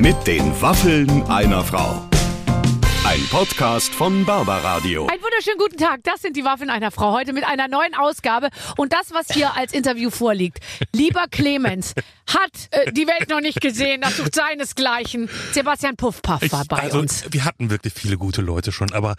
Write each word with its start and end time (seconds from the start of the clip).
Mit 0.00 0.26
den 0.26 0.58
Waffeln 0.62 1.24
einer 1.24 1.62
Frau. 1.62 2.08
Ein 3.04 3.20
Podcast 3.30 3.92
von 3.92 4.24
Barbaradio. 4.24 5.06
Einen 5.06 5.22
wunderschönen 5.22 5.58
guten 5.58 5.76
Tag. 5.76 6.00
Das 6.04 6.22
sind 6.22 6.38
die 6.38 6.44
Waffen 6.44 6.70
einer 6.70 6.90
Frau 6.90 7.12
heute 7.12 7.34
mit 7.34 7.44
einer 7.44 7.68
neuen 7.68 7.94
Ausgabe. 7.94 8.48
Und 8.78 8.94
das, 8.94 9.12
was 9.12 9.26
hier 9.30 9.58
als 9.58 9.74
Interview 9.74 10.08
vorliegt. 10.08 10.60
Lieber 10.94 11.26
Clemens, 11.30 11.92
hat 12.26 12.50
äh, 12.70 12.90
die 12.92 13.06
Welt 13.06 13.28
noch 13.28 13.42
nicht 13.42 13.60
gesehen. 13.60 14.00
Das 14.00 14.16
sucht 14.16 14.34
seinesgleichen. 14.34 15.28
Sebastian 15.52 15.96
Puffpaff 15.96 16.50
war 16.50 16.64
bei 16.64 16.78
also, 16.78 16.98
uns. 16.98 17.26
Wir 17.30 17.44
hatten 17.44 17.68
wirklich 17.68 17.92
viele 17.92 18.16
gute 18.16 18.40
Leute 18.40 18.72
schon, 18.72 18.94
aber 18.94 19.16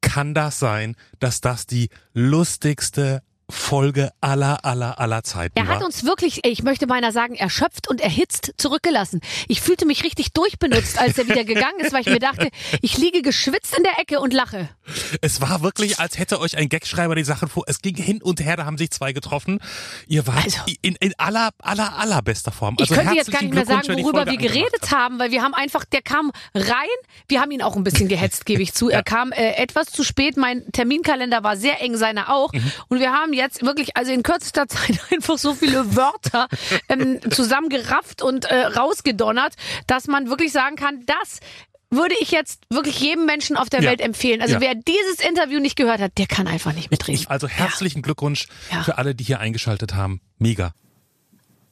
kann 0.00 0.32
das 0.32 0.60
sein, 0.60 0.94
dass 1.18 1.40
das 1.40 1.66
die 1.66 1.88
lustigste 2.14 3.22
Folge 3.50 4.10
aller, 4.20 4.64
aller, 4.64 4.98
aller 4.98 5.22
Zeiten 5.22 5.58
Er 5.58 5.66
hat 5.68 5.80
war? 5.80 5.86
uns 5.86 6.04
wirklich, 6.04 6.44
ich 6.44 6.62
möchte 6.62 6.86
beinahe 6.86 7.12
sagen, 7.12 7.34
erschöpft 7.34 7.88
und 7.88 8.00
erhitzt 8.00 8.52
zurückgelassen. 8.56 9.20
Ich 9.48 9.60
fühlte 9.60 9.86
mich 9.86 10.04
richtig 10.04 10.32
durchbenutzt, 10.32 10.98
als 11.00 11.18
er 11.18 11.28
wieder 11.28 11.44
gegangen 11.44 11.80
ist, 11.80 11.92
weil 11.92 12.02
ich 12.02 12.08
mir 12.08 12.18
dachte, 12.18 12.48
ich 12.82 12.96
liege 12.98 13.22
geschwitzt 13.22 13.76
in 13.76 13.84
der 13.84 13.98
Ecke 13.98 14.20
und 14.20 14.32
lache. 14.32 14.68
Es 15.20 15.40
war 15.40 15.62
wirklich, 15.62 15.98
als 15.98 16.18
hätte 16.18 16.40
euch 16.40 16.56
ein 16.56 16.68
Gagschreiber 16.68 17.14
die 17.14 17.24
Sachen 17.24 17.48
vor. 17.48 17.64
Es 17.66 17.80
ging 17.82 17.94
hin 17.96 18.22
und 18.22 18.40
her, 18.40 18.56
da 18.56 18.64
haben 18.64 18.78
sich 18.78 18.90
zwei 18.90 19.12
getroffen. 19.12 19.60
Ihr 20.06 20.26
wart 20.26 20.44
Also- 20.44 20.58
in, 20.82 20.94
in 20.96 21.12
aller, 21.18 21.50
aller, 21.58 21.96
allerbester 21.96 22.52
Form. 22.52 22.74
Ich 22.78 22.82
Also 22.90 22.94
könnte 22.94 23.14
jetzt 23.14 23.30
gar 23.32 23.42
nicht 23.42 23.54
mehr 23.54 23.66
sagen, 23.66 23.86
worüber 24.02 24.26
wir 24.26 24.36
geredet 24.36 24.90
haben, 24.90 25.18
weil 25.18 25.30
wir 25.30 25.42
haben 25.42 25.54
einfach, 25.54 25.84
der 25.84 26.02
kam 26.02 26.32
rein, 26.54 26.88
wir 27.28 27.40
haben 27.40 27.50
ihn 27.50 27.62
auch 27.62 27.76
ein 27.76 27.84
bisschen 27.84 28.08
gehetzt, 28.08 28.46
gebe 28.46 28.62
ich 28.62 28.72
zu. 28.74 28.88
Er 29.00 29.02
kam 29.04 29.32
äh, 29.32 29.52
etwas 29.54 29.86
zu 29.86 30.04
spät, 30.04 30.36
mein 30.36 30.70
Terminkalender 30.72 31.42
war 31.42 31.56
sehr 31.56 31.80
eng, 31.80 31.96
seiner 31.96 32.28
auch. 32.34 32.52
Mhm. 32.52 32.72
Und 32.88 33.00
wir 33.00 33.12
haben 33.12 33.32
jetzt 33.32 33.62
wirklich, 33.64 33.96
also 33.96 34.12
in 34.12 34.22
kürzester 34.22 34.66
Zeit 34.68 35.00
einfach 35.10 35.38
so 35.38 35.54
viele 35.54 35.96
Wörter 35.96 36.48
ähm, 36.88 37.18
zusammengerafft 37.30 38.20
und 38.22 38.44
äh, 38.46 38.66
rausgedonnert, 38.66 39.54
dass 39.86 40.06
man 40.06 40.28
wirklich 40.28 40.52
sagen 40.52 40.76
kann, 40.76 41.04
das 41.06 41.40
würde 41.90 42.14
ich 42.20 42.30
jetzt 42.30 42.62
wirklich 42.70 43.00
jedem 43.00 43.26
Menschen 43.26 43.56
auf 43.56 43.68
der 43.68 43.82
Ja. 43.82 43.90
Welt 43.90 44.00
empfehlen. 44.00 44.40
Also 44.40 44.54
Ja. 44.54 44.60
wer 44.60 44.74
dieses 44.74 45.20
Interview 45.28 45.58
nicht 45.60 45.76
gehört 45.76 46.00
hat, 46.00 46.18
der 46.18 46.26
kann 46.26 46.46
einfach 46.46 46.72
nicht 46.72 46.90
mitreden. 46.90 47.24
Also 47.28 47.48
herzlichen 47.48 48.02
Glückwunsch 48.02 48.46
Ja. 48.70 48.82
für 48.84 48.96
alle, 48.98 49.14
die 49.14 49.24
hier 49.24 49.40
eingeschaltet 49.40 49.94
haben. 49.94 50.20
Mega. 50.38 50.72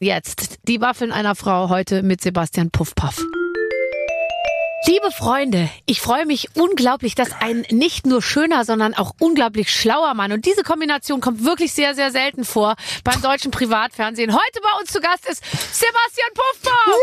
Jetzt 0.00 0.58
die 0.68 0.80
Waffeln 0.80 1.12
einer 1.12 1.34
Frau 1.34 1.68
heute 1.68 2.02
mit 2.02 2.20
Sebastian 2.20 2.70
Puffpaff. 2.70 3.20
Liebe 4.86 5.10
Freunde, 5.10 5.68
ich 5.86 6.00
freue 6.00 6.24
mich 6.24 6.48
unglaublich, 6.54 7.14
dass 7.14 7.32
ein 7.40 7.66
nicht 7.70 8.06
nur 8.06 8.22
schöner, 8.22 8.64
sondern 8.64 8.94
auch 8.94 9.14
unglaublich 9.18 9.72
schlauer 9.72 10.14
Mann 10.14 10.32
und 10.32 10.46
diese 10.46 10.62
Kombination 10.62 11.20
kommt 11.20 11.44
wirklich 11.44 11.72
sehr, 11.72 11.94
sehr 11.94 12.10
selten 12.10 12.44
vor 12.44 12.76
beim 13.04 13.20
deutschen 13.20 13.50
Privatfernsehen. 13.50 14.32
Heute 14.32 14.60
bei 14.62 14.80
uns 14.80 14.90
zu 14.90 15.00
Gast 15.00 15.28
ist 15.28 15.42
Sebastian 15.44 16.30
Puffpaff. 16.34 16.94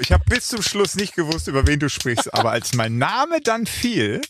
Ich 0.00 0.12
habe 0.12 0.24
bis 0.28 0.48
zum 0.48 0.62
Schluss 0.62 0.94
nicht 0.94 1.14
gewusst, 1.14 1.48
über 1.48 1.66
wen 1.66 1.80
du 1.80 1.90
sprichst, 1.90 2.32
aber 2.32 2.52
als 2.52 2.74
mein 2.74 2.96
Name 2.96 3.40
dann 3.40 3.66
fiel, 3.66 4.22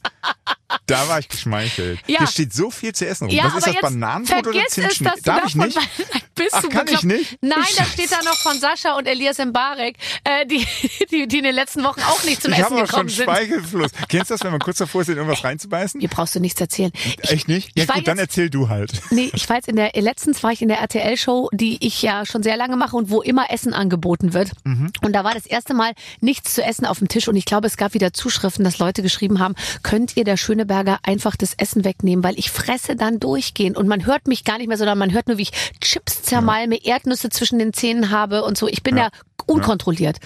da 0.87 1.09
war 1.09 1.19
ich 1.19 1.29
geschmeichelt. 1.29 2.01
Ja. 2.07 2.19
Hier 2.19 2.27
steht 2.27 2.53
so 2.53 2.71
viel 2.71 2.95
zu 2.95 3.07
essen 3.07 3.27
rum. 3.27 3.35
Ja, 3.35 3.45
Was 3.45 3.67
ist 3.67 3.67
das, 3.67 3.81
Bananenbrot 3.81 4.47
oder 4.47 4.61
du 4.75 5.05
Darf 5.25 5.45
ich 5.47 5.55
nicht? 5.55 5.79
bist 6.35 6.51
Ach, 6.53 6.63
du 6.63 6.69
kann 6.69 6.87
ich 6.89 7.03
nicht? 7.03 7.39
Nein, 7.43 7.59
da 7.77 7.85
steht 7.85 8.11
da 8.11 8.23
noch 8.23 8.37
von 8.37 8.59
Sascha 8.59 8.97
und 8.97 9.07
Elias 9.07 9.39
Mbarek, 9.39 9.97
äh, 10.25 10.47
die, 10.47 10.67
die, 11.11 11.27
die 11.29 11.39
in 11.39 11.45
den 11.45 11.55
letzten 11.55 11.83
Wochen 11.85 12.01
auch 12.03 12.23
nicht 12.25 12.43
zum 12.43 12.53
Ich 12.53 12.59
Essen 12.59 12.71
habe 12.77 12.77
auch 12.77 12.79
schon 12.87 13.07
gekommen 13.07 13.09
sind. 13.09 13.25
Speichelfluss. 13.25 13.91
Kennst 14.09 14.31
du 14.31 14.35
das, 14.35 14.45
wenn 14.45 14.51
man 14.53 14.61
kurz 14.61 14.79
davor 14.79 15.03
ist, 15.03 15.09
in 15.09 15.17
irgendwas 15.17 15.45
reinzubeißen? 15.45 16.01
Mir 16.01 16.09
brauchst 16.09 16.35
du 16.35 16.41
nichts 16.41 16.61
erzählen. 16.61 16.91
Ich, 17.23 17.31
Echt 17.31 17.49
nicht? 17.49 17.71
Ja 17.77 17.85
ich 17.85 17.91
gut, 17.91 18.07
dann 18.09 18.19
jetzt- 18.19 18.29
erzähl 18.31 18.51
du 18.51 18.69
halt. 18.69 18.93
Nee, 19.11 19.31
ich 19.35 19.49
war 19.49 19.57
jetzt 19.57 19.69
in 19.69 19.77
der, 19.77 19.93
letztens 19.95 20.43
war 20.43 20.53
ich 20.53 20.63
in 20.63 20.69
der 20.69 20.79
RTL-Show, 20.79 21.51
die 21.53 21.85
ich 21.85 22.03
ja 22.03 22.25
schon 22.27 22.43
sehr 22.43 22.57
lange 22.57 22.77
mache 22.77 22.97
und 22.97 23.11
wo 23.11 23.23
immer 23.23 23.51
Essen 23.51 23.75
angeboten 23.75 24.33
wird. 24.33 24.51
Mhm. 24.65 24.93
Und 25.03 25.13
da 25.13 25.25
war 25.25 25.35
das 25.35 25.47
erste 25.47 25.75
Mal 25.75 25.93
nichts 26.21 26.55
zu 26.55 26.63
essen 26.63 26.87
auf 26.87 26.99
dem 26.99 27.09
Tisch 27.09 27.29
und 27.29 27.37
ich 27.37 27.45
glaube, 27.45 27.67
es 27.67 27.77
gab 27.77 27.95
wieder 27.95 28.13
Zuschriften, 28.13 28.65
dass 28.65 28.79
Leute 28.79 29.03
geschrieben 29.03 29.39
haben, 29.39 29.55
könnt 29.83 30.17
ihr 30.17 30.25
der 30.25 30.37
Schöneberger 30.63 30.99
einfach 31.03 31.37
das 31.37 31.55
Essen 31.55 31.85
wegnehmen, 31.85 32.25
weil 32.25 32.39
ich 32.39 32.51
fresse 32.51 32.97
dann 32.97 33.19
durchgehend 33.19 33.77
und 33.77 33.89
man 33.89 34.07
hört 34.07 34.29
mich 34.29 34.45
gar 34.45 34.59
nicht 34.59 34.69
mehr, 34.69 34.79
sondern 34.79 34.99
man 34.99 35.13
hört 35.13 35.29
nur, 35.29 35.39
wie 35.39 35.43
ich 35.43 35.53
Chips 35.81 36.23
zermalme, 36.23 36.85
Erdnüsse 36.85 37.29
zwischen 37.31 37.59
den 37.59 37.73
Zähnen 37.73 38.11
habe 38.11 38.45
und 38.45 38.57
so. 38.57 38.69
Ich 38.69 38.83
bin 38.83 38.97
ja, 38.97 39.11
unkontrolliert. 39.47 40.19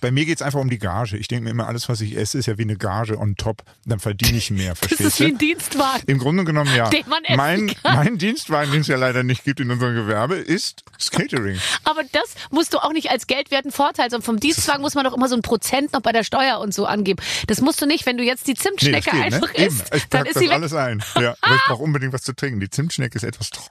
Bei 0.00 0.10
mir 0.10 0.24
geht's 0.26 0.42
einfach 0.42 0.60
um 0.60 0.70
die 0.70 0.78
Gage. 0.78 1.16
Ich 1.16 1.28
denke 1.28 1.44
mir 1.44 1.50
immer, 1.50 1.66
alles, 1.66 1.88
was 1.88 2.00
ich 2.00 2.16
esse, 2.16 2.38
ist 2.38 2.46
ja 2.46 2.58
wie 2.58 2.62
eine 2.62 2.76
Gage 2.76 3.18
on 3.18 3.36
top. 3.36 3.62
Dann 3.84 3.98
verdiene 4.00 4.38
ich 4.38 4.50
mehr, 4.50 4.74
Das 4.88 5.00
ist 5.00 5.20
wie 5.20 5.26
ein 5.26 5.38
Dienstwagen. 5.38 6.02
Im 6.06 6.18
Grunde 6.18 6.44
genommen 6.44 6.74
ja. 6.74 6.88
Den 6.90 7.08
man 7.08 7.24
essen 7.24 7.36
mein, 7.36 7.66
kann. 7.82 7.94
mein 7.96 8.18
Dienstwagen, 8.18 8.72
den 8.72 8.80
es 8.82 8.86
ja 8.88 8.96
leider 8.96 9.22
nicht 9.22 9.44
gibt 9.44 9.60
in 9.60 9.70
unserem 9.70 9.94
Gewerbe, 9.94 10.36
ist 10.36 10.84
das 10.96 11.10
Catering. 11.10 11.58
Aber 11.84 12.02
das 12.12 12.34
musst 12.50 12.74
du 12.74 12.78
auch 12.78 12.92
nicht 12.92 13.10
als 13.10 13.26
geldwerten 13.26 13.72
Vorteil, 13.72 14.10
sondern 14.10 14.24
vom 14.24 14.40
Dienstwagen 14.40 14.82
muss 14.82 14.94
man 14.94 15.04
doch 15.04 15.14
immer 15.16 15.28
so 15.28 15.34
ein 15.36 15.42
Prozent 15.42 15.92
noch 15.92 16.00
bei 16.02 16.12
der 16.12 16.24
Steuer 16.24 16.58
und 16.60 16.72
so 16.74 16.86
angeben. 16.86 17.20
Das 17.46 17.60
musst 17.60 17.80
du 17.82 17.86
nicht, 17.86 18.06
wenn 18.06 18.16
du 18.16 18.24
jetzt 18.24 18.46
die 18.46 18.52
Nee, 18.52 18.58
Zimtschnecke 18.58 19.10
geht, 19.10 19.22
einfach 19.22 19.52
ne? 19.52 19.58
Eben. 19.58 19.66
isst, 19.74 19.94
Ich 19.94 20.06
dann 20.08 20.26
ist 20.26 20.36
das 20.36 20.42
sie 20.42 20.48
weg. 20.48 20.54
alles 20.54 20.72
ein. 20.74 21.02
Ja, 21.20 21.34
aber 21.40 21.54
ich 21.54 21.62
brauche 21.66 21.82
unbedingt 21.82 22.12
was 22.12 22.22
zu 22.22 22.32
trinken. 22.34 22.60
Die 22.60 22.70
Zimtschnecke 22.70 23.16
ist 23.16 23.24
etwas 23.24 23.50
trocken. 23.50 23.70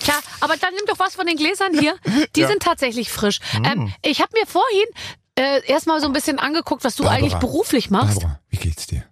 Tja, 0.00 0.14
aber 0.40 0.56
dann 0.56 0.72
nimm 0.74 0.84
doch 0.86 0.98
was 0.98 1.14
von 1.14 1.26
den 1.26 1.36
Gläsern 1.36 1.78
hier. 1.78 1.96
Die 2.36 2.40
Ja. 2.40 2.48
sind 2.48 2.62
tatsächlich 2.62 3.10
frisch. 3.10 3.40
Mm. 3.60 3.64
Ähm, 3.64 3.92
ich 4.02 4.20
habe 4.20 4.30
mir 4.38 4.46
vorhin 4.46 4.84
äh, 5.38 5.60
erstmal 5.66 6.00
so 6.00 6.06
ein 6.06 6.12
bisschen 6.12 6.38
angeguckt, 6.38 6.84
was 6.84 6.96
du 6.96 7.04
Barbara. 7.04 7.18
eigentlich 7.20 7.34
beruflich 7.34 7.90
machst. 7.90 8.20
Barbara, 8.20 8.40
wie 8.50 8.56
geht's 8.56 8.86
dir? 8.86 9.04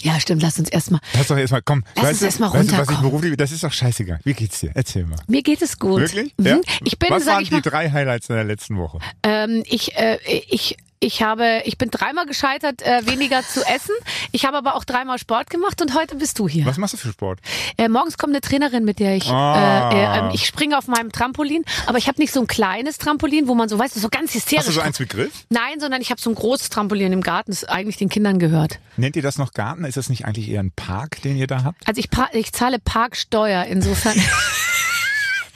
Ja, 0.00 0.20
stimmt, 0.20 0.42
lass 0.42 0.58
uns 0.58 0.68
erstmal. 0.68 1.00
Lass 1.14 1.26
doch 1.26 1.36
erstmal, 1.36 1.60
komm. 1.62 1.82
Lass 1.96 2.04
weißt 2.04 2.10
uns 2.12 2.18
du, 2.20 2.24
erst 2.26 2.40
mal 2.40 2.46
weißt 2.46 2.54
du, 2.54 2.58
was 2.58 2.70
ich 2.70 2.78
runterkommen. 2.78 3.10
beruflich, 3.10 3.36
das 3.36 3.50
ist 3.52 3.64
doch 3.64 3.72
scheißegal. 3.72 4.20
Wie 4.22 4.32
geht's 4.32 4.60
dir? 4.60 4.70
Erzähl 4.74 5.04
mal. 5.04 5.18
Mir 5.26 5.42
geht 5.42 5.60
es 5.60 5.78
gut. 5.78 6.00
Wirklich? 6.00 6.34
Mhm. 6.38 6.46
Ja? 6.46 6.60
Ich 6.84 6.98
bin, 6.98 7.10
was 7.10 7.26
waren 7.26 7.42
ich 7.42 7.48
die 7.48 7.56
mal, 7.56 7.62
drei 7.62 7.90
Highlights 7.90 8.28
in 8.28 8.36
der 8.36 8.44
letzten 8.44 8.78
Woche? 8.78 9.00
ähm, 9.24 9.64
ich, 9.66 9.96
äh, 9.96 10.18
ich, 10.24 10.76
ich 11.00 11.22
habe, 11.22 11.62
ich 11.64 11.78
bin 11.78 11.90
dreimal 11.90 12.26
gescheitert, 12.26 12.82
äh, 12.82 13.06
weniger 13.06 13.42
zu 13.42 13.60
essen. 13.64 13.94
Ich 14.32 14.44
habe 14.44 14.56
aber 14.56 14.74
auch 14.74 14.84
dreimal 14.84 15.18
Sport 15.18 15.50
gemacht 15.50 15.80
und 15.80 15.94
heute 15.94 16.16
bist 16.16 16.38
du 16.38 16.48
hier. 16.48 16.66
Was 16.66 16.76
machst 16.78 16.94
du 16.94 16.98
für 16.98 17.08
Sport? 17.12 17.40
Äh, 17.76 17.88
morgens 17.88 18.18
kommt 18.18 18.32
eine 18.32 18.40
Trainerin, 18.40 18.84
mit 18.84 18.98
der 18.98 19.16
ich, 19.16 19.28
Ah. 19.30 19.90
äh, 19.92 19.96
äh, 19.96 20.18
ähm, 20.18 20.30
ich 20.32 20.46
springe 20.46 20.76
auf 20.76 20.88
meinem 20.88 21.12
Trampolin, 21.12 21.64
aber 21.86 21.98
ich 21.98 22.08
habe 22.08 22.20
nicht 22.20 22.32
so 22.32 22.40
ein 22.40 22.46
kleines 22.46 22.98
Trampolin, 22.98 23.48
wo 23.48 23.54
man 23.54 23.68
so, 23.68 23.78
weißt 23.78 23.96
du, 23.96 24.00
so 24.00 24.08
ganz 24.08 24.34
hysterisch. 24.34 24.60
Hast 24.66 24.68
du 24.68 24.72
so 24.72 24.80
eins 24.80 24.98
mit 24.98 25.08
Griff? 25.10 25.44
Nein, 25.50 25.80
sondern 25.80 26.00
ich 26.00 26.10
habe 26.10 26.20
so 26.20 26.30
ein 26.30 26.34
großes 26.34 26.70
Trampolin 26.70 27.12
im 27.12 27.22
Garten, 27.22 27.50
das 27.52 27.64
eigentlich 27.64 27.96
den 27.96 28.08
Kindern 28.08 28.38
gehört. 28.38 28.78
Nennt 28.96 29.14
ihr 29.16 29.22
das 29.22 29.38
noch 29.38 29.52
Garten? 29.52 29.84
Ist 29.84 29.96
das 29.96 30.08
nicht 30.08 30.24
eigentlich 30.24 30.48
eher 30.50 30.60
ein 30.60 30.72
Park, 30.72 31.22
den 31.22 31.36
ihr 31.36 31.46
da 31.46 31.62
habt? 31.64 31.86
Also 31.86 32.00
ich, 32.00 32.08
ich 32.32 32.52
zahle 32.52 32.78
Parksteuer, 32.80 33.64
insofern. 33.64 34.14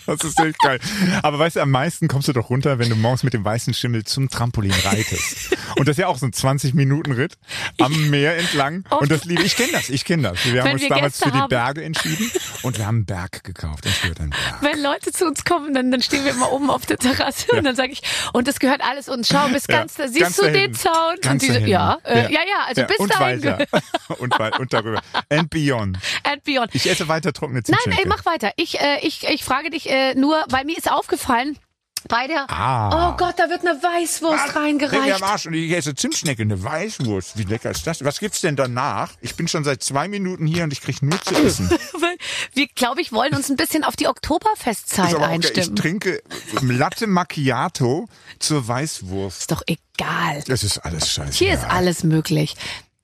Das 0.06 0.22
ist 0.24 0.38
echt 0.40 0.58
geil. 0.60 0.78
Aber 1.22 1.38
weißt 1.38 1.56
du, 1.56 1.60
am 1.60 1.70
meisten 1.70 2.08
kommst 2.08 2.28
du 2.28 2.32
doch 2.32 2.50
runter, 2.50 2.78
wenn 2.78 2.88
du 2.88 2.96
morgens 2.96 3.22
mit 3.22 3.34
dem 3.34 3.44
weißen 3.44 3.72
Schimmel 3.74 4.04
zum 4.04 4.28
Trampolin 4.28 4.72
reitest. 4.84 5.56
Und 5.76 5.88
das 5.88 5.94
ist 5.94 5.98
ja 5.98 6.08
auch 6.08 6.18
so 6.18 6.26
ein 6.26 6.32
20-Minuten-Ritt 6.32 7.34
am 7.80 8.10
Meer 8.10 8.36
entlang. 8.36 8.84
Und 9.00 9.10
das 9.10 9.24
liebe 9.24 9.42
ich. 9.42 9.56
Kenne 9.56 9.72
das, 9.72 9.90
ich 9.90 10.04
kenne 10.04 10.22
das. 10.24 10.44
Wir 10.44 10.60
haben 10.60 10.66
Wenn 10.68 10.72
uns 10.74 10.82
wir 10.82 10.88
damals 10.88 11.18
für 11.22 11.30
die. 11.30 11.42
Berge 11.48 11.84
entschieden 11.84 12.30
und 12.62 12.78
wir 12.78 12.86
haben 12.86 12.96
einen 12.96 13.04
Berg 13.06 13.44
gekauft. 13.44 13.84
Das 13.84 14.00
gehört 14.00 14.20
ein 14.20 14.30
Berg. 14.30 14.62
Wenn 14.62 14.82
Leute 14.82 15.12
zu 15.12 15.26
uns 15.26 15.44
kommen, 15.44 15.74
dann, 15.74 15.90
dann 15.90 16.02
stehen 16.02 16.24
wir 16.24 16.32
immer 16.32 16.50
oben 16.52 16.70
auf 16.70 16.86
der 16.86 16.96
Terrasse 16.98 17.46
und 17.52 17.64
dann 17.64 17.76
sage 17.76 17.92
ich, 17.92 18.02
und 18.32 18.48
das 18.48 18.58
gehört 18.58 18.80
alles 18.82 19.08
uns. 19.08 19.28
Schau, 19.28 19.48
bis 19.48 19.66
Ja, 19.68 19.78
ganz 19.78 19.94
da, 19.94 20.08
siehst 20.08 20.20
ganz 20.20 20.36
du 20.36 20.42
dahin. 20.42 20.54
den 20.54 20.74
Zaun? 20.74 21.16
Ganz 21.20 21.42
und 21.42 21.48
diese, 21.54 21.66
ja, 21.66 21.98
äh, 22.04 22.22
ja, 22.24 22.28
ja, 22.30 22.64
also 22.66 22.80
Ja, 22.82 22.86
bis 22.86 22.96
und 22.98 23.12
dahin. 23.12 23.42
weiter. 23.44 23.66
und, 24.18 24.38
wei- 24.38 24.52
und 24.58 24.72
darüber. 24.72 25.00
And 25.28 25.50
beyond. 25.50 25.98
And 26.24 26.42
beyond. 26.44 26.74
Ich 26.74 26.88
esse 26.88 27.08
weiter 27.08 27.32
trockene 27.32 27.58
Nein, 27.60 27.64
Zimtschnecke. 27.64 28.02
ey, 28.02 28.08
mach 28.08 28.24
weiter. 28.24 28.52
Ich, 28.56 28.80
äh, 28.80 28.98
ich, 29.02 29.24
ich 29.28 29.44
frage 29.44 29.70
dich 29.70 29.90
äh, 29.92 30.14
nur, 30.14 30.44
weil 30.48 30.64
mir 30.64 30.76
ist 30.76 30.90
aufgefallen, 30.90 31.58
bei 32.08 32.26
der, 32.26 32.50
Ah. 32.50 33.12
oh 33.12 33.16
Gott, 33.16 33.34
da 33.38 33.48
wird 33.48 33.60
eine 33.64 33.80
Weißwurst 33.80 34.54
mir 34.54 34.60
reingereicht. 34.60 35.22
am 35.22 35.22
Arsch 35.22 35.46
und 35.46 35.54
ich 35.54 35.70
esse 35.70 35.94
Zimtschnecke, 35.94 36.42
eine 36.42 36.60
Weißwurst. 36.60 37.38
Wie 37.38 37.44
lecker 37.44 37.70
ist 37.70 37.86
das? 37.86 38.04
Was 38.04 38.18
gibt's 38.18 38.40
denn 38.40 38.56
danach? 38.56 39.12
Ich 39.20 39.36
bin 39.36 39.46
schon 39.46 39.62
seit 39.62 39.84
zwei 39.84 40.08
Minuten 40.08 40.44
hier 40.46 40.64
und 40.64 40.72
ich 40.72 40.80
krieg 40.80 41.00
nur 41.00 41.20
zu 41.22 41.32
essen. 41.36 41.70
Wir, 42.54 42.66
glaube 42.74 43.00
ich, 43.02 43.12
wollen 43.12 43.34
uns 43.36 43.50
ein 43.50 43.56
bisschen 43.56 43.84
auf 43.84 43.94
die 43.94 44.08
Oktoberfestzeit 44.08 45.14
einstimmen. 45.14 45.74
Ich 45.76 45.80
trinke 45.80 46.22
Latte 46.60 47.06
Macchiato 47.06 48.08
zur 48.40 48.66
Weißwurst. 48.66 49.42
Ist 49.42 49.52
doch 49.52 49.62
egal. 49.68 50.42
Das 50.48 50.64
ist 50.64 50.78
alles 50.78 51.08
scheiße. 51.08 51.38
Hier 51.38 51.54
ist 51.54 51.64
alles 51.64 52.02
möglich. 52.02 52.56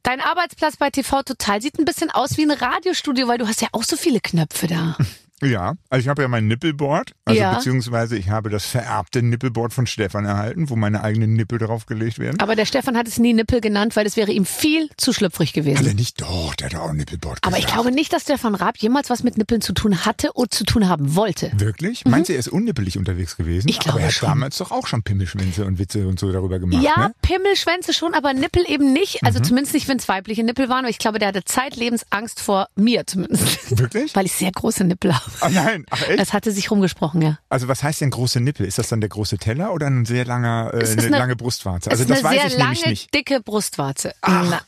Dein 0.02 0.20
Arbeitsplatz 0.20 0.76
bei 0.76 0.90
TV 0.90 1.23
Total 1.23 1.62
sieht 1.62 1.79
ein 1.79 1.85
bisschen 1.85 2.11
aus 2.11 2.37
wie 2.37 2.43
ein 2.43 2.50
Radiostudio, 2.50 3.29
weil 3.29 3.38
du 3.38 3.46
hast 3.46 3.61
ja 3.62 3.69
auch 3.73 3.85
so 3.85 3.96
viele 3.96 4.20
Knöpfe 4.20 4.67
da. 4.67 4.96
Ja, 5.43 5.75
also 5.88 6.02
ich 6.02 6.08
habe 6.08 6.23
ja 6.23 6.29
mein 6.29 6.46
Nippelboard, 6.49 7.12
also 7.25 7.40
Ja. 7.40 7.55
beziehungsweise 7.55 8.17
ich 8.17 8.29
habe 8.31 8.50
das 8.50 8.67
vererbte 8.67 9.23
Nippelboard 9.23 9.73
von 9.73 9.87
Stefan 9.87 10.25
erhalten, 10.25 10.69
wo 10.69 10.76
meine 10.76 11.02
eigenen 11.02 11.35
Nippel 11.35 11.58
draufgelegt 11.58 12.19
werden. 12.19 12.40
Aber 12.40 12.56
der 12.56 12.67
Stefan 12.67 12.96
hat 12.96 13.06
es 13.06 13.19
nie 13.19 13.32
Nippel 13.35 13.61
genannt, 13.61 13.94
weil 13.96 14.06
es 14.06 14.17
wäre 14.17 14.32
ihm 14.32 14.44
viel 14.44 14.88
zu 14.96 15.12
schlüpfrig 15.12 15.52
gewesen. 15.52 15.79
Alle 15.79 15.94
nicht, 15.94 16.20
doch, 16.20 16.55
der 16.56 16.70
hat 16.70 16.75
auch 16.76 16.90
ein 16.90 16.96
Nippelboard 16.96 17.38
Aber 17.43 17.58
ich 17.58 17.67
glaube 17.67 17.93
nicht, 17.93 18.12
dass 18.12 18.23
Stefan 18.23 18.55
Raab 18.55 18.76
jemals 18.79 19.11
was 19.11 19.23
mit 19.23 19.38
Nippeln 19.38 19.61
zu 19.61 19.73
tun 19.73 20.05
hatte 20.05 20.32
oder 20.35 20.50
zu 20.50 20.64
tun 20.64 20.88
haben 20.88 21.14
wollte. 21.14 21.50
Wirklich? 21.55 22.05
Meinst 22.05 22.29
du, 22.29 22.32
er 22.32 22.38
ist 22.40 22.49
unnippelig 22.49 22.99
unterwegs 22.99 23.37
gewesen? 23.37 23.67
Mhm. 23.67 23.70
Ich 23.70 23.79
glaube 23.79 23.99
aber 23.99 24.02
er 24.08 24.14
hat 24.14 24.23
damals 24.23 24.58
doch 24.58 24.70
auch 24.70 24.87
schon 24.87 25.02
Pimmelschwänze 25.02 25.64
und 25.64 25.79
Witze 25.79 26.06
und 26.08 26.19
so 26.19 26.32
darüber 26.32 26.58
gemacht, 26.58 26.82
Ja, 26.82 27.08
ne? 27.08 27.14
Pimmelschwänze 27.23 27.93
schon, 27.93 28.14
aber 28.14 28.35
Nippel 28.35 28.64
eben 28.69 28.93
nicht. 28.93 29.23
Also 29.25 29.40
zumindest 29.40 29.75
nicht, 29.75 29.88
wenn 29.88 29.99
es 29.99 30.08
weibliche 30.08 30.43
Nippel 30.44 30.69
waren. 30.69 30.81
Aber 30.81 30.90
ich 30.90 30.99
glaube, 30.99 31.19
der 31.19 31.29
hatte 31.29 31.44
zeitlebens 31.44 32.05
Angst 32.11 32.40
vor 32.40 32.69
mir 32.76 33.06
zumindest. 33.06 33.79
Wirklich? 33.79 34.14
Weil 34.17 34.26
ich 34.26 34.32
sehr 34.32 34.50
große 34.52 34.85
Nippel 34.85 35.14
habe. 35.14 35.27
Ah, 35.40 35.48
nein, 35.50 35.84
ach 35.90 36.02
echt? 36.02 36.20
Es 36.20 36.32
hatte 36.32 36.50
sich 36.52 36.70
rumgesprochen, 36.70 37.22
ja. 37.22 37.38
Also 37.48 37.69
was 37.69 37.82
heißt 37.82 38.00
denn 38.00 38.10
große 38.10 38.40
Nippel? 38.40 38.66
Ist 38.66 38.78
das 38.78 38.88
dann 38.88 39.00
der 39.00 39.08
große 39.10 39.38
Teller 39.38 39.72
oder 39.72 39.86
ein 39.86 40.04
sehr 40.04 40.25
langer, 40.25 40.70
äh, 40.75 40.84
eine, 40.86 41.02
eine- 41.02 41.08
lange 41.19 41.36
Brustwarze? 41.36 41.90
Also 41.90 42.04
das 42.04 42.19
eine 42.19 42.28
weiß 42.28 42.40
sehr 42.40 42.46
ich 42.50 42.56
lange, 42.58 42.70
nämlich 42.72 42.86
nicht. 42.86 43.14
dicke 43.14 43.40
Brustwarze. 43.40 44.12
Ach. 44.22 44.62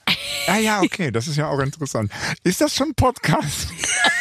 Ah 0.47 0.57
ja, 0.59 0.81
okay, 0.83 1.11
das 1.11 1.27
ist 1.29 1.37
ja 1.37 1.49
auch 1.49 1.59
interessant. 1.61 2.11
Ist 2.45 2.61
das 2.61 2.75
schon 2.75 2.89
ein 2.91 2.95
Podcast? 2.95 3.69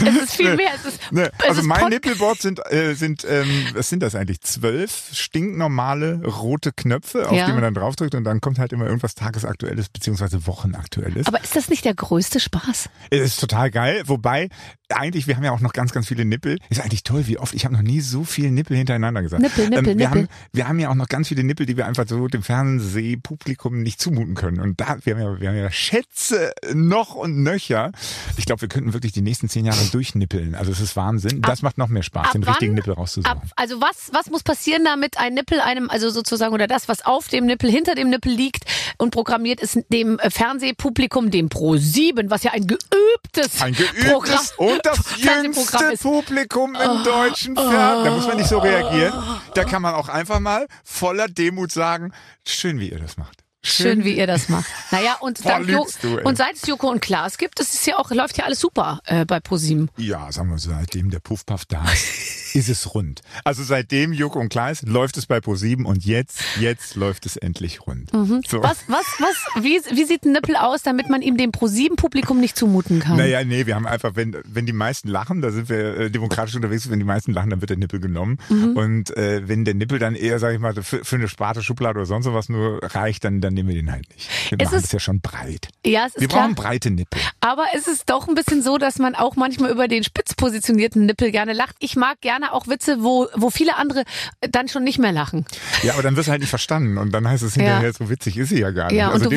Es 0.06 0.16
ist 0.24 0.36
viel 0.36 0.56
mehr. 0.56 0.70
Es 0.76 0.84
ist, 0.84 1.12
Ne, 1.12 1.30
es 1.38 1.48
also 1.48 1.60
ist 1.60 1.66
mein 1.66 1.88
Nippelboard 1.88 2.40
sind, 2.40 2.60
äh, 2.70 2.94
sind 2.94 3.26
ähm, 3.28 3.48
was 3.74 3.88
sind 3.88 4.02
das 4.02 4.14
eigentlich? 4.14 4.40
Zwölf 4.40 5.08
stinknormale 5.12 6.22
rote 6.24 6.72
Knöpfe, 6.72 7.28
auf 7.28 7.36
Ja. 7.36 7.46
die 7.46 7.52
man 7.52 7.62
dann 7.62 7.74
draufdrückt 7.74 8.14
und 8.14 8.24
dann 8.24 8.40
kommt 8.40 8.58
halt 8.58 8.72
immer 8.72 8.86
irgendwas 8.86 9.14
Tagesaktuelles 9.14 9.88
beziehungsweise 9.88 10.46
Wochenaktuelles. 10.46 11.26
Aber 11.26 11.42
ist 11.42 11.56
das 11.56 11.68
nicht 11.68 11.84
der 11.84 11.94
größte 11.94 12.40
Spaß? 12.40 12.88
Es 13.10 13.20
ist 13.20 13.40
total 13.40 13.70
geil, 13.70 14.02
wobei 14.06 14.48
eigentlich, 14.94 15.26
wir 15.26 15.36
haben 15.36 15.44
ja 15.44 15.52
auch 15.52 15.60
noch 15.60 15.72
ganz, 15.72 15.92
ganz 15.92 16.06
viele 16.08 16.26
Nippel. 16.26 16.58
Ist 16.68 16.80
eigentlich 16.82 17.02
toll, 17.02 17.26
wie 17.26 17.38
oft, 17.38 17.54
ich 17.54 17.64
habe 17.64 17.74
noch 17.74 17.80
nie 17.80 18.00
so 18.02 18.24
viele 18.24 18.50
Nippel 18.50 18.76
hintereinander 18.76 19.22
gesagt. 19.22 19.42
Nippel, 19.42 19.70
Nippel, 19.70 19.86
wir 19.86 19.94
Nippel. 19.94 20.10
Haben, 20.22 20.28
wir 20.52 20.68
haben 20.68 20.78
ja 20.80 20.90
auch 20.90 20.94
noch 20.94 21.08
ganz 21.08 21.28
viele 21.28 21.44
Nippel, 21.44 21.64
die 21.64 21.78
wir 21.78 21.86
einfach 21.86 22.06
so 22.06 22.28
dem 22.28 22.42
Fernsehpublikum 22.42 23.82
nicht 23.82 24.00
zumuten 24.00 24.34
können. 24.34 24.60
Und 24.60 24.80
da, 24.80 24.98
wir 25.04 25.14
haben 25.14 25.22
ja, 25.22 25.40
wir 25.40 25.48
haben 25.48 25.56
ja 25.56 25.70
Schätze 25.70 26.52
noch 26.74 27.14
und 27.14 27.42
nöcher. 27.42 27.92
Ich 28.36 28.44
glaube, 28.44 28.60
wir 28.62 28.68
könnten 28.68 28.92
wirklich 28.92 29.12
die 29.12 29.22
nächsten 29.22 29.48
zehn 29.48 29.64
Jahre 29.64 29.81
durchnippeln. 29.90 30.54
Also 30.54 30.72
es 30.72 30.80
ist 30.80 30.96
Wahnsinn. 30.96 31.42
Das 31.42 31.62
macht 31.62 31.78
noch 31.78 31.88
mehr 31.88 32.02
Spaß, 32.02 32.26
ab 32.26 32.32
den 32.32 32.42
richtigen 32.44 32.72
wann- 32.72 32.76
Nippel 32.76 32.94
rauszusuchen. 32.94 33.30
Ab, 33.30 33.42
also 33.56 33.80
was, 33.80 34.10
was 34.12 34.30
muss 34.30 34.42
passieren, 34.42 34.84
damit 34.84 35.18
ein 35.18 35.34
Nippel 35.34 35.60
einem, 35.60 35.90
also 35.90 36.10
sozusagen, 36.10 36.54
oder 36.54 36.66
das, 36.66 36.88
was 36.88 37.04
auf 37.04 37.28
dem 37.28 37.46
Nippel, 37.46 37.70
hinter 37.70 37.94
dem 37.94 38.10
Nippel 38.10 38.32
liegt 38.32 38.64
und 38.98 39.10
programmiert 39.10 39.60
ist, 39.60 39.78
dem 39.88 40.18
Fernsehpublikum, 40.18 41.30
dem 41.30 41.48
Pro 41.48 41.76
7, 41.76 42.30
was 42.30 42.42
ja 42.42 42.52
ein 42.52 42.66
geübtes, 42.66 43.60
Ein 43.62 43.74
Programm, 43.74 44.20
geübtes 44.20 44.52
und 44.56 44.80
das 44.84 44.98
jüngste 45.18 45.84
ist. 45.92 46.04
Oh, 46.04 46.22
Publikum 46.22 46.74
im 46.74 47.04
deutschen 47.04 47.54
Fernsehen. 47.56 48.04
Da 48.04 48.10
muss 48.14 48.26
man 48.26 48.36
nicht 48.36 48.48
so 48.48 48.58
reagieren. 48.58 49.12
Da 49.54 49.64
kann 49.64 49.82
man 49.82 49.94
auch 49.94 50.08
einfach 50.08 50.40
mal 50.40 50.66
voller 50.84 51.28
Demut 51.28 51.72
sagen, 51.72 52.12
schön, 52.46 52.78
wie 52.80 52.90
ihr 52.90 52.98
das 52.98 53.16
macht. 53.16 53.41
Schön, 53.64 54.04
wie 54.04 54.16
ihr 54.16 54.26
das 54.26 54.48
macht. 54.48 54.66
Naja, 54.90 55.16
und, 55.20 55.44
dank 55.46 55.68
jo 55.68 55.86
du, 56.02 56.20
und 56.22 56.36
seit 56.36 56.54
es 56.54 56.66
Joko 56.66 56.90
und 56.90 57.00
Klaas 57.00 57.38
gibt, 57.38 57.60
das 57.60 57.74
ist 57.74 57.86
ja 57.86 57.96
auch, 57.96 58.10
läuft 58.10 58.36
ja 58.36 58.44
alles 58.44 58.58
super 58.58 59.00
äh, 59.04 59.24
bei 59.24 59.38
ProSieben. 59.38 59.88
Ja, 59.96 60.32
sagen 60.32 60.50
wir 60.50 60.58
so, 60.58 60.70
seitdem 60.70 61.10
der 61.10 61.20
Puffpuff 61.20 61.64
da 61.66 61.84
ist, 61.92 62.54
ist 62.56 62.68
es 62.68 62.92
rund. 62.92 63.22
Also 63.44 63.62
seitdem 63.62 64.12
Joko 64.12 64.40
und 64.40 64.48
Klaas 64.48 64.82
läuft 64.82 65.16
es 65.16 65.26
bei 65.26 65.40
ProSieben 65.40 65.86
und 65.86 66.04
jetzt, 66.04 66.42
jetzt 66.58 66.96
läuft 66.96 67.24
es 67.24 67.36
endlich 67.36 67.86
rund. 67.86 68.10
So. 68.10 68.18
Mhm. 68.18 68.42
Was, 68.50 68.78
was, 68.88 69.06
was, 69.20 69.62
wie, 69.62 69.80
wie 69.94 70.04
sieht 70.04 70.24
ein 70.24 70.32
Nippel 70.32 70.56
aus, 70.56 70.82
damit 70.82 71.08
man 71.08 71.22
ihm 71.22 71.36
dem 71.36 71.52
ProSieben-Publikum 71.52 72.40
nicht 72.40 72.56
zumuten 72.56 72.98
kann? 72.98 73.16
Naja, 73.16 73.44
nee, 73.44 73.66
wir 73.66 73.76
haben 73.76 73.86
einfach, 73.86 74.16
wenn, 74.16 74.36
wenn 74.44 74.66
die 74.66 74.72
meisten 74.72 75.06
lachen, 75.06 75.40
da 75.40 75.52
sind 75.52 75.68
wir 75.68 75.96
äh, 75.96 76.10
demokratisch 76.10 76.56
unterwegs, 76.56 76.90
wenn 76.90 76.98
die 76.98 77.04
meisten 77.04 77.32
lachen, 77.32 77.50
dann 77.50 77.60
wird 77.60 77.70
der 77.70 77.78
Nippel 77.78 78.00
genommen. 78.00 78.38
Mhm. 78.48 78.76
Und 78.76 79.16
äh, 79.16 79.46
wenn 79.46 79.64
der 79.64 79.74
Nippel 79.74 80.00
dann 80.00 80.16
eher, 80.16 80.40
sag 80.40 80.52
ich 80.52 80.58
mal, 80.58 80.74
für, 80.74 81.04
für 81.04 81.16
eine 81.16 81.28
Sparte 81.28 81.62
Schublade 81.62 82.00
oder 82.00 82.06
sonst 82.06 82.26
was 82.32 82.48
nur 82.48 82.80
reicht, 82.82 83.24
dann, 83.24 83.40
dann 83.40 83.51
nehmen 83.54 83.68
wir 83.68 83.76
den 83.76 83.90
halt 83.92 84.08
nicht. 84.14 84.28
Wir 84.50 84.58
Es 84.60 84.66
machen 84.70 84.78
ist- 84.84 84.92
ja 84.92 85.00
schon 85.00 85.20
breit. 85.20 85.68
Ja, 85.84 86.06
es 86.06 86.14
ist 86.14 86.20
Wir 86.20 86.28
klar. 86.28 86.42
brauchen 86.42 86.54
breite 86.54 86.90
Nippel. 86.90 87.20
Aber 87.40 87.64
es 87.76 87.86
ist 87.88 88.08
doch 88.10 88.28
ein 88.28 88.34
bisschen 88.34 88.62
so, 88.62 88.78
dass 88.78 88.98
man 88.98 89.14
auch 89.14 89.36
manchmal 89.36 89.70
über 89.70 89.88
den 89.88 90.04
spitz 90.04 90.34
positionierten 90.34 91.06
Nippel 91.06 91.30
gerne 91.30 91.52
lacht. 91.52 91.76
Ich 91.80 91.96
mag 91.96 92.20
gerne 92.20 92.52
auch 92.52 92.68
Witze, 92.68 93.02
wo, 93.02 93.28
wo 93.34 93.50
viele 93.50 93.76
andere 93.76 94.04
dann 94.40 94.68
schon 94.68 94.84
nicht 94.84 94.98
mehr 94.98 95.12
lachen. 95.12 95.44
Ja, 95.82 95.94
aber 95.94 96.02
dann 96.02 96.16
wirst 96.16 96.28
du 96.28 96.32
halt 96.32 96.40
nicht 96.40 96.50
verstanden 96.50 96.98
und 96.98 97.12
dann 97.12 97.28
heißt 97.28 97.42
es 97.42 97.54
hinterher, 97.54 97.88
Ja. 97.88 97.92
so 97.92 98.08
witzig 98.10 98.36
ist 98.36 98.50
sie 98.50 98.60
ja 98.60 98.70
gar 98.70 98.88
nicht. 98.88 98.96
Ja, 98.98 99.10
also 99.10 99.28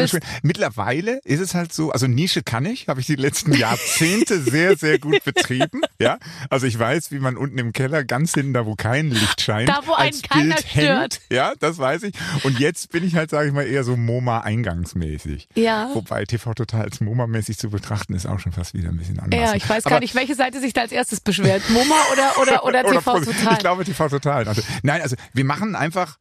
mittlerweile 0.43 1.19
ist 1.23 1.39
es 1.39 1.53
halt 1.55 1.73
so, 1.73 1.91
also 1.91 2.07
Nische 2.07 2.43
kann 2.43 2.65
ich, 2.65 2.87
habe 2.87 2.99
ich 2.99 3.07
die 3.07 3.15
letzten 3.15 3.53
Jahrzehnte 3.53 4.39
sehr, 4.39 4.77
sehr 4.77 4.99
gut 4.99 5.23
betrieben. 5.23 5.81
Ja, 5.99 6.17
also 6.49 6.67
ich 6.67 6.77
weiß, 6.77 7.11
wie 7.11 7.19
man 7.19 7.37
unten 7.37 7.57
im 7.57 7.73
Keller 7.73 8.03
ganz 8.03 8.33
hinten, 8.33 8.53
da 8.53 8.65
wo 8.65 8.75
kein 8.75 9.09
Licht 9.09 9.41
scheint, 9.41 9.69
Da, 9.69 9.81
wo 9.85 9.93
als 9.93 10.21
keiner 10.21 10.55
Bild 10.55 10.67
stört. 10.67 10.99
hängt. 11.15 11.21
Ja, 11.31 11.53
das 11.59 11.77
weiß 11.77 12.03
ich. 12.03 12.13
Und 12.43 12.59
jetzt 12.59 12.91
bin 12.91 13.03
ich 13.05 13.15
halt, 13.15 13.29
sage 13.29 13.47
ich 13.47 13.53
mal, 13.53 13.65
eher 13.65 13.83
so 13.83 13.95
MoMA-eingangsmäßig. 14.05 15.47
Ja. 15.55 15.89
Wobei 15.93 16.25
TV 16.25 16.53
Total 16.53 16.83
als 16.83 17.01
MoMA-mäßig 17.01 17.57
zu 17.57 17.69
betrachten 17.69 18.13
ist 18.13 18.25
auch 18.25 18.39
schon 18.39 18.51
fast 18.51 18.73
wieder 18.73 18.89
ein 18.89 18.97
bisschen 18.97 19.19
anders. 19.19 19.39
Ja, 19.39 19.55
ich 19.55 19.67
weiß 19.67 19.85
Aber 19.85 19.95
gar 19.95 19.99
nicht, 19.99 20.15
welche 20.15 20.35
Seite 20.35 20.59
sich 20.61 20.73
da 20.73 20.81
als 20.81 20.91
erstes 20.91 21.19
beschwert. 21.19 21.61
MoMA 21.69 21.95
oder, 22.13 22.41
oder, 22.41 22.63
oder 22.65 22.83
TV 22.83 23.01
Pro- 23.01 23.19
Total? 23.19 23.53
Ich 23.53 23.59
glaube 23.59 23.83
TV 23.85 24.07
Total. 24.09 24.47
Also, 24.47 24.61
nein, 24.83 25.01
also 25.01 25.15
wir 25.33 25.45
machen 25.45 25.75
einfach, 25.75 26.17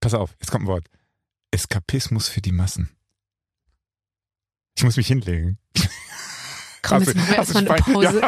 pass 0.00 0.14
auf, 0.14 0.34
jetzt 0.40 0.50
kommt 0.50 0.64
ein 0.64 0.68
Wort. 0.68 0.86
Eskapismus 1.50 2.28
für 2.28 2.40
die 2.40 2.52
Massen. 2.52 2.88
Ich 4.76 4.84
muss 4.84 4.96
mich 4.96 5.06
hinlegen. 5.06 5.58
Komm, 6.82 7.02
jetzt 7.02 7.14
machen 7.14 7.28
wir 7.28 7.36
erstmal 7.36 7.68
eine? 7.68 7.82
Pause. 7.82 8.20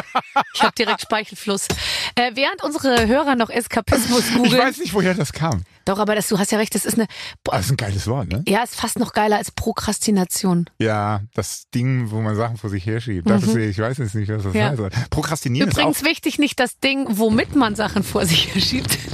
Ich 0.53 0.63
habe 0.63 0.73
direkt 0.77 1.01
Speichelfluss. 1.01 1.67
Äh, 2.15 2.31
während 2.35 2.63
unsere 2.63 3.05
Hörer 3.07 3.35
noch 3.35 3.49
Eskapismus 3.49 4.29
Ich 4.29 4.35
googeln. 4.35 4.57
weiß 4.59 4.77
nicht, 4.77 4.93
woher 4.93 5.13
das 5.13 5.33
kam. 5.33 5.63
Doch, 5.83 5.99
aber 5.99 6.15
das, 6.15 6.27
du 6.29 6.39
hast 6.39 6.51
ja 6.51 6.57
recht, 6.57 6.73
das 6.73 6.85
ist 6.85 6.95
eine, 6.97 7.07
boah, 7.43 7.57
das 7.57 7.65
ist 7.65 7.71
ein 7.71 7.77
geiles 7.77 8.07
Wort, 8.07 8.29
ne? 8.29 8.43
ja, 8.47 8.63
ist 8.63 8.75
fast 8.75 8.97
noch 8.97 9.13
geiler 9.13 9.37
als 9.37 9.51
Prokrastination. 9.51 10.69
Ja, 10.79 11.21
das 11.33 11.69
Ding, 11.75 12.09
wo 12.11 12.21
man 12.21 12.35
Sachen 12.35 12.57
vor 12.57 12.69
sich 12.69 12.85
herschiebt. 12.85 13.29
Das 13.29 13.43
ist, 13.43 13.55
ich 13.55 13.77
weiß 13.77 13.97
jetzt 13.99 14.15
nicht, 14.15 14.29
was 14.29 14.43
das 14.43 14.53
Mhm. 14.53 14.59
Ja. 14.59 14.69
heißt. 14.69 15.09
Prokrastinieren 15.11 15.69
Übrigens 15.69 15.97
ist 15.97 16.03
auch. 16.03 16.09
wichtig, 16.09 16.39
nicht 16.39 16.59
das 16.59 16.79
Ding, 16.79 17.05
womit 17.09 17.55
man 17.55 17.75
Sachen 17.75 18.03
vor 18.03 18.25
sich 18.25 18.51
verschiebt. 18.51 18.97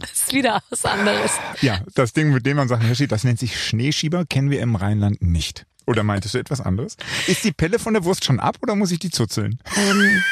Das 0.00 0.12
ist 0.12 0.32
wieder 0.32 0.62
was 0.70 0.84
anderes. 0.86 1.32
Ja, 1.60 1.80
das 1.94 2.14
Ding, 2.14 2.32
mit 2.32 2.46
dem 2.46 2.56
man 2.56 2.68
Sachen 2.68 2.86
herschiebt, 2.86 3.12
das 3.12 3.22
nennt 3.24 3.38
sich 3.38 3.62
Schneeschieber, 3.62 4.24
kennen 4.24 4.48
wir 4.50 4.60
im 4.62 4.74
Rheinland 4.74 5.20
nicht. 5.20 5.66
Oder 5.90 6.04
meintest 6.04 6.34
du 6.34 6.38
etwas 6.38 6.60
anderes? 6.60 6.96
Ist 7.26 7.42
die 7.42 7.50
Pelle 7.50 7.80
von 7.80 7.94
der 7.94 8.04
Wurst 8.04 8.24
schon 8.24 8.38
ab 8.38 8.58
oder 8.62 8.76
muss 8.76 8.92
ich 8.92 9.00
die 9.00 9.10
zuzeln? 9.10 9.58
Ähm, 9.76 10.22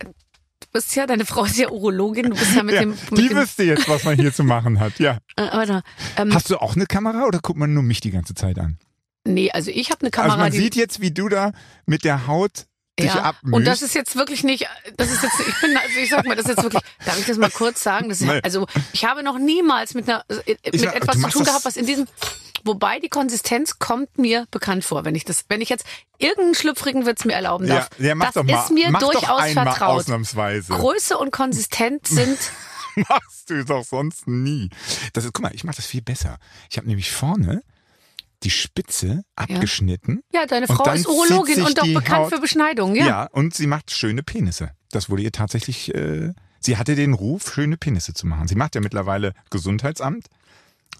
du 0.00 0.66
bist 0.72 0.96
ja, 0.96 1.06
deine 1.06 1.26
Frau 1.26 1.44
ist 1.44 1.58
ja 1.58 1.68
Urologin, 1.68 2.30
du 2.30 2.36
bist 2.36 2.56
ja 2.56 2.62
mit 2.62 2.76
ja, 2.76 2.80
dem, 2.80 2.90
mit 3.10 3.18
die 3.18 3.28
dem 3.28 3.36
wüsste 3.36 3.62
jetzt, 3.64 3.90
was 3.90 4.04
man 4.04 4.16
hier 4.16 4.32
zu 4.32 4.42
machen 4.42 4.80
hat. 4.80 4.98
Ja. 4.98 5.18
äh. 5.36 5.82
Ähm, 6.16 6.34
Hast 6.34 6.48
du 6.48 6.56
auch 6.56 6.76
eine 6.76 6.86
Kamera 6.86 7.26
oder 7.26 7.40
guckt 7.40 7.58
man 7.58 7.74
nur 7.74 7.82
mich 7.82 8.00
die 8.00 8.10
ganze 8.10 8.34
Zeit 8.34 8.58
an? 8.58 8.78
nee, 9.26 9.50
also 9.50 9.70
ich 9.70 9.90
habe 9.90 10.00
eine 10.00 10.10
Kamera, 10.10 10.34
also 10.34 10.44
man 10.44 10.52
sieht 10.52 10.76
jetzt, 10.76 11.00
wie 11.00 11.10
du 11.10 11.28
da 11.28 11.52
mit 11.84 12.04
der 12.04 12.26
Haut 12.26 12.66
dich 12.98 13.12
ja, 13.12 13.22
abmühst. 13.22 13.54
und 13.54 13.64
das 13.66 13.82
ist 13.82 13.94
jetzt 13.94 14.16
wirklich 14.16 14.44
nicht, 14.44 14.66
das 14.96 15.12
ist 15.12 15.22
jetzt, 15.22 15.34
ich 15.46 15.60
bin, 15.60 15.76
also 15.76 15.98
ich 15.98 16.08
sag 16.08 16.24
mal, 16.24 16.34
das 16.34 16.46
ist 16.46 16.56
jetzt 16.56 16.62
wirklich, 16.62 16.82
darf 17.04 17.18
ich 17.18 17.26
das 17.26 17.36
mal 17.36 17.50
kurz 17.50 17.82
sagen? 17.82 18.08
Das 18.08 18.22
ist, 18.22 18.30
also 18.42 18.66
ich 18.94 19.04
habe 19.04 19.22
noch 19.22 19.38
niemals 19.38 19.92
mit 19.92 20.08
einer, 20.08 20.24
äh, 20.28 20.56
mit 20.72 20.80
sag, 20.80 20.94
etwas 20.94 21.20
zu 21.20 21.28
tun 21.28 21.44
gehabt, 21.44 21.66
was 21.66 21.76
in 21.76 21.84
diesem, 21.84 22.06
wobei 22.66 22.98
die 23.00 23.08
Konsistenz 23.08 23.78
kommt 23.78 24.18
mir 24.18 24.46
bekannt 24.50 24.84
vor, 24.84 25.04
wenn 25.04 25.14
ich 25.14 25.24
das, 25.24 25.44
wenn 25.48 25.60
ich 25.60 25.68
jetzt 25.68 25.84
irgendeinen 26.18 26.54
schlüpfrigen 26.54 27.06
Witz 27.06 27.24
mir 27.24 27.34
erlauben 27.34 27.66
ja, 27.66 27.76
darf. 27.76 27.90
ja, 27.98 28.14
mach 28.14 28.26
das 28.26 28.34
doch 28.34 28.44
mal. 28.44 28.62
ist 28.62 28.70
mir 28.72 28.90
mach 28.90 29.00
durchaus 29.00 29.50
vertraut. 29.52 30.00
ausnahmsweise. 30.00 30.72
Größe 30.72 31.16
und 31.18 31.30
Konsistenz 31.32 32.08
sind, 32.10 32.38
Machst 33.08 33.50
du 33.50 33.62
doch 33.62 33.84
sonst 33.84 34.26
nie. 34.26 34.70
Das 35.12 35.24
ist, 35.26 35.34
guck 35.34 35.42
mal, 35.42 35.54
ich 35.54 35.64
mache 35.64 35.76
das 35.76 35.84
viel 35.86 36.00
besser. 36.00 36.38
Ich 36.70 36.78
habe 36.78 36.86
nämlich 36.88 37.12
vorne 37.12 37.62
die 38.42 38.48
Spitze 38.50 39.22
abgeschnitten. 39.34 40.20
ja, 40.32 40.46
deine 40.46 40.66
Und 40.66 40.76
Frau 40.76 40.90
ist 40.92 41.06
Urologin 41.06 41.62
und 41.62 41.76
doch 41.76 41.84
bekannt 41.86 42.24
Haut- 42.26 42.34
für 42.34 42.40
Beschneidung, 42.40 42.94
ja. 42.94 43.06
Ja. 43.06 43.28
und 43.32 43.54
sie 43.54 43.66
macht 43.66 43.90
schöne 43.90 44.22
Penisse. 44.22 44.70
Das 44.90 45.10
wurde 45.10 45.22
ihr 45.22 45.32
tatsächlich, 45.32 45.94
äh, 45.94 46.32
sie 46.60 46.76
hatte 46.78 46.94
den 46.94 47.12
Ruf, 47.12 47.52
schöne 47.52 47.76
Penisse 47.76 48.14
zu 48.14 48.26
machen. 48.26 48.48
Sie 48.48 48.54
macht 48.54 48.74
ja 48.74 48.80
mittlerweile 48.80 49.32
Gesundheitsamt. 49.50 50.26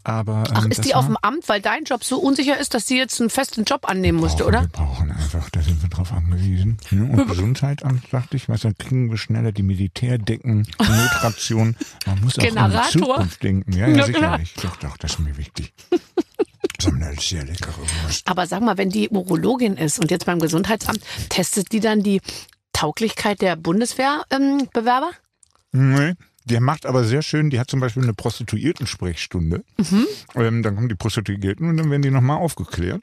Aber, 0.05 0.45
ähm, 0.49 0.55
Ach, 0.55 0.67
ist 0.67 0.85
die 0.85 0.91
war- 0.91 0.99
auf 0.99 1.07
dem 1.07 1.17
Amt, 1.21 1.49
weil 1.49 1.61
dein 1.61 1.85
Job 1.85 2.05
so 2.05 2.19
unsicher 2.19 2.59
ist, 2.59 2.75
dass 2.75 2.87
sie 2.87 2.97
jetzt 2.97 3.21
einen 3.21 3.31
festen 3.31 3.65
Job 3.65 3.89
annehmen 3.89 4.19
musste, 4.19 4.45
brauchen, 4.45 4.49
oder? 4.49 4.63
Wir 4.63 4.69
brauchen 4.69 5.11
einfach, 5.11 5.51
da 5.51 5.61
sind 5.63 5.83
wir 5.83 5.89
drauf 5.89 6.13
angewiesen. 6.13 6.79
Ne? 6.91 7.11
Und 7.11 7.27
Gesundheitsamt, 7.29 8.05
dachte 8.13 8.37
ich, 8.37 8.49
was, 8.49 8.61
dann 8.61 8.77
kriegen 8.79 9.11
wir 9.11 9.17
schneller 9.19 9.51
die 9.53 9.63
Militärdecken, 9.65 10.63
die 10.65 10.85
Notration. 10.89 11.77
Man 12.07 12.21
muss 12.21 12.39
auch 12.39 12.43
an 12.43 12.49
die 12.49 12.55
Generator. 12.55 12.91
Zukunft 12.91 13.43
denken. 13.43 13.73
Ja, 13.73 13.89
Ja, 13.89 14.05
sicherlich. 14.05 14.55
Doch, 14.63 14.77
doch, 14.77 14.97
das 14.99 15.13
ist 15.13 15.19
mir 15.21 15.37
wichtig. 15.37 15.73
Das 16.79 16.89
haben 16.89 17.03
eine 17.03 17.19
sehr 17.19 17.43
leckere 17.43 17.73
Wurst. 18.05 18.29
Aber 18.29 18.47
sag 18.47 18.61
mal, 18.61 18.77
wenn 18.77 18.91
die 18.91 19.09
Urologin 19.09 19.79
ist 19.79 19.99
und 19.99 20.11
jetzt 20.11 20.27
beim 20.27 20.41
Gesundheitsamt, 20.41 21.01
testet 21.31 21.73
die 21.73 21.81
dann 21.81 22.03
die 22.03 22.21
Tauglichkeit 22.75 23.41
der 23.41 23.57
Bundeswehrbewerber? 23.57 25.11
Nee. 25.73 26.13
Die 26.47 26.59
macht 26.61 26.87
aber 26.87 27.05
sehr 27.05 27.23
schön, 27.23 27.51
die 27.51 27.59
hat 27.61 27.69
zum 27.71 27.81
Beispiel 27.81 28.03
eine 28.05 28.15
Prostituierten-Sprechstunde. 28.15 29.65
Mhm. 29.79 30.07
Ähm, 30.35 30.63
dann 30.63 30.75
kommen 30.77 30.89
die 30.89 30.95
Prostituierten 30.95 31.69
und 31.69 31.77
dann 31.77 31.91
werden 31.91 32.03
die 32.03 32.11
nochmal 32.11 32.39
aufgeklärt. 32.39 33.03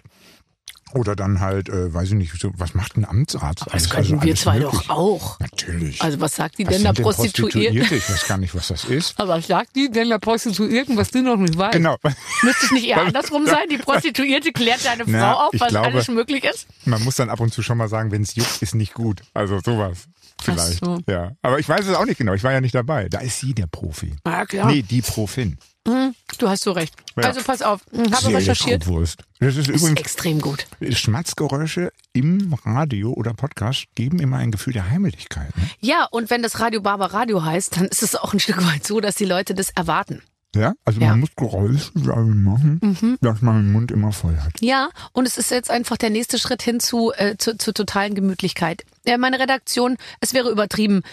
Oder 0.94 1.16
dann 1.16 1.40
halt, 1.40 1.70
äh, 1.70 1.92
weiß 1.92 2.10
ich 2.10 2.14
nicht, 2.14 2.40
so, 2.40 2.52
was 2.56 2.76
macht 2.76 2.96
ein 2.98 3.04
Amtsarzt? 3.06 3.62
das 3.66 3.74
Alles- 3.74 3.90
können 3.90 4.10
wir 4.22 4.28
alles 4.28 4.42
zwei 4.42 4.60
möglich. 4.60 4.82
doch 4.88 4.90
auch. 4.90 5.40
Natürlich. 5.40 6.02
Also 6.04 6.20
was 6.22 6.36
sagt 6.36 6.60
die 6.60 6.68
was 6.68 6.76
denn 6.76 6.84
der 6.84 6.94
denn 6.94 7.04
Prostituierten? 7.04 7.80
Prostituierte? 7.80 7.96
Ich 7.96 8.10
weiß 8.10 8.28
gar 8.28 8.38
nicht, 8.38 8.54
was 8.54 8.68
das 8.68 8.86
ist. 8.86 9.16
Aber 9.20 9.30
was 9.38 9.48
sagt 9.48 9.76
die 9.76 9.90
denn 9.90 10.10
der 10.10 10.20
Prostituierten, 10.20 10.96
was 10.96 11.10
du 11.10 11.24
noch 11.24 11.38
nicht 11.38 11.58
weißt? 11.58 11.74
Genau. 11.74 11.98
Müsste 12.44 12.66
es 12.68 12.72
nicht 12.74 12.86
eher 12.86 13.02
andersrum 13.08 13.46
sein? 13.48 13.68
Die 13.72 13.78
Prostituierte 13.78 14.52
klärt 14.52 14.86
deine 14.86 15.04
Na, 15.08 15.34
Frau 15.34 15.48
auf, 15.48 15.54
was 15.58 15.70
glaube- 15.70 15.88
alles 15.88 16.08
möglich 16.10 16.44
ist? 16.44 16.68
Man 16.86 17.04
muss 17.04 17.16
dann 17.16 17.30
ab 17.32 17.40
und 17.40 17.52
zu 17.52 17.64
schon 17.64 17.80
mal 17.80 17.88
sagen, 17.90 18.12
wenn 18.12 18.22
es 18.22 18.36
juckt, 18.36 18.62
ist 18.62 18.76
nicht 18.76 18.94
gut. 18.94 19.22
Also 19.34 19.60
sowas. 19.66 20.08
Vielleicht. 20.42 20.84
So. 20.84 21.00
Ja. 21.08 21.32
Aber 21.42 21.60
ich 21.60 21.68
weiß 21.70 21.88
es 21.88 21.96
auch 21.96 22.06
nicht 22.06 22.18
genau. 22.18 22.34
Ich 22.34 22.44
war 22.44 22.52
ja 22.52 22.62
nicht 22.62 22.76
dabei. 22.76 23.08
Da 23.10 23.20
ist 23.20 23.40
sie 23.40 23.54
der 23.54 23.68
Profi. 23.68 24.14
Ja, 24.26 24.46
klar. 24.46 24.68
Nee, 24.72 24.82
die 24.82 25.02
Profin. 25.02 25.58
Hm, 25.88 26.16
du 26.38 26.50
hast 26.50 26.64
so 26.64 26.72
recht. 26.72 26.94
Ja. 27.18 27.24
Also 27.24 27.42
pass 27.44 27.62
auf, 27.62 27.82
hm, 27.92 28.12
habe 28.14 28.26
Sehr 28.26 28.38
recherchiert. 28.38 28.88
Wurst. 28.88 29.20
Das 29.40 29.56
ist 29.58 29.68
Ist 29.68 29.82
übrigens 29.82 30.00
extrem 30.00 30.40
gut. 30.40 30.66
Schmatzgeräusche 30.90 31.92
im 32.14 32.54
Radio 32.66 33.12
oder 33.14 33.34
Podcast 33.34 33.86
geben 33.96 34.20
immer 34.20 34.38
ein 34.38 34.52
Gefühl 34.52 34.74
der 34.74 34.90
Heimlichkeit. 34.90 35.56
Ne? 35.58 35.64
Ja, 35.82 36.08
und 36.12 36.30
wenn 36.30 36.42
das 36.42 36.60
Radio 36.60 36.82
Barber 36.82 37.08
Radio 37.14 37.44
heißt, 37.44 37.78
dann 37.78 37.86
ist 37.86 38.02
es 38.02 38.16
auch 38.16 38.34
ein 38.34 38.40
Stück 38.40 38.66
weit 38.66 38.86
so, 38.88 39.00
dass 39.02 39.16
die 39.16 39.26
Leute 39.26 39.54
das 39.54 39.70
erwarten. 39.72 40.22
Ja, 40.56 40.74
also 40.86 41.02
Ja. 41.02 41.10
man 41.10 41.22
muss 41.22 41.30
Geräusche 41.36 41.92
machen, 41.96 43.18
dass 43.22 43.42
man 43.42 43.56
den 43.64 43.72
Mund 43.72 43.92
immer 43.92 44.12
voll 44.12 44.38
hat. 44.38 44.54
Ja, 44.62 44.90
und 45.12 45.28
es 45.28 45.38
ist 45.38 45.52
jetzt 45.52 45.70
einfach 45.72 45.98
der 45.98 46.12
nächste 46.12 46.38
Schritt 46.38 46.62
hin 46.62 46.80
zu, 46.80 47.12
äh, 47.16 47.38
zu, 47.38 47.58
zur 47.58 47.74
totalen 47.74 48.14
Gemütlichkeit. 48.16 48.86
Ja, 49.06 49.18
meine 49.18 49.40
Redaktion, 49.40 49.98
es 50.22 50.34
wäre 50.34 50.50
übertrieben, 50.50 51.04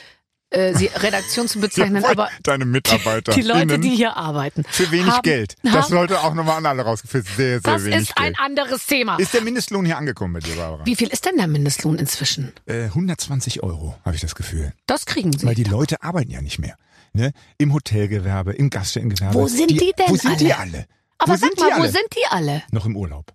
äh, 0.51 0.75
sie 0.75 0.87
Redaktion 0.95 1.49
zu 1.49 1.61
bezeichnen, 1.61 2.05
aber 2.05 2.29
Deine 2.43 2.65
Mitarbeiter. 2.65 3.33
die 3.35 3.43
Leute, 3.43 3.79
die 3.79 3.91
hier 3.91 4.17
arbeiten. 4.17 4.65
Für 4.69 4.91
wenig 4.91 5.13
haben, 5.13 5.23
Geld. 5.23 5.57
Das 5.63 5.73
Haben, 5.73 5.89
sollte 5.91 6.21
auch 6.21 6.35
nochmal 6.35 6.59
an 6.59 6.67
alle 6.67 6.83
rausgeführt. 6.83 7.27
Sehr, 7.27 7.61
sehr 7.61 7.61
das 7.61 7.85
wenig 7.85 8.01
ist 8.01 8.17
ein 8.17 8.33
Geld. 8.33 8.41
anderes 8.41 8.87
Thema. 8.87 9.17
Ist 9.17 9.35
der 9.35 9.43
Mindestlohn 9.43 9.85
hier 9.85 9.97
angekommen 9.97 10.35
bei 10.35 10.41
dir, 10.41 10.57
Barbara? 10.57 10.85
Wie 10.87 10.97
viel 10.97 11.09
ist 11.09 11.25
denn 11.27 11.37
der 11.37 11.47
Mindestlohn 11.47 11.99
inzwischen? 11.99 12.53
Äh, 12.67 12.85
120 12.85 13.63
Euro, 13.63 13.97
habe 14.05 14.15
ich 14.17 14.21
das 14.21 14.35
Gefühl. 14.35 14.73
Das 14.87 15.07
kriegen 15.07 15.33
Sie. 15.33 15.47
Weil 15.47 15.55
die 15.55 15.65
Leute 15.65 16.03
arbeiten 16.03 16.31
ja 16.31 16.41
nicht 16.43 16.59
mehr. 16.59 16.77
Ne? 17.13 17.33
Im 17.59 17.73
Hotelgewerbe, 17.73 18.53
im 18.53 18.71
Gaststättengewerbe. 18.71 19.35
Wo 19.35 19.49
sind 19.49 19.71
die 19.71 19.93
denn 19.99 20.07
Wo 20.09 20.17
sind 20.17 20.41
die 20.41 20.53
alle? 20.53 20.77
alle? 20.77 20.87
aber 21.19 21.33
wo 21.33 21.37
sag 21.37 21.57
mal, 21.59 21.67
die 21.71 21.77
wo 21.77 21.83
alle? 21.83 21.93
sind 21.93 22.07
die 22.13 22.27
alle? 22.31 22.63
Noch 22.71 22.87
im 22.87 22.97
Urlaub. 22.97 23.33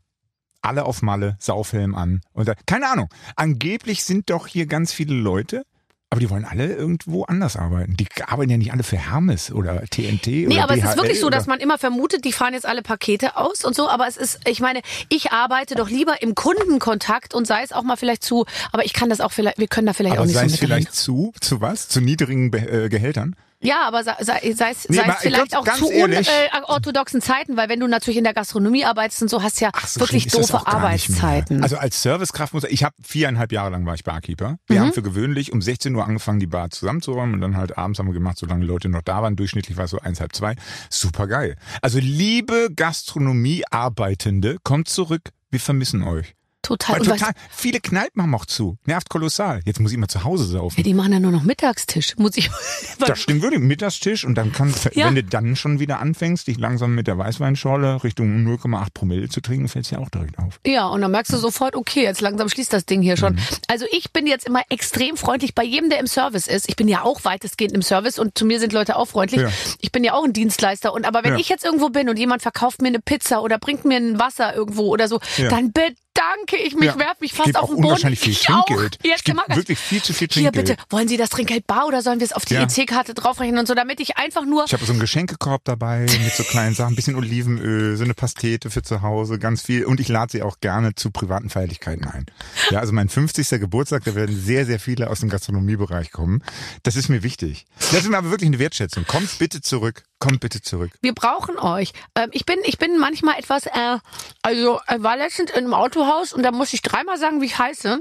Alle 0.66 0.86
auf 0.86 1.02
Malle, 1.02 1.36
Saufhelm 1.40 1.96
an. 1.96 2.22
Und 2.34 2.48
da, 2.48 2.54
keine 2.66 2.90
Ahnung. 2.90 3.10
Angeblich 3.36 4.04
sind 4.04 4.30
doch 4.30 4.48
hier 4.48 4.66
ganz 4.66 4.92
viele 4.92 5.16
Leute, 5.16 5.64
aber 6.10 6.22
die 6.22 6.30
wollen 6.30 6.46
alle 6.46 6.74
irgendwo 6.74 7.24
anders 7.24 7.58
arbeiten. 7.58 7.98
Die 7.98 8.08
arbeiten 8.26 8.50
ja 8.50 8.58
nicht 8.58 8.72
alle 8.72 8.84
für 8.84 8.98
Hermes 8.98 9.52
oder 9.52 9.82
TNT 9.86 10.28
Nee, 10.28 10.46
oder 10.48 10.64
aber 10.64 10.74
es 10.76 10.84
ist 10.84 10.94
DHL 10.94 10.98
wirklich 10.98 11.20
so, 11.20 11.30
dass 11.30 11.46
man 11.46 11.60
immer 11.60 11.78
vermutet, 11.78 12.24
die 12.24 12.32
fahren 12.32 12.54
jetzt 12.54 12.66
alle 12.66 12.84
Pakete 12.84 13.36
aus 13.36 13.66
und 13.66 13.76
so. 13.76 13.90
Aber 13.90 14.08
es 14.08 14.16
ist, 14.16 14.40
ich 14.48 14.62
meine, 14.62 14.82
ich 15.10 15.32
arbeite 15.32 15.76
doch 15.76 15.90
lieber 15.90 16.22
im 16.22 16.34
Kundenkontakt 16.34 17.34
und 17.34 17.46
sei 17.46 17.64
es 17.64 17.74
auch 17.74 17.84
mal 17.84 17.98
vielleicht 17.98 18.24
zu, 18.24 18.46
aber 18.72 18.86
ich 18.86 18.94
kann 18.94 19.10
das 19.10 19.20
auch 19.20 19.32
vielleicht, 19.32 19.58
wir 19.58 19.68
können 19.68 19.88
da 19.88 19.94
vielleicht 19.94 20.16
aber 20.16 20.22
auch 20.22 20.28
nicht 20.28 20.36
sei 20.36 20.48
so 20.48 20.54
es 20.54 20.60
vielleicht 20.60 20.94
zu, 20.94 21.34
zu 21.42 21.60
was? 21.60 21.90
Zu 21.90 22.02
niedrigen 22.02 22.52
Be 22.52 22.60
äh, 22.60 22.90
Gehältern? 22.90 23.36
Ja, 23.62 23.88
aber 23.88 24.04
sei, 24.04 24.14
sei, 24.22 24.54
sei 24.54 24.72
es, 24.72 24.88
Nee, 24.90 25.02
vielleicht 25.20 25.52
ganz- 25.52 25.54
auch 25.54 25.78
zu 25.78 25.88
unorthodoxen 25.88 27.22
Zeiten, 27.22 27.58
weil 27.58 27.70
wenn 27.70 27.80
du 27.80 27.88
natürlich 27.88 28.18
in 28.18 28.24
der 28.24 28.34
Gastronomie 28.34 28.86
arbeitest 28.86 29.22
und 29.24 29.30
so, 29.30 29.42
hast 29.42 29.60
ja 29.62 29.72
so 29.86 30.02
wirklich 30.02 30.28
doofe. 30.28 30.68
Arbeitszeiten. 30.68 31.64
Also 31.64 31.78
als 31.78 32.02
Servicekraft 32.02 32.54
muss 32.54 32.64
ich 32.66 32.84
habe 32.84 32.94
viereinhalb 33.02 33.52
Jahre 33.52 33.72
lang 33.72 33.86
war 33.86 33.96
ich 33.96 34.04
Barkeeper. 34.04 34.58
Wir 34.68 34.80
Mhm. 34.80 34.84
haben 34.86 34.94
für 34.94 35.02
gewöhnlich 35.02 35.52
um 35.52 35.62
16 35.62 35.96
Uhr 35.96 36.06
angefangen, 36.06 36.40
die 36.40 36.48
Bar 36.48 36.70
zusammenzuräumen 36.70 37.34
und 37.36 37.42
dann 37.42 37.58
halt 37.58 37.78
abends 37.78 37.98
haben 38.00 38.08
wir 38.08 38.14
gemacht, 38.14 38.38
solange 38.38 38.62
die 38.62 38.68
Leute 38.68 38.90
noch 38.90 39.02
da 39.02 39.22
waren. 39.24 39.36
Durchschnittlich 39.36 39.78
war 39.78 39.86
es 39.86 39.92
so 39.92 40.00
eins, 40.00 40.20
halb 40.20 40.36
zwei. 40.36 40.56
Super 40.90 41.28
geil. 41.28 41.56
Also 41.82 42.00
liebe 42.00 42.70
Gastronomie-Arbeitende, 42.76 44.58
kommt 44.64 44.90
zurück. 44.90 45.30
Wir 45.50 45.60
vermissen 45.60 46.04
euch. 46.04 46.36
Total. 46.66 46.96
Weil 47.00 47.02
Und 47.12 47.18
total 47.20 47.32
viele 47.50 47.80
Kneipen 47.80 48.22
haben 48.22 48.34
auch 48.36 48.46
zu. 48.46 48.78
Nervt 48.86 49.10
kolossal. 49.10 49.62
Jetzt 49.66 49.80
muss 49.80 49.92
ich 49.92 49.98
mal 49.98 50.08
zu 50.08 50.24
Hause 50.24 50.46
saufen. 50.46 50.76
ja, 50.78 50.84
die 50.84 50.94
machen 50.94 51.14
ja 51.14 51.20
nur 51.20 51.32
noch 51.32 51.44
Mittagstisch. 51.44 52.16
Muss 52.18 52.36
ich. 52.38 52.50
Das 53.00 53.20
stimmt 53.20 53.42
wirklich. 53.42 53.60
Mittagstisch 53.62 54.24
und 54.26 54.36
dann 54.36 54.52
kann, 54.54 54.74
Ja. 54.94 55.08
wenn 55.08 55.16
du 55.16 55.24
dann 55.24 55.56
schon 55.56 55.80
wieder 55.80 56.00
anfängst, 56.00 56.48
dich 56.48 56.58
langsam 56.58 56.96
mit 56.96 57.08
der 57.08 57.18
Weißweinschorle 57.18 58.04
Richtung 58.04 58.46
0,8 58.46 58.88
Promille 58.94 59.30
zu 59.30 59.42
trinken, 59.42 59.68
fällt 59.68 59.86
es 59.86 59.92
ja 59.92 60.00
auch 60.00 60.10
direkt 60.10 60.40
auf. 60.40 60.60
Ja, 60.66 60.88
und 60.88 61.02
dann 61.02 61.12
merkst 61.12 61.34
du 61.34 61.38
sofort, 61.38 61.76
okay, 61.76 62.04
jetzt 62.04 62.22
langsam 62.22 62.50
schließt 62.50 62.72
das 62.74 62.86
Ding 62.86 63.02
hier 63.02 63.18
schon. 63.18 63.34
Mhm. 63.36 63.40
Also 63.68 63.86
ich 63.92 64.12
bin 64.12 64.28
jetzt 64.28 64.46
immer 64.48 64.62
extrem 64.70 65.18
freundlich 65.18 65.54
bei 65.56 65.64
jedem, 65.64 65.90
der 65.90 66.00
im 66.00 66.08
Service 66.08 66.48
ist. 66.48 66.70
Ich 66.70 66.76
bin 66.76 66.88
ja 66.88 67.04
auch 67.04 67.24
weitestgehend 67.26 67.74
im 67.74 67.82
Service 67.82 68.18
und 68.18 68.38
zu 68.38 68.46
mir 68.46 68.60
sind 68.60 68.74
Leute 68.74 68.96
auch 68.96 69.06
freundlich. 69.08 69.42
Ja. 69.42 69.50
Ich 69.82 69.92
bin 69.92 70.04
ja 70.04 70.14
auch 70.14 70.24
ein 70.24 70.34
Dienstleister. 70.34 70.94
Und 70.94 71.06
aber 71.06 71.24
wenn 71.24 71.34
Ja. 71.34 71.40
ich 71.40 71.50
jetzt 71.50 71.66
irgendwo 71.66 71.90
bin 71.90 72.10
und 72.10 72.18
jemand 72.18 72.42
verkauft 72.42 72.82
mir 72.82 72.88
eine 72.88 73.00
Pizza 73.00 73.42
oder 73.42 73.60
bringt 73.60 73.86
mir 73.86 73.98
ein 73.98 74.20
Wasser 74.20 74.56
irgendwo 74.56 74.88
oder 74.88 75.08
so, 75.08 75.20
dann 75.50 75.72
bedanke 76.16 76.58
ich 76.58 76.76
mich, 76.76 76.86
Ja. 76.86 76.98
werf 77.00 77.20
mich 77.20 77.32
Ich 77.32 77.38
fast 77.38 77.56
auf 77.56 77.64
auch 77.64 77.68
den 77.68 77.76
Boden. 77.76 77.86
unwahrscheinlich 77.88 78.20
viel 78.20 78.32
ich 78.32 78.50
auch. 78.50 78.66
Trinkgeld. 78.66 79.00
Jetzt 79.04 79.20
Ich 79.20 79.24
gebe 79.26 79.42
wirklich 79.48 79.78
viel 79.80 80.02
zu 80.02 80.14
viel 80.14 80.28
Hier 80.32 80.52
Trinkgeld. 80.52 80.68
bitte, 80.78 80.84
wollen 80.90 81.08
Sie 81.08 81.18
das 81.18 81.30
Trinkgeld 81.30 81.68
bar 81.68 81.86
oder 81.88 82.02
sollen 82.02 82.20
wir 82.20 82.26
es 82.26 82.34
auf 82.34 82.46
die 82.46 82.56
Ja. 82.56 82.64
EC-Karte 82.64 83.14
draufrechnen 83.14 83.60
und 83.60 83.68
so, 83.68 83.76
damit 83.76 84.00
ich 84.00 84.18
einfach 84.18 84.46
nur 84.46 84.66
Ich 84.66 84.74
habe 84.74 84.86
so 84.86 84.92
einen 84.92 85.00
Geschenkekorb 85.02 85.64
dabei 85.66 86.02
mit 86.02 86.34
so 86.36 86.44
kleinen 86.44 86.76
Sachen, 86.76 86.94
ein 86.94 86.96
bisschen 86.96 87.16
Olivenöl, 87.16 87.98
so 87.98 88.04
eine 88.04 88.14
Pastete 88.14 88.70
für 88.70 88.82
zu 88.82 89.02
Hause, 89.02 89.40
ganz 89.40 89.62
viel. 89.62 89.86
Und 89.86 90.00
ich 90.00 90.08
lade 90.08 90.32
sie 90.32 90.42
auch 90.44 90.60
gerne 90.62 90.96
zu 90.96 91.12
privaten 91.12 91.50
Feierlichkeiten 91.50 92.06
ein. 92.06 92.26
Ja, 92.72 92.80
also 92.80 92.94
mein 92.94 93.10
50. 93.10 93.60
Geburtstag, 93.60 94.04
da 94.06 94.16
werden 94.16 94.40
sehr, 94.40 94.66
sehr 94.66 94.80
viele 94.80 95.10
aus 95.10 95.20
dem 95.20 95.30
Gastronomiebereich 95.30 96.12
kommen. 96.12 96.44
Das 96.84 96.96
ist 96.96 97.10
mir 97.10 97.24
wichtig. 97.24 97.66
Das 97.92 98.02
ist 98.02 98.10
mir 98.10 98.18
aber 98.18 98.32
wirklich 98.32 98.48
eine 98.48 98.60
Wertschätzung. 98.60 99.06
Kommt 99.06 99.38
bitte 99.40 99.62
zurück. 99.62 100.04
Kommt 100.26 100.40
bitte 100.40 100.62
zurück. 100.62 100.92
Wir 101.02 101.14
brauchen 101.14 101.58
euch. 101.60 101.94
Ähm, 102.16 102.30
ich 102.32 102.46
bin, 102.46 102.58
ich 102.64 102.78
bin 102.78 102.98
manchmal 102.98 103.38
etwas, 103.38 103.66
äh, 103.68 103.98
also 104.42 104.80
äh, 104.88 104.96
war 105.02 105.18
letztens 105.18 105.52
in 105.52 105.58
einem 105.58 105.74
Autohaus 105.74 106.34
und 106.34 106.44
da 106.44 106.52
musste 106.52 106.76
ich 106.76 106.82
dreimal 106.82 107.18
sagen, 107.18 107.42
wie 107.42 107.46
ich 107.46 107.58
heiße, 107.60 108.00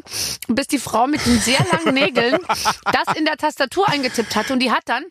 bis 0.49 0.67
die 0.69 0.79
Frau 0.79 1.07
mit 1.07 1.25
den 1.27 1.39
sehr 1.39 1.65
langen 1.71 1.95
Nägeln 1.95 2.39
das 2.93 3.17
in 3.17 3.25
der 3.27 3.37
Tastatur 3.37 3.89
eingetippt 3.89 4.35
hat 4.37 4.51
und 4.51 4.61
die 4.61 4.71
hat 4.71 4.83
dann 4.87 5.05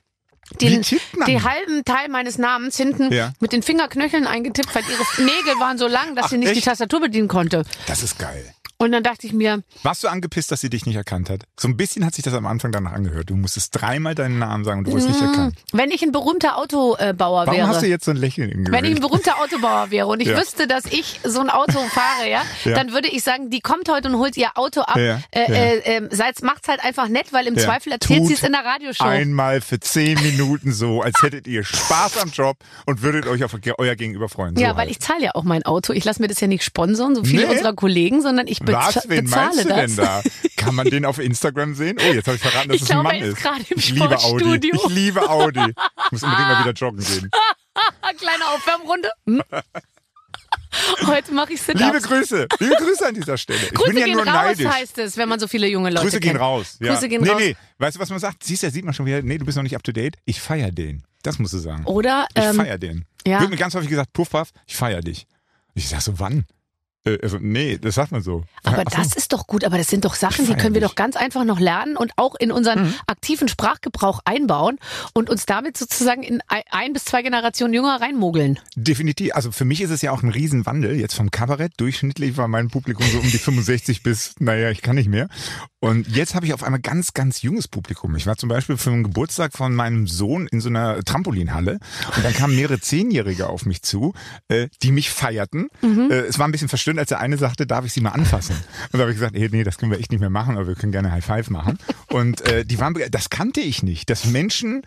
den, 0.60 0.82
den 1.27 1.43
halben 1.43 1.86
Teil 1.86 2.10
meines 2.10 2.38
Namens 2.38 2.75
hinten 2.77 3.12
Ja. 3.13 3.32
mit 3.39 3.53
den 3.53 3.63
Fingerknöcheln 3.63 4.27
eingetippt, 4.27 4.74
weil 4.75 4.84
ihre 4.84 5.24
Nägel 5.24 5.60
waren 5.60 5.77
so 5.77 5.88
lang, 5.88 6.15
dass 6.15 6.25
Ach, 6.25 6.29
sie 6.29 6.38
nicht 6.38 6.51
die 6.53 6.58
echt? 6.58 6.65
Tastatur 6.67 7.00
bedienen 7.00 7.27
konnte. 7.27 7.63
Das 7.88 8.03
ist 8.03 8.20
geil. 8.20 8.53
Und 8.84 8.92
dann 8.92 9.04
dachte 9.04 9.25
ich 9.28 9.34
mir, 9.34 9.63
Warst 9.84 10.04
du 10.04 10.08
angepisst, 10.08 10.52
dass 10.52 10.62
sie 10.62 10.70
dich 10.70 10.86
nicht 10.86 10.96
erkannt 10.96 11.30
hat? 11.30 11.44
So 11.60 11.68
ein 11.68 11.78
bisschen 11.78 12.06
hat 12.06 12.13
sich 12.16 12.24
das 12.24 12.34
am 12.34 12.46
Anfang 12.46 12.72
danach 12.72 12.92
angehört. 12.94 13.30
Du 13.30 13.36
musstest 13.36 13.70
dreimal 13.80 14.13
deinen 14.16 14.40
Namen 14.40 14.63
sagen 14.66 14.80
und 14.80 14.86
du 14.88 14.92
wurdest 14.92 15.10
nicht 15.10 15.22
erkannt. 15.22 15.56
wenn 15.72 15.90
ich 15.92 16.02
ein 16.04 16.12
berühmter 16.12 16.58
Autobauer 16.58 17.46
Warum 17.48 17.54
wäre. 17.56 17.68
hast 17.68 17.82
du 17.82 17.88
jetzt 17.88 18.06
so 18.06 18.12
ein 18.12 18.18
Lächeln 18.18 18.50
im 18.50 18.66
Wenn 18.68 18.74
ich 18.86 18.92
ein 18.92 18.96
Gesicht? 18.96 19.02
berühmter 19.02 19.40
Autobauer 19.42 19.90
wäre 19.92 20.08
und 20.08 20.20
ich 20.22 20.28
Ja. 20.28 20.38
wüsste, 20.38 20.68
dass 20.68 20.86
ich 20.86 21.20
so 21.24 21.40
ein 21.40 21.50
Auto 21.50 21.80
fahre, 21.92 22.30
ja, 22.30 22.42
Ja. 22.66 22.75
dann 22.75 22.92
würde 22.92 23.08
ich 23.10 23.24
sagen, 23.24 23.50
die 23.50 23.62
kommt 23.62 23.90
heute 23.90 24.10
und 24.10 24.18
holt 24.18 24.36
ihr 24.38 24.50
Auto 24.56 24.82
ab. 24.82 24.98
Ja, 24.98 25.20
Äh, 25.32 25.78
äh, 25.80 25.98
äh, 25.98 26.34
macht's 26.42 26.68
halt 26.68 26.84
einfach 26.84 27.08
nett, 27.08 27.32
weil 27.32 27.48
im. 27.48 27.58
Zweifel 27.58 27.94
erzählt 27.94 28.28
sie 28.28 28.34
es 28.34 28.44
in 28.44 28.52
der 28.52 28.66
Radioshow. 28.66 29.06
Einmal 29.06 29.62
für 29.62 29.80
zehn 29.80 30.22
Minuten 30.22 30.74
so, 30.74 31.02
als 31.02 31.22
hättet 31.22 31.48
ihr 31.48 31.63
Spaß 31.63 32.18
am 32.18 32.30
Job 32.32 32.58
und 32.86 33.02
würdet 33.02 33.28
euch 33.28 33.44
auf 33.44 33.56
euer 33.78 33.96
Gegenüber 33.96 34.28
freuen. 34.28 34.56
So 34.56 34.62
ja, 34.62 34.72
weil 34.72 34.80
halt. 34.80 34.90
ich 34.92 35.00
zahle 35.00 35.24
ja 35.24 35.32
auch 35.36 35.44
mein 35.44 35.63
Auto. 35.63 35.94
Ich 35.94 36.04
lasse 36.04 36.22
mir 36.22 36.28
das 36.28 36.40
ja 36.42 36.48
nicht 36.48 36.63
sponsern, 36.63 37.16
so 37.16 37.24
viele 37.24 37.46
Nee. 37.46 37.52
unserer 37.54 37.74
Kollegen, 37.74 38.22
sondern 38.22 38.48
ich 38.48 38.60
bez 38.60 38.73
Was? 38.74 39.10
Wen 39.10 39.30
meinst 39.30 39.63
du 39.63 39.70
das. 39.70 39.96
denn 39.96 39.96
da? 39.96 40.22
Kann 40.58 40.75
man 40.75 40.89
den 40.89 41.06
auf 41.06 41.20
Instagram 41.20 41.75
sehen? 41.75 41.98
Oh, 42.00 42.13
jetzt 42.13 42.27
habe 42.27 42.36
ich 42.36 42.42
verraten, 42.42 42.70
dass 42.70 42.75
Ich 42.77 42.84
es 42.84 42.89
ein 42.92 43.01
glaube, 43.01 43.08
Mann 43.10 43.15
er 43.15 43.65
ist 43.65 43.72
ich 43.72 43.89
liebe 43.92 44.18
Audi. 44.20 44.72
Ich 44.74 44.88
liebe 44.89 45.30
Audi. 45.30 45.60
Ich 45.60 46.12
muss 46.12 46.24
unbedingt 46.24 46.48
mal 46.48 46.63
wieder 46.63 46.74
joggen 46.74 47.03
gehen. 47.03 47.30
Kleine 48.18 48.46
Aufwärmrunde. 48.50 49.10
Hm? 49.25 49.44
Heute 51.06 51.34
mache 51.34 51.53
ich 51.53 51.62
sit 51.62 51.77
Liebe 51.77 52.00
Grüße. 52.00 52.48
Liebe 52.60 52.75
Grüße 52.75 53.06
an 53.06 53.13
dieser 53.13 53.38
Stelle. 53.38 53.60
Ich 53.63 53.74
Grüße 53.74 53.89
bin 53.89 53.98
ja 53.98 54.06
gehen 54.06 54.15
nur 54.15 54.25
raus, 54.25 54.34
neidisch. 54.34 54.65
heißt 54.65 54.98
es, 54.98 55.18
wenn 55.18 55.30
man 55.30 55.39
so 55.39 55.48
viele 55.48 55.68
junge 55.68 55.89
Leute 55.89 56.03
Grüße 56.03 56.20
gehen 56.20 56.32
kennt. 56.32 56.42
raus. 56.42 56.77
Ja. 56.80 56.94
Grüße 56.94 57.10
gehen 57.10 57.22
nee, 57.22 57.30
raus. 57.30 57.39
Nee, 57.39 57.56
weißt 57.77 57.96
du, 57.96 58.00
was 58.00 58.10
man 58.10 58.20
sagt? 58.20 58.44
Siehst 58.44 58.63
du, 58.63 58.68
da 58.68 58.72
sieht 58.72 58.86
man 58.86 58.94
schon 58.94 59.06
wieder, 59.06 59.22
nee, 59.22 59.38
du 59.38 59.46
bist 59.46 59.56
noch 59.56 59.63
nicht 59.63 59.75
up 59.75 59.84
to 59.84 59.92
date. 59.92 60.18
Ich 60.25 60.42
feier 60.42 60.72
den. 60.72 61.03
Das 61.22 61.39
musst 61.39 61.53
du 61.53 61.60
sagen. 61.60 61.86
Oder 61.86 62.27
Ich 62.36 62.44
ähm, 62.44 62.56
feier 62.56 62.77
den. 62.77 63.06
ja. 63.25 63.39
Wird 63.39 63.51
mir 63.51 63.58
ganz 63.58 63.75
häufig 63.75 63.89
gesagt, 63.89 64.13
Puff, 64.13 64.32
Puff, 64.32 64.50
ich 64.65 64.75
feier 64.75 65.01
dich. 65.01 65.27
Ich 65.75 65.89
sag 65.89 66.01
so, 66.01 66.20
wann? 66.20 66.46
Äh, 67.05 67.17
also, 67.22 67.38
nee, 67.39 67.77
das 67.77 67.95
sagt 67.95 68.12
man 68.12 68.22
so. 68.22 68.43
Aber 68.63 68.83
Ach 68.86 68.91
so. 68.91 68.98
das 68.98 69.13
ist 69.15 69.33
doch 69.33 69.48
gut, 69.48 69.63
aber 69.63 69.77
das 69.77 69.88
sind 69.88 70.05
doch 70.05 70.15
Sachen, 70.15 70.45
die 70.48 70.55
können 70.55 70.74
wir 70.74 70.81
doch 70.81 70.95
ganz 70.95 71.15
einfach 71.15 71.43
noch 71.43 71.60
lernen 71.60 71.98
und 71.98 72.13
auch 72.17 72.36
in 72.36 72.51
unseren 72.51 72.83
Mhm. 72.83 72.93
aktiven 73.07 73.48
Sprachgebrauch 73.48 74.22
einbauen 74.25 74.77
und 75.13 75.29
uns 75.29 75.45
damit 75.45 75.77
sozusagen 75.77 76.24
in 76.24 76.41
ein, 76.48 76.93
bis 76.93 77.05
zwei 77.05 77.22
Generationen 77.22 77.74
jünger 77.74 78.00
reinmogeln. 78.01 78.60
Definitiv. 78.75 79.36
Also 79.36 79.51
für 79.51 79.65
mich 79.65 79.81
ist 79.81 79.89
es 79.89 80.01
ja 80.01 80.12
auch 80.12 80.24
ein 80.24 80.29
Riesenwandel. 80.29 80.95
Jetzt 81.00 81.15
vom 81.15 81.31
Kabarett. 81.31 81.74
Durchschnittlich 81.77 82.38
war 82.38 82.48
mein 82.48 82.69
Publikum 82.69 83.05
so 83.12 83.19
um 83.19 83.29
die 83.29 83.38
65 83.38 84.03
bis, 84.03 84.36
naja, 84.39 84.69
ich 84.69 84.81
kann 84.81 84.95
nicht 84.95 85.10
mehr. 85.10 85.27
Und 85.79 86.07
jetzt 86.07 86.33
habe 86.36 86.45
ich 86.45 86.53
auf 86.53 86.63
einmal 86.63 86.79
ganz, 86.79 87.13
ganz 87.13 87.41
junges 87.41 87.67
Publikum. 87.67 88.15
Ich 88.15 88.25
war 88.25 88.38
zum 88.38 88.48
Beispiel 88.48 88.77
für 88.77 88.91
einen 88.91 89.03
Geburtstag 89.03 89.51
von 89.53 89.75
meinem 89.75 90.07
Sohn 90.07 90.48
in 90.48 90.62
so 90.62 90.69
einer 90.69 91.03
Trampolinhalle. 91.03 91.79
Und 92.15 92.24
dann 92.25 92.33
kamen 92.33 92.55
mehrere 92.55 92.79
Zehnjährige 92.79 93.50
auf 93.50 93.65
mich 93.65 93.81
zu, 93.81 94.13
äh, 94.48 94.69
die 94.81 94.91
mich 94.93 95.10
feierten. 95.10 95.67
Äh, 95.81 96.13
es 96.27 96.39
war 96.39 96.48
ein 96.48 96.51
bisschen 96.53 96.69
verstörend, 96.93 97.00
als 97.00 97.09
der 97.09 97.19
eine 97.19 97.38
sagte, 97.38 97.67
darf 97.67 97.85
ich 97.85 97.93
sie 97.93 98.01
mal 98.01 98.12
anfassen? 98.12 98.55
Und 98.91 98.93
da 98.93 99.00
habe 99.00 99.12
ich 99.12 99.17
gesagt, 99.17 99.35
hey, 99.35 99.50
nee, 99.51 99.63
das 99.63 99.77
können 99.77 99.91
wir 99.91 100.00
echt 100.00 100.12
nicht 100.12 100.21
mehr 100.21 100.29
machen, 100.29 100.55
aber 100.55 100.67
wir 100.67 100.75
können 100.75 100.91
gerne 100.91 101.12
High 101.12 101.25
Five 101.25 101.50
machen. 101.50 101.77
Und 102.09 102.41
äh, 102.41 102.65
die 102.65 102.79
waren, 102.79 102.95
das 103.12 103.29
kannte 103.29 103.62
ich 103.62 103.83
nicht, 103.83 104.09
dass 104.09 104.25
Menschen 104.25 104.83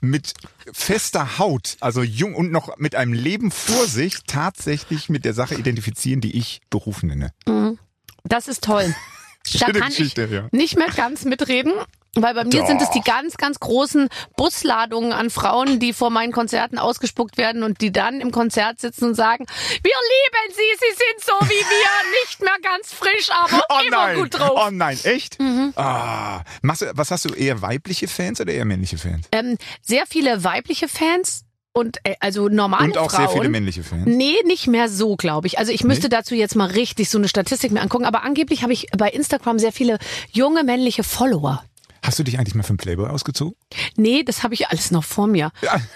mit 0.00 0.34
fester 0.72 1.38
Haut, 1.38 1.76
also 1.80 2.02
jung 2.02 2.34
und 2.34 2.50
noch 2.50 2.76
mit 2.78 2.96
einem 2.96 3.12
Leben 3.12 3.50
vor 3.52 3.86
sich, 3.86 4.16
tatsächlich 4.26 5.08
mit 5.08 5.24
der 5.24 5.32
Sache 5.32 5.54
identifizieren, 5.54 6.20
die 6.20 6.36
ich 6.36 6.60
Beruf 6.70 7.04
nenne. 7.04 7.32
Das 8.24 8.48
ist 8.48 8.64
toll. 8.64 8.94
Da 9.60 9.70
kann 9.70 9.88
Geschichte, 9.88 10.24
ich 10.24 10.30
ja. 10.30 10.48
nicht 10.50 10.76
mehr 10.76 10.88
ganz 10.88 11.24
mitreden. 11.24 11.72
Weil 12.14 12.34
bei 12.34 12.44
mir 12.44 12.50
Doch. 12.60 12.66
sind 12.66 12.82
es 12.82 12.90
die 12.90 13.00
ganz, 13.00 13.38
ganz 13.38 13.58
großen 13.58 14.10
Busladungen 14.36 15.12
an 15.12 15.30
Frauen, 15.30 15.78
die 15.78 15.94
vor 15.94 16.10
meinen 16.10 16.30
Konzerten 16.30 16.78
ausgespuckt 16.78 17.38
werden 17.38 17.62
und 17.62 17.80
die 17.80 17.90
dann 17.90 18.20
im 18.20 18.32
Konzert 18.32 18.80
sitzen 18.80 19.06
und 19.06 19.14
sagen, 19.14 19.46
wir 19.46 19.80
lieben 19.80 20.54
sie, 20.54 20.78
sie 20.78 20.94
sind 20.94 21.24
so 21.24 21.32
wie 21.46 21.54
wir, 21.54 22.20
nicht 22.24 22.40
mehr 22.42 22.56
ganz 22.62 22.92
frisch, 22.92 23.30
aber 23.30 23.62
Oh 23.70 23.86
immer 23.86 24.06
nein, 24.08 24.16
gut 24.18 24.38
drauf. 24.38 24.60
oh 24.66 24.70
nein, 24.70 24.98
echt? 25.04 25.38
Ah, 25.76 26.42
machst 26.60 26.82
du, 26.82 26.92
was 26.94 27.10
hast 27.10 27.24
du, 27.24 27.30
eher 27.32 27.62
weibliche 27.62 28.08
Fans 28.08 28.42
oder 28.42 28.52
eher 28.52 28.66
männliche 28.66 28.98
Fans? 28.98 29.26
Ähm, 29.32 29.56
sehr 29.80 30.04
viele 30.06 30.44
weibliche 30.44 30.88
Fans, 30.88 31.44
und 31.74 31.96
äh, 32.04 32.16
also 32.20 32.50
normale 32.50 32.84
Und 32.84 32.98
auch 32.98 33.10
Frauen. 33.10 33.28
sehr 33.28 33.36
viele 33.38 33.48
männliche 33.48 33.82
Fans. 33.82 34.02
Nee, 34.04 34.34
nicht 34.44 34.66
mehr 34.66 34.90
so, 34.90 35.16
glaube 35.16 35.46
ich. 35.46 35.58
Also 35.58 35.72
ich 35.72 35.84
müsste 35.84 36.10
dazu 36.10 36.34
jetzt 36.34 36.54
mal 36.54 36.68
richtig 36.68 37.08
so 37.08 37.16
eine 37.16 37.28
Statistik 37.28 37.72
mir 37.72 37.80
angucken. 37.80 38.04
Aber 38.04 38.24
angeblich 38.24 38.62
habe 38.62 38.74
ich 38.74 38.88
bei 38.96 39.08
Instagram 39.08 39.58
sehr 39.58 39.72
viele 39.72 39.98
junge 40.30 40.64
männliche 40.64 41.02
Follower. 41.02 41.64
Hast 42.02 42.18
du 42.18 42.22
dich 42.24 42.38
eigentlich 42.38 42.54
mal 42.54 42.62
für 42.62 42.70
einen 42.70 42.78
Playboy 42.78 43.08
ausgezogen? 43.08 43.54
Nee, 43.96 44.22
das 44.24 44.42
habe 44.42 44.54
ich 44.54 44.68
alles 44.68 44.90
noch 44.90 45.04
vor 45.04 45.26
mir. 45.26 45.50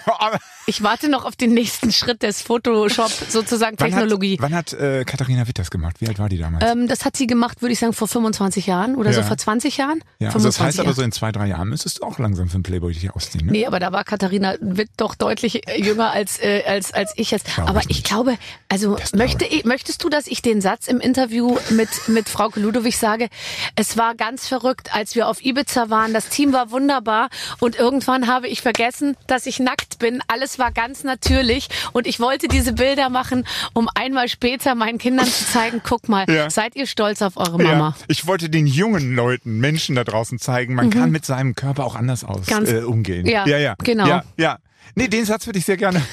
Aber 0.05 0.39
Ich 0.65 0.81
warte 0.83 1.09
noch 1.09 1.25
auf 1.25 1.35
den 1.35 1.53
nächsten 1.53 1.91
Schritt 1.91 2.23
des 2.23 2.41
Photoshop 2.41 3.09
sozusagen 3.29 3.75
wann 3.79 3.89
Technologie. 3.91 4.33
Hat, 4.33 4.41
wann 4.41 4.55
hat 4.55 4.73
äh, 4.73 5.03
Katharina 5.05 5.47
Witt 5.47 5.59
das 5.59 5.69
gemacht? 5.71 5.97
Wie 5.99 6.07
alt 6.07 6.19
war 6.19 6.29
die 6.29 6.37
damals? 6.37 6.63
Ähm, 6.69 6.87
das 6.87 7.05
hat 7.05 7.15
sie 7.17 7.27
gemacht, 7.27 7.61
würde 7.61 7.73
ich 7.73 7.79
sagen, 7.79 7.93
vor 7.93 8.07
25 8.07 8.65
Jahren 8.67 8.95
oder 8.95 9.11
so 9.13 9.19
Ja. 9.21 9.25
vor 9.27 9.37
20 9.37 9.77
Jahren. 9.77 10.03
ja, 10.19 10.29
also 10.29 10.39
das 10.47 10.57
25 10.57 10.65
heißt 10.65 10.79
aber 10.79 10.85
Jahre. 10.87 10.95
so 10.95 11.01
in 11.03 11.11
zwei, 11.11 11.31
drei 11.31 11.47
Jahren 11.47 11.69
müsstest 11.69 11.99
du 11.99 12.03
auch 12.03 12.19
langsam 12.19 12.47
für 12.47 12.55
einen 12.55 12.63
Playboy 12.63 12.93
dich 12.93 13.11
ausziehen, 13.11 13.45
ne? 13.45 13.51
Nee, 13.51 13.65
aber 13.65 13.79
da 13.79 13.91
war 13.91 14.03
Katharina 14.03 14.55
Witt 14.61 14.89
doch 14.97 15.15
deutlich 15.15 15.67
äh, 15.67 15.81
jünger 15.81 16.11
als, 16.11 16.39
äh, 16.39 16.63
als, 16.65 16.93
als 16.93 17.13
ich 17.17 17.31
jetzt. 17.31 17.47
Glaub 17.55 17.69
aber 17.69 17.81
ich 17.81 17.89
ich 17.97 18.03
glaube, 18.03 18.37
also 18.69 18.95
glaube 18.95 19.17
möchte 19.17 19.45
ich, 19.45 19.65
möchtest 19.65 20.03
du, 20.03 20.09
dass 20.09 20.27
ich 20.27 20.41
den 20.41 20.61
Satz 20.61 20.87
im 20.87 20.99
Interview 21.01 21.57
mit, 21.71 21.89
mit 22.07 22.29
Frau 22.29 22.49
Ludowig 22.55 22.97
sage, 22.97 23.27
es 23.75 23.97
war 23.97 24.15
ganz 24.15 24.47
verrückt, 24.47 24.93
als 24.93 25.15
wir 25.15 25.27
auf 25.27 25.43
Ibiza 25.43 25.89
waren, 25.89 25.96
das 26.13 26.29
Team 26.29 26.53
war 26.53 26.71
wunderbar 26.71 27.29
und 27.59 27.77
irgendwann 27.77 28.27
habe 28.27 28.47
ich 28.47 28.61
vergessen, 28.61 29.15
dass 29.27 29.45
ich 29.45 29.59
nackt 29.59 29.99
bin. 29.99 30.21
Alles 30.27 30.59
war 30.59 30.71
ganz 30.71 31.03
natürlich 31.03 31.67
und 31.93 32.07
ich 32.07 32.19
wollte 32.19 32.47
diese 32.47 32.73
Bilder 32.73 33.09
machen, 33.09 33.45
um 33.73 33.89
einmal 33.95 34.27
später 34.29 34.75
meinen 34.75 34.97
Kindern 34.97 35.25
zu 35.25 35.45
zeigen, 35.45 35.81
guck 35.83 36.07
mal, 36.09 36.25
Ja. 36.29 36.49
seid 36.49 36.75
ihr 36.75 36.85
stolz 36.87 37.21
auf 37.21 37.37
eure 37.37 37.57
Mama. 37.57 37.95
Ja, 37.97 38.05
ich 38.07 38.27
wollte 38.27 38.49
den 38.49 38.67
jungen 38.67 39.15
Leuten, 39.15 39.59
Menschen 39.59 39.95
da 39.95 40.03
draußen 40.03 40.39
zeigen, 40.39 40.75
man 40.75 40.89
kann 40.89 41.11
mit 41.11 41.25
seinem 41.25 41.55
Körper 41.55 41.85
auch 41.85 41.95
anders 41.95 42.23
aus, 42.23 42.47
Mhm. 42.47 42.65
Äh, 42.65 42.79
umgehen. 42.83 43.25
Ja, 43.25 43.45
ja, 43.47 43.57
ja, 43.57 43.75
genau. 43.83 44.07
Ja, 44.07 44.23
ja. 44.37 44.57
Nee, 44.95 45.07
den 45.07 45.25
Satz 45.25 45.45
würde 45.45 45.59
ich 45.59 45.65
sehr 45.65 45.77
gerne. 45.77 46.01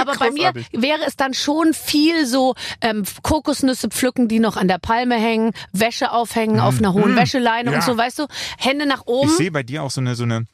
Aber 0.00 0.14
bei 0.16 0.30
mir 0.30 0.52
wäre 0.72 1.00
es 1.06 1.16
dann 1.16 1.34
schon 1.34 1.74
viel 1.74 2.26
so 2.26 2.54
ähm, 2.80 3.04
Kokosnüsse 3.22 3.88
pflücken, 3.88 4.28
die 4.28 4.38
noch 4.38 4.56
an 4.56 4.68
der 4.68 4.78
Palme 4.78 5.16
hängen, 5.16 5.52
Wäsche 5.72 6.12
aufhängen 6.12 6.60
auf 6.60 6.78
einer 6.78 6.92
hohen 6.92 7.16
Wäscheleine 7.16 7.70
Ja. 7.70 7.76
und 7.78 7.82
so, 7.84 7.96
weißt 7.96 8.18
du, 8.20 8.26
Hände 8.58 8.86
nach 8.86 9.02
oben. 9.06 9.30
Ich 9.30 9.36
sehe 9.36 9.50
bei 9.50 9.62
dir 9.62 9.82
auch 9.82 9.90
so 9.90 10.00
eine, 10.00 10.14
so 10.14 10.24
eine, 10.24 10.46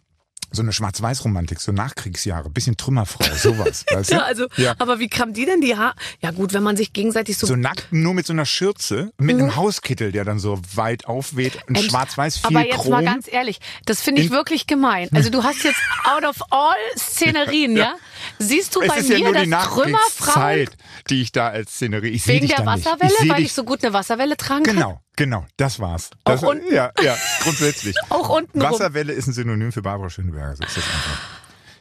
so 0.53 0.63
eine 0.63 0.73
Schwarz-Weiß-Romantik, 0.73 1.61
so 1.61 1.73
Nachkriegsjahre, 1.73 2.51
bisschen 2.51 2.77
Trümmerfrau, 2.77 3.25
sowas, 3.37 3.85
weißt 3.93 4.11
du? 4.11 4.15
Ja, 4.17 4.23
also, 4.25 4.47
Ja. 4.57 4.75
aber 4.79 4.99
wie 4.99 5.09
kam 5.09 5.33
die 5.33 5.45
denn 5.47 5.61
die 5.61 5.77
Haar? 5.77 5.95
Ja 6.21 6.31
gut, 6.33 6.53
wenn 6.53 6.63
man 6.63 6.77
sich 6.77 6.93
gegenseitig 6.93 7.39
so, 7.39 7.47
So 7.47 7.57
nackt, 7.57 7.87
nur 7.93 8.15
mit 8.15 8.27
so 8.27 8.33
einer 8.33 8.47
Schürze, 8.47 9.13
mit 9.19 9.37
einem 9.39 9.57
Hauskittel, 9.57 10.13
der 10.13 10.25
dann 10.25 10.39
so 10.39 10.61
weit 10.75 11.07
aufweht, 11.07 11.59
ein 11.69 11.75
Mhm. 11.75 11.89
Schwarz-weiß, 11.89 12.39
viel 12.39 12.57
aber 12.57 12.67
jetzt 12.67 12.77
Chrom. 12.81 12.91
mal 12.93 13.05
ganz 13.05 13.27
ehrlich, 13.33 13.61
das 13.87 14.01
finde 14.01 14.23
ich 14.23 14.31
wirklich 14.31 14.67
gemein. 14.67 15.09
Also 15.13 15.31
du 15.31 15.43
hast 15.45 15.63
jetzt 15.65 15.79
out 16.05 16.25
of 16.25 16.37
all 16.51 16.75
Szenerien, 16.99 17.77
ja? 17.77 17.95
Siehst 18.39 18.75
du 18.77 18.81
es 18.83 18.89
bei 18.89 18.97
ist 18.99 19.09
mir, 19.09 19.19
ja 19.19 19.25
nur 19.31 19.35
die 19.43 19.51
dass 19.51 19.69
Trümmerfrauen 19.69 19.93
Nachkriegszeit, 19.93 20.77
die 21.09 21.23
ich 21.23 21.33
da 21.33 21.49
als 21.49 21.73
Szenerie, 21.75 22.09
ich 22.09 22.23
sehe 22.23 22.35
wegen 22.37 22.47
dich 22.49 22.57
der. 22.57 22.67
Wasserwelle, 22.67 23.15
weil 23.29 23.43
ich 23.43 23.53
so 23.53 23.65
gut 23.65 23.83
eine 23.85 23.93
Wasserwelle 23.93 24.37
tragen 24.37 24.65
kann? 24.65 24.75
Genau, 24.77 25.01
genau, 25.21 25.45
das 25.59 25.79
war's. 25.79 26.11
Das, 26.25 26.43
Auch 26.43 26.49
unten? 26.49 26.73
Ja, 26.73 26.93
ja, 27.03 27.15
grundsätzlich. 27.43 27.95
Auch 28.09 28.31
unten. 28.31 28.61
Wasserwelle 28.61 29.13
ist 29.13 29.27
ein 29.27 29.35
Synonym 29.35 29.71
für 29.71 29.83
Barbara 29.83 30.09
Schöneberger, 30.09 30.57
so 30.57 30.65
ist 30.65 30.77
das 30.79 30.85
einfach. 30.85 31.40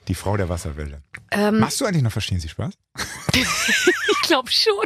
Die 0.09 0.15
Frau 0.15 0.35
der 0.35 0.49
Wasserwelle. 0.49 1.01
Ähm. 1.31 1.59
Machst 1.59 1.79
du 1.79 1.85
eigentlich 1.85 2.03
noch 2.03 2.11
Verstehen 2.11 2.39
Sie 2.39 2.49
Spaß? 2.49 2.73
Ich 4.21 4.33
glaube 4.35 4.51
schon. 4.51 4.85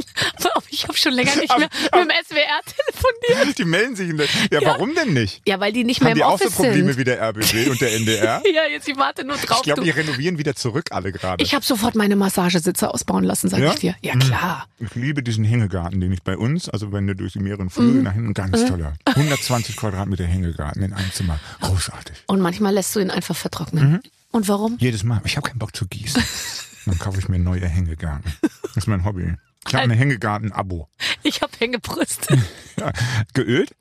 Aber 0.55 0.63
ich 0.69 0.83
habe 0.87 0.97
schon 0.97 1.11
länger 1.11 1.35
nicht 1.35 1.49
mehr 1.57 1.67
mit 1.67 1.93
dem 1.93 2.09
SWR 2.25 2.61
telefoniert. 2.65 3.57
Die 3.57 3.65
melden 3.65 3.95
sich. 3.97 4.09
In 4.09 4.17
der, 4.17 4.27
ja, 4.51 4.61
warum 4.63 4.95
denn 4.95 5.11
nicht? 5.13 5.41
Ja, 5.45 5.59
weil 5.59 5.73
die 5.73 5.83
nicht 5.83 5.99
mehr 5.99 6.11
Haben 6.11 6.17
im 6.17 6.17
die 6.19 6.23
auch 6.23 6.39
so 6.39 6.49
Probleme 6.49 6.93
sind. 6.93 6.97
wie 6.97 7.03
der 7.03 7.21
RBB 7.21 7.69
und 7.69 7.81
der 7.81 7.93
NDR? 7.93 8.41
Ja, 8.53 8.61
jetzt 8.71 8.87
ich 8.87 8.95
warte 8.95 9.25
nur 9.25 9.35
drauf. 9.35 9.57
Ich 9.57 9.63
glaube, 9.63 9.81
die 9.83 9.89
renovieren 9.89 10.37
wieder 10.37 10.55
zurück 10.55 10.85
alle 10.91 11.11
gerade. 11.11 11.43
Ich 11.43 11.53
habe 11.55 11.65
sofort 11.65 11.95
meine 11.95 12.15
Massagesitze 12.15 12.93
ausbauen 12.93 13.25
lassen, 13.25 13.49
sag 13.49 13.59
Ja? 13.59 13.73
ich 13.73 13.79
dir. 13.79 13.95
Ja, 14.01 14.15
klar. 14.15 14.67
Ich 14.79 14.95
liebe 14.95 15.23
diesen 15.23 15.43
Hängegarten, 15.43 15.99
den 15.99 16.13
ich 16.13 16.23
bei 16.23 16.37
uns, 16.37 16.69
also 16.69 16.93
wenn 16.93 17.05
du 17.07 17.13
durch 17.15 17.33
die 17.33 17.39
mehreren 17.39 17.69
Flüge 17.69 17.97
Mhm. 17.97 18.03
nach 18.03 18.13
hinten, 18.13 18.33
ganz 18.33 18.65
toller. 18.65 18.93
120 19.07 19.75
Quadratmeter 19.75 20.23
Hängegarten 20.25 20.83
in 20.83 20.93
einem 20.93 21.11
Zimmer. 21.11 21.37
Großartig. 21.61 22.15
Und 22.27 22.39
manchmal 22.39 22.73
lässt 22.73 22.95
du 22.95 23.01
ihn 23.01 23.09
einfach 23.11 23.35
vertrocknen. 23.35 23.91
Mhm. 23.93 24.01
Und 24.33 24.47
warum? 24.47 24.77
Jedes 24.79 25.03
Mal. 25.03 25.21
Ich 25.25 25.37
habe 25.37 25.47
keinen 25.47 25.59
Bock 25.59 25.75
zu 25.75 25.87
gießen. 25.87 26.21
Dann 26.85 26.99
kaufe 26.99 27.19
ich 27.19 27.29
mir 27.29 27.39
neue 27.39 27.67
Hängegarten. 27.67 28.33
Das 28.41 28.77
ist 28.77 28.87
mein 28.87 29.05
Hobby. 29.05 29.35
Ich 29.67 29.73
habe 29.73 29.83
ein 29.83 29.91
Hängegarten-Abo. 29.91 30.89
Ich 31.21 31.41
habe 31.41 31.53
Hängebrüste. 31.57 32.37
Ja. 32.75 32.91
Geölt? 33.35 33.75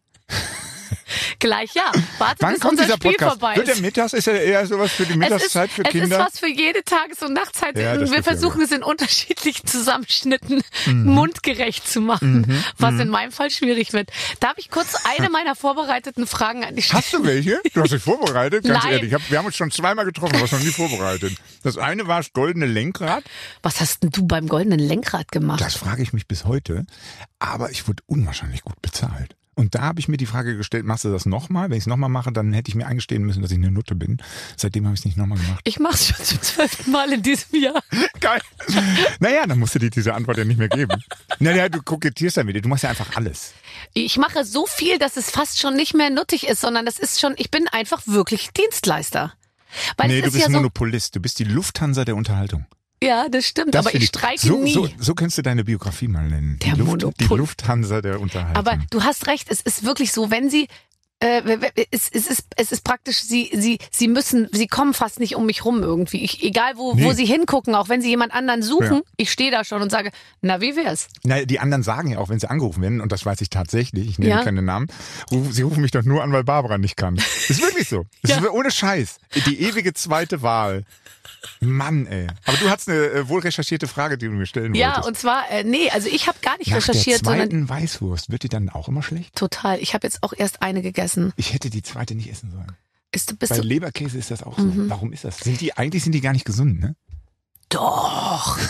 Gleich, 1.39 1.75
ja. 1.75 1.91
Warte, 2.19 2.37
Wann 2.41 2.53
bis 2.55 2.61
kommt 2.61 2.73
unser 2.73 2.85
dieser 2.85 2.97
Spiel 2.97 3.11
Podcast? 3.13 3.31
vorbei 3.41 3.57
Wird 3.57 3.67
der 3.69 3.75
ist. 3.75 3.81
Mittags? 3.81 4.13
Ist 4.13 4.27
ja 4.27 4.33
eher 4.35 4.67
sowas 4.67 4.93
für 4.93 5.05
die 5.05 5.11
Es 5.11 5.17
ist, 5.17 5.19
Mittagszeit 5.19 5.71
für 5.71 5.85
es 5.85 5.91
Kinder? 5.91 6.19
ist 6.19 6.25
was 6.33 6.39
für 6.39 6.49
jede 6.49 6.83
Tages- 6.85 7.23
und 7.23 7.33
Nachtzeit. 7.33 7.77
Ja, 7.79 7.95
wir 7.95 8.03
ist 8.03 8.15
ja 8.15 8.23
versuchen 8.23 8.59
gut. 8.61 8.67
es 8.67 8.73
in 8.73 8.83
unterschiedlichen 8.83 9.67
Zusammenschnitten 9.67 10.63
Mhm. 10.87 11.05
mundgerecht 11.05 11.89
zu 11.89 12.01
machen, 12.01 12.63
was 12.79 12.95
in 13.01 13.09
meinem 13.09 13.33
Fall 13.33 13.51
schwierig 13.51 13.93
wird. 13.93 14.11
Darf 14.41 14.55
ich 14.59 14.71
kurz 14.71 14.95
eine 15.17 15.31
meiner 15.31 15.55
vorbereiteten 15.55 16.27
Fragen 16.27 16.65
an 16.65 16.75
dich 16.77 16.87
stellen? 16.87 17.03
Hast 17.03 17.13
du 17.13 17.25
welche? 17.25 17.61
Du 17.75 17.83
hast 17.83 17.93
dich 17.93 18.03
vorbereitet? 18.03 18.65
Ganz 18.65 18.85
Nein. 18.85 18.93
ehrlich. 18.95 19.15
Hab, 19.15 19.23
wir 19.31 19.39
haben 19.39 19.47
uns 19.47 19.57
schon 19.57 19.71
zweimal 19.71 20.05
getroffen, 20.05 20.37
aber 20.37 20.45
es 20.45 20.53
noch 20.53 20.61
nie 20.61 20.67
vorbereitet. 20.71 21.35
Das 21.63 21.79
eine 21.79 22.07
war 22.07 22.19
das 22.19 22.33
goldene 22.33 22.67
Lenkrad. 22.67 23.25
Was 23.63 23.81
hast 23.81 24.03
denn 24.03 24.11
du 24.11 24.27
beim 24.27 24.49
goldenen 24.49 24.79
Lenkrad 24.81 25.31
gemacht? 25.33 25.61
Das 25.61 25.75
frage 25.75 26.03
ich 26.03 26.13
mich 26.13 26.27
bis 26.27 26.45
heute. 26.45 26.85
Aber 27.39 27.71
ich 27.71 27.87
wurde 27.89 28.03
unwahrscheinlich 28.07 28.63
gut 28.63 28.81
bezahlt. 28.83 29.37
Und 29.55 29.75
da 29.75 29.83
habe 29.83 30.01
ich 30.01 30.09
mir 30.09 30.17
die 30.17 30.27
Frage 30.27 30.57
gestellt, 30.57 30.87
machst 30.87 31.05
du 31.05 31.13
das 31.13 31.27
nochmal? 31.27 31.69
Wenn 31.69 31.77
ich 31.77 31.83
es 31.83 31.87
nochmal 31.87 32.09
mache, 32.09 32.33
dann 32.33 32.55
hätte 32.55 32.71
ich 32.71 32.75
mir 32.75 32.87
eingestehen 32.87 33.23
müssen, 33.23 33.43
dass 33.43 33.51
ich 33.51 33.59
eine 33.59 33.71
Nutte 33.71 33.95
bin. 33.95 34.17
Seitdem 34.57 34.87
habe 34.87 34.95
ich 34.95 35.01
es 35.01 35.05
nicht 35.05 35.19
nochmal 35.19 35.39
gemacht. 35.39 35.61
Ich 35.65 35.79
mach's 35.79 36.07
schon 36.07 36.25
zum 36.25 36.41
zwölften 36.41 36.91
Mal 36.91 37.13
in 37.13 37.23
diesem 37.23 37.61
Jahr. 37.61 37.83
Geil. 38.21 38.41
Naja, 39.21 39.47
dann 39.47 39.59
musst 39.59 39.75
du 39.75 39.79
dir 39.79 39.91
diese 39.91 40.15
Antwort 40.15 40.39
ja 40.39 40.45
nicht 40.45 40.57
mehr 40.59 40.71
geben. 40.71 41.03
Naja, 41.39 41.69
du 41.69 41.83
kokettierst 41.83 42.39
ja 42.39 42.45
mit 42.45 42.57
dir. 42.57 42.63
Du 42.63 42.71
machst 42.71 42.85
ja 42.85 42.91
einfach 42.91 43.15
alles. 43.17 43.53
Ich 43.93 44.17
mache 44.17 44.45
so 44.47 44.67
viel, 44.67 44.99
dass 44.99 45.19
es 45.19 45.31
fast 45.31 45.61
schon 45.61 45.75
nicht 45.75 45.93
mehr 45.93 46.09
nuttig 46.09 46.47
ist, 46.49 46.63
sondern 46.63 46.87
das 46.87 46.99
ist 46.99 47.21
schon, 47.21 47.35
ich 47.37 47.51
bin 47.51 47.69
einfach 47.69 48.07
wirklich 48.07 48.51
Dienstleister. 48.53 49.35
Weil 49.99 50.09
nee, 50.09 50.17
es 50.17 50.23
du 50.23 50.27
ist 50.29 50.33
bist 50.35 50.47
ja 50.47 50.51
so, 50.51 50.57
Monopolist. 50.57 51.15
Du 51.15 51.21
bist 51.21 51.39
die 51.39 51.45
Lufthansa 51.45 52.05
der 52.07 52.17
Unterhaltung. 52.17 52.67
Ja, 53.03 53.29
das 53.29 53.47
stimmt, 53.47 53.75
Das 53.75 53.87
aber 53.87 53.95
ich 53.95 54.07
streike 54.07 54.41
so, 54.41 54.63
nie. 54.63 54.73
So, 54.73 54.89
so 54.99 55.15
kannst 55.15 55.39
du 55.39 55.43
deine 55.43 55.65
Biografie 55.65 56.09
mal 56.09 56.29
nennen. 56.29 56.59
Der 56.63 56.75
die, 56.75 56.81
Luft, 56.81 57.21
die 57.21 57.25
Lufthansa 57.25 58.01
der 58.01 58.21
Unterhaltung. 58.21 58.57
Aber 58.57 58.79
du 58.91 59.03
hast 59.03 59.27
recht, 59.27 59.49
es 59.51 59.61
ist 59.61 59.85
wirklich 59.85 60.13
so, 60.13 60.31
wenn 60.31 60.51
sie 60.51 60.69
es, 61.91 62.09
es, 62.13 62.27
ist, 62.27 62.45
es 62.57 62.73
ist 62.73 62.83
praktisch, 62.85 63.23
sie, 63.23 63.51
sie, 63.55 63.79
sie 63.91 64.09
müssen, 64.09 64.49
sie 64.53 64.67
kommen 64.67 64.93
fast 64.95 65.21
nicht 65.21 65.37
um 65.37 65.47
mich 65.47 65.65
rum 65.65 65.83
irgendwie. 65.83 66.23
Ich, 66.25 66.43
egal 66.43 66.73
wo, 66.77 66.93
wo 66.93 66.95
Nee. 66.97 67.15
sie 67.15 67.25
hingucken, 67.27 67.75
auch 67.75 67.89
wenn 67.89 68.03
sie 68.03 68.09
jemand 68.09 68.33
anderen 68.35 68.63
suchen, 68.63 68.97
Ja. 68.97 69.01
ich 69.17 69.31
stehe 69.31 69.51
da 69.51 69.65
schon 69.65 69.83
und 69.83 69.91
sage, 69.91 70.11
na 70.41 70.61
wie 70.61 70.75
wär's? 70.77 71.09
Na, 71.25 71.45
die 71.45 71.61
anderen 71.61 71.83
sagen 71.83 72.11
ja 72.11 72.19
auch, 72.19 72.29
wenn 72.29 72.41
sie 72.41 72.51
angerufen 72.51 72.83
werden, 72.83 73.01
und 73.01 73.13
das 73.13 73.25
weiß 73.25 73.41
ich 73.41 73.51
tatsächlich, 73.51 74.09
ich 74.09 74.19
nenne 74.19 74.31
Ja. 74.31 74.43
keine 74.45 74.63
Namen, 74.63 74.89
ruf- 75.31 75.53
sie 75.53 75.63
rufen 75.63 75.83
mich 75.83 75.91
doch 75.93 76.03
nur 76.03 76.23
an, 76.23 76.33
weil 76.33 76.45
Barbara 76.45 76.79
nicht 76.79 76.97
kann. 76.97 77.17
Ist 77.49 77.63
wirklich 77.63 77.89
so. 77.89 78.05
Ja. 78.27 78.39
ist 78.39 78.49
ohne 78.51 78.71
Scheiß. 78.71 79.19
Die 79.47 79.61
ewige 79.63 79.95
zweite 79.95 80.43
Wahl. 80.43 80.85
Mann, 81.61 82.07
ey. 82.07 82.27
Aber 82.47 82.57
du 82.57 82.69
hast 82.69 82.89
eine 82.89 82.99
äh, 83.07 83.29
wohl 83.29 83.41
recherchierte 83.41 83.87
Frage, 83.87 84.19
die 84.19 84.27
du 84.27 84.33
mir 84.33 84.47
stellen 84.47 84.75
Ja, 84.75 84.89
wolltest. 84.89 85.09
und 85.09 85.19
zwar, 85.19 85.49
äh, 85.51 85.65
nee, 85.65 85.89
also 85.91 86.09
ich 86.09 86.27
habe 86.27 86.39
gar 86.43 86.57
nicht 86.59 86.71
Nach 86.71 86.77
recherchiert, 86.79 87.21
der 87.21 87.31
sondern 87.31 87.49
zweiten 87.51 87.69
Weißwurst, 87.69 88.31
wird 88.31 88.43
die 88.43 88.49
dann 88.49 88.69
auch 88.69 88.89
immer 88.89 89.03
schlecht? 89.03 89.35
total. 89.37 89.79
Ich 89.81 89.95
habe 89.95 90.07
jetzt 90.07 90.23
auch 90.23 90.33
erst 90.37 90.63
eine 90.63 90.83
gegessen. 90.83 91.12
Ich 91.37 91.53
hätte 91.53 91.71
die 91.71 91.83
zweite 91.83 92.15
nicht 92.15 92.31
essen 92.31 92.51
sollen. 92.51 92.73
Ist, 93.13 93.39
bist 93.39 93.51
Bei 93.51 93.57
du, 93.57 93.63
Mhm. 93.63 93.69
Leberkäse 93.69 94.19
ist 94.19 94.31
das 94.31 94.43
auch 94.43 94.59
so. 94.59 94.65
Warum 94.89 95.13
ist 95.13 95.25
das? 95.25 95.39
Sind 95.39 95.61
die, 95.61 95.77
eigentlich 95.77 96.03
sind 96.03 96.13
die 96.13 96.21
gar 96.23 96.33
nicht 96.33 96.45
gesund, 96.47 96.81
ne? 96.81 96.97
Doch. 97.69 98.59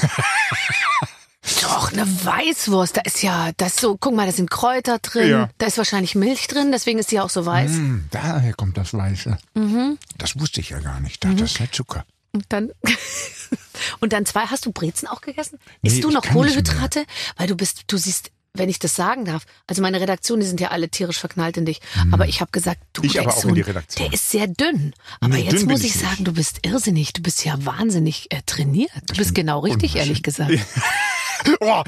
Doch, 1.61 1.93
eine 1.93 2.07
Weißwurst, 2.07 2.97
da 2.97 3.01
ist 3.03 3.23
ja, 3.23 3.51
das 3.57 3.77
so, 3.77 3.97
guck 3.97 4.15
mal, 4.15 4.27
da 4.27 4.33
sind 4.33 4.49
Kräuter 4.51 4.99
drin, 5.01 5.29
Ja. 5.29 5.49
da 5.59 5.67
ist 5.67 5.77
wahrscheinlich 5.79 6.15
Milch 6.15 6.47
drin, 6.47 6.71
deswegen 6.71 6.99
ist 7.01 7.11
die 7.11 7.19
auch 7.21 7.31
so 7.31 7.45
weiß. 7.45 7.71
Hm, 7.73 8.05
daher 8.11 8.53
kommt 8.55 8.77
das 8.77 8.95
Weiße. 8.95 9.39
Mhm. 9.55 9.99
Das 10.19 10.39
wusste 10.39 10.61
ich 10.61 10.71
ja 10.71 10.79
gar 10.81 11.01
nicht. 11.01 11.13
Ich 11.13 11.21
dachte, 11.21 11.37
das 11.37 11.53
ist 11.53 11.59
ja 11.59 11.67
Zucker. 11.71 12.05
Und 12.33 12.45
dann, 12.49 12.71
und 14.01 14.13
dann 14.13 14.25
zwei, 14.25 14.43
hast 14.47 14.67
du 14.67 14.73
Brezen 14.73 15.09
auch 15.09 15.21
gegessen? 15.21 15.59
Nee, 15.83 15.91
Isst 15.91 16.05
du 16.05 16.11
noch. 16.11 16.23
Kohlehydrate? 16.23 17.05
Weil 17.37 17.49
du 17.49 17.57
bist, 17.57 17.85
du 17.89 17.97
siehst, 17.97 18.31
wenn 18.55 18.69
ich 18.69 18.79
das 18.79 18.95
sagen 18.95 19.25
darf, 19.25 19.45
also 19.67 19.81
meine 19.81 20.01
Redaktion, 20.01 20.41
die 20.41 20.47
sind 20.47 20.61
ja 20.61 20.69
alle 20.69 20.89
tierisch 20.89 21.19
verknallt 21.19 21.57
in 21.57 21.65
dich. 21.65 21.81
Aber 22.11 22.29
ich 22.29 22.41
habe 22.41 22.51
gesagt, 22.53 22.81
du 22.93 23.03
Mhm. 23.03 23.07
Ich 23.09 23.21
aber 23.21 23.35
auch 23.35 23.45
in 23.45 23.55
die 23.55 23.61
Redaktion. 23.63 24.05
Der 24.07 24.15
ist 24.15 24.31
sehr 24.31 24.47
dünn. 24.47 24.95
Aber 25.21 25.35
Nee, 25.35 25.45
jetzt 25.45 25.61
dünn 25.61 25.69
muss 25.69 25.81
ich 25.81 25.95
ich 25.95 26.01
sagen, 26.01 26.25
du 26.25 26.33
bist 26.33 26.59
irrsinnig. 26.63 27.13
Du 27.13 27.23
bist 27.23 27.45
ja 27.45 27.65
wahnsinnig 27.65 28.31
äh, 28.31 28.43
trainiert. 28.45 28.91
Du 29.07 29.15
bist 29.17 29.35
genau 29.35 29.61
richtig, 29.61 29.97
ehrlich 29.97 30.23
gesagt. 30.23 30.53
Oh, 31.61 31.83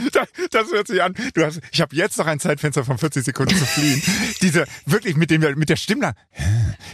das, 0.51 0.71
hört 0.73 0.87
sich 0.87 1.03
an. 1.03 1.15
Du 1.35 1.45
hast, 1.45 1.61
ich 1.73 1.81
habe 1.81 1.95
jetzt 1.97 2.17
noch 2.19 2.27
ein 2.27 2.39
Zeitfenster 2.41 2.85
von 2.85 2.99
40 2.99 3.25
Sekunden 3.25 3.57
zu 3.57 3.65
fliehen. 3.67 4.03
Diese 4.43 4.65
wirklich 4.87 5.17
mit 5.17 5.31
dem 5.31 5.41
mit 5.59 5.69
der 5.69 5.77
Stimme. 5.77 6.15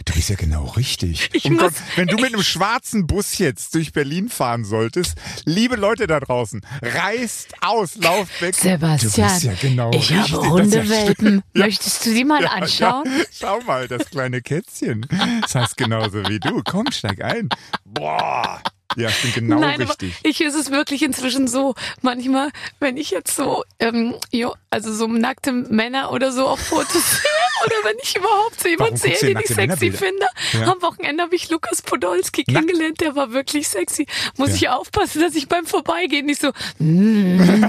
Du 0.05 0.13
bist 0.13 0.29
ja 0.29 0.35
genau 0.35 0.65
richtig. 0.77 1.29
Ich 1.33 1.45
um 1.45 1.53
muss- 1.53 1.61
Gott, 1.63 1.73
wenn 1.95 2.07
du 2.07 2.15
mit 2.17 2.33
einem 2.33 2.43
schwarzen 2.43 3.07
Bus 3.07 3.37
jetzt 3.37 3.75
durch 3.75 3.93
Berlin 3.93 4.29
fahren 4.29 4.63
solltest, 4.65 5.15
liebe 5.45 5.75
Leute 5.75 6.07
da 6.07 6.19
draußen, 6.19 6.61
reißt 6.81 7.55
aus, 7.61 7.95
lauft 7.97 8.41
weg. 8.41 8.55
Sebastian, 8.55 9.27
du 9.27 9.33
bist 9.33 9.43
ja 9.43 9.53
genau 9.61 9.91
ich 9.93 10.11
richtig. 10.11 10.33
habe 10.33 10.49
Hundewelpen. 10.49 11.43
Ja. 11.53 11.65
Möchtest 11.65 12.05
du 12.05 12.13
die 12.13 12.23
mal 12.23 12.41
Ja, 12.43 12.51
anschauen? 12.51 13.05
Ja. 13.05 13.23
Schau 13.31 13.59
mal, 13.61 13.87
das 13.87 14.05
kleine 14.09 14.41
Kätzchen. 14.41 15.05
Das 15.41 15.55
heißt 15.55 15.77
genauso 15.77 16.23
wie 16.27 16.39
du. 16.39 16.61
Komm, 16.63 16.85
steig 16.91 17.21
ein. 17.23 17.49
Boah. 17.85 18.61
Ja, 18.95 19.09
ich 19.09 19.21
bin 19.21 19.33
genau 19.33 19.59
Nein, 19.59 19.81
richtig. 19.81 20.15
aber 20.19 20.29
ich 20.29 20.41
ist 20.41 20.55
es 20.55 20.71
wirklich 20.71 21.01
inzwischen 21.03 21.47
so, 21.47 21.75
manchmal, 22.01 22.49
wenn 22.79 22.97
ich 22.97 23.11
jetzt 23.11 23.35
so, 23.35 23.63
ähm, 23.79 24.15
jo, 24.31 24.53
also 24.69 24.93
so 24.93 25.07
nackte 25.07 25.51
Männer 25.51 26.11
oder 26.11 26.31
so 26.31 26.47
auf 26.47 26.59
Fotos 26.59 26.91
sehe, 27.11 27.65
oder 27.65 27.75
wenn 27.83 27.97
ich 28.01 28.15
überhaupt 28.15 28.59
so 28.59 28.67
jemanden 28.67 28.97
sehe, 28.97 29.17
den 29.19 29.39
ich 29.39 29.47
sexy 29.47 29.91
finde. 29.91 30.25
Ja. 30.53 30.71
Am 30.71 30.81
Wochenende 30.81 31.23
habe 31.23 31.35
ich 31.35 31.49
Lukas 31.49 31.81
Podolski 31.81 32.43
kennengelernt, 32.43 33.01
der 33.01 33.15
war 33.15 33.31
wirklich 33.31 33.67
sexy. 33.67 34.07
Muss 34.37 34.49
Ja. 34.49 34.55
ich 34.55 34.69
aufpassen, 34.69 35.21
dass 35.21 35.35
ich 35.35 35.47
beim 35.47 35.65
Vorbeigehen 35.65 36.25
nicht 36.25 36.41
so, 36.41 36.51
mm. 36.79 37.65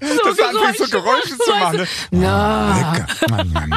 So 0.00 0.30
Das 0.30 0.38
anfängt 0.38 0.78
so 0.78 0.98
Geräusche 0.98 1.38
zu 1.38 1.50
machen. 1.58 1.86
Ne? 2.10 2.26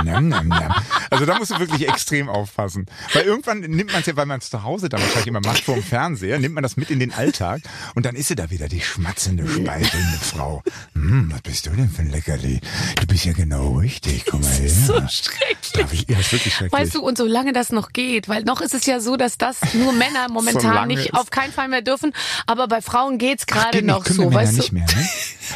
Nam, 0.04 0.48
nam. 0.48 0.74
Also 1.10 1.26
da 1.26 1.38
musst 1.38 1.52
du 1.52 1.60
wirklich 1.60 1.88
extrem 1.88 2.30
aufpassen. 2.30 2.86
Weil 3.14 3.24
irgendwann 3.24 3.60
nimmt 3.60 3.92
man 3.92 4.02
es 4.02 4.08
ja, 4.08 4.16
weil 4.16 4.26
man 4.26 4.40
es 4.40 4.50
zu 4.50 4.64
Hause 4.64 4.90
dann 4.90 5.02
wahrscheinlich 5.02 5.28
immer 5.28 5.42
macht 5.42 5.64
vor 5.64 5.76
dem 5.76 5.84
Fernseher, 5.84 6.40
nimmt 6.40 6.56
man 6.56 6.64
das 6.64 6.78
mit 6.78 6.90
in 6.90 7.00
den 7.00 7.14
Alltag 7.14 7.62
und 7.96 8.06
dann 8.06 8.16
ist 8.16 8.28
sie 8.28 8.36
da 8.36 8.50
wieder 8.50 8.68
die 8.68 8.82
schmatzende, 8.82 9.48
speichelnde 9.48 10.18
Frau. 10.22 10.64
Hm, 10.94 11.32
was 11.32 11.42
bist 11.42 11.66
du 11.66 11.72
denn 11.72 11.90
für 11.90 12.02
ein 12.02 12.12
Leckerli? 12.12 12.60
Du 13.00 13.08
bist 13.08 13.26
ja 13.26 13.34
genau 13.34 13.74
richtig. 13.78 14.26
Komm 14.30 14.42
mal 14.42 14.52
her. 14.52 14.70
So 14.70 14.94
schrecklich. 15.10 15.72
Darf 15.74 15.94
ich, 15.94 16.10
ja, 16.10 16.20
ist 16.20 16.32
wirklich 16.32 16.54
schrecklich. 16.54 16.80
Weißt 16.80 16.96
du, 16.96 17.02
und 17.02 17.18
solange 17.18 17.54
das 17.54 17.72
noch 17.72 17.92
geht, 17.94 18.28
weil 18.30 18.44
noch 18.44 18.62
ist 18.62 18.74
es 18.74 18.86
ja 18.86 19.00
so, 19.00 19.16
dass 19.18 19.38
das 19.38 19.58
nur 19.74 19.94
Männer 19.94 20.28
momentan 20.32 20.62
Solange 20.62 20.96
nicht, 20.96 21.14
auf 21.14 21.30
keinen 21.30 21.52
Fall 21.54 21.68
mehr 21.68 21.82
dürfen, 21.82 22.14
aber 22.46 22.68
bei 22.68 22.82
Frauen 22.82 23.18
geht's 23.18 23.46
Ach, 23.50 23.54
gerade 23.56 23.78
geht 23.78 23.86
nicht, 23.86 23.96
noch 23.96 24.04
können 24.04 24.20
so, 24.20 24.34
weißt 24.34 24.54
nicht 24.54 24.72
du? 24.72 24.76
mehr, 24.76 24.86
ne? 24.86 25.08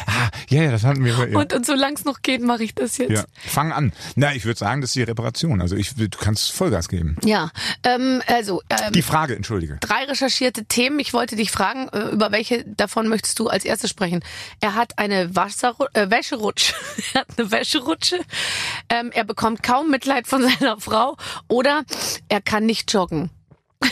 Ah, 0.06 0.27
ja, 0.48 0.62
ja, 0.62 0.70
das 0.70 0.84
hatten 0.84 1.04
wir. 1.04 1.28
Ja. 1.28 1.38
Und, 1.38 1.52
und 1.52 1.66
solange 1.66 1.94
es 1.94 2.04
noch 2.04 2.22
geht, 2.22 2.42
mache 2.42 2.64
ich 2.64 2.74
das 2.74 2.98
jetzt. 2.98 3.10
ja, 3.10 3.24
fang 3.46 3.72
an. 3.72 3.92
Na, 4.16 4.34
ich 4.34 4.44
würde 4.44 4.58
sagen, 4.58 4.80
das 4.80 4.90
ist 4.90 4.96
die 4.96 5.02
Reparation. 5.02 5.60
Also 5.60 5.76
ich, 5.76 5.94
du 5.94 6.08
kannst 6.08 6.52
Vollgas 6.52 6.88
geben. 6.88 7.16
Ja, 7.24 7.50
ähm, 7.82 8.22
also 8.26 8.62
ähm, 8.70 8.92
Die 8.92 9.02
Frage, 9.02 9.36
entschuldige. 9.36 9.78
drei 9.80 10.04
recherchierte 10.04 10.64
Themen. 10.64 10.98
Ich 10.98 11.12
wollte 11.12 11.36
dich 11.36 11.50
fragen, 11.50 11.88
äh, 11.88 12.10
über 12.10 12.32
welche 12.32 12.64
davon 12.64 13.08
möchtest 13.08 13.38
du 13.38 13.48
als 13.48 13.64
erstes 13.64 13.90
sprechen? 13.90 14.22
Er 14.60 14.74
hat 14.74 14.98
eine 14.98 15.34
Wasser 15.34 15.74
äh, 15.94 16.10
Wäscherutsche. 16.10 16.74
er 17.14 17.20
hat 17.20 17.28
eine 17.36 17.50
Wäscherutsche. 17.50 18.18
Ähm, 18.88 19.10
er 19.12 19.24
bekommt 19.24 19.62
kaum 19.62 19.90
Mitleid 19.90 20.26
von 20.26 20.42
seiner 20.58 20.80
Frau 20.80 21.16
oder 21.48 21.84
er 22.28 22.40
kann 22.40 22.66
nicht 22.66 22.92
joggen. 22.92 23.30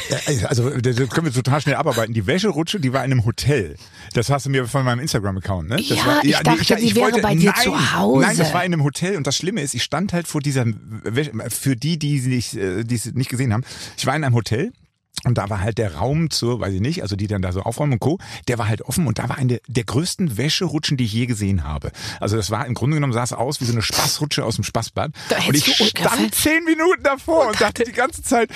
Ja, 0.09 0.49
Also, 0.49 0.71
das 0.71 0.97
können 1.11 1.27
wir 1.27 1.33
total 1.33 1.61
schnell 1.61 1.77
abarbeiten. 1.77 2.15
Die 2.15 2.27
Wäscherutsche, 2.27 2.81
die 2.81 2.93
war 2.93 3.05
in 3.05 3.13
einem 3.13 3.25
Hotel. 3.25 3.77
Das 4.15 4.31
hast 4.31 4.47
du 4.47 4.51
mir 4.51 4.67
von 4.67 4.85
meinem 4.85 5.01
Instagram-Account, 5.01 5.69
ne? 5.69 5.77
Das 5.77 5.89
Ja, 5.89 6.07
war, 6.07 6.25
ich 6.25 6.37
dachte, 6.39 6.77
die 6.77 6.95
wäre 6.95 7.21
bei 7.21 7.35
dir 7.35 7.53
nein, 7.53 7.63
zu 7.63 7.95
Hause. 7.95 8.27
Nein, 8.27 8.37
das 8.37 8.53
war 8.53 8.65
in 8.65 8.73
einem 8.73 8.85
Hotel 8.85 9.17
und 9.17 9.27
das 9.27 9.37
Schlimme 9.37 9.61
ist, 9.63 9.75
ich 9.75 9.83
stand 9.83 10.13
halt 10.13 10.27
vor 10.27 10.41
dieser, 10.41 10.65
Wäsche, 10.67 11.33
für 11.51 11.77
die, 11.77 11.99
die 11.99 12.19
sie 12.19 12.31
nicht, 12.31 12.55
äh, 12.55 12.85
die 12.85 12.95
es 12.95 13.07
nicht 13.15 13.31
gesehen 13.31 13.53
haben, 13.53 13.65
ich 13.97 14.07
war 14.07 14.17
in 14.17 14.25
einem 14.25 14.35
Hotel 14.35 14.73
und 15.25 15.39
da 15.39 15.49
war 15.51 15.61
halt 15.61 15.79
der 15.79 15.97
Raum 15.97 16.31
zur, 16.31 16.61
weiß 16.61 16.75
ich 16.75 16.81
nicht, 16.81 17.03
also 17.03 17.17
die 17.17 17.27
dann 17.27 17.43
da 17.43 17.53
so 17.53 17.63
aufräumen 17.63 17.95
und 17.95 18.01
Co., 18.01 18.19
der 18.49 18.59
war 18.59 18.69
halt 18.69 18.83
offen 18.83 19.07
und 19.07 19.19
da 19.19 19.29
war 19.29 19.39
eine 19.39 19.61
der 19.67 19.85
größten 19.85 20.37
Wäscherutschen, 20.37 20.97
die 20.97 21.05
ich 21.05 21.13
je 21.13 21.27
gesehen 21.27 21.65
habe. 21.65 21.91
Also 22.21 22.37
das 22.37 22.51
war 22.51 22.67
im 22.67 22.75
Grunde 22.75 22.97
genommen, 22.97 23.13
sah 23.13 23.25
es 23.25 23.33
aus 23.33 23.61
wie 23.61 23.65
so 23.65 23.73
eine 23.73 23.83
Spaßrutsche 23.83 24.45
aus 24.45 24.57
dem 24.57 24.65
Spaßbad. 24.65 25.13
Da 25.29 25.39
und 25.49 25.57
ich 25.57 25.65
stand 25.65 26.35
zehn 26.35 26.65
Minuten 26.65 27.03
davor 27.03 27.49
und 27.49 27.61
dachte 27.61 27.85
die 27.85 27.93
ganze 27.93 28.23
Zeit, 28.23 28.51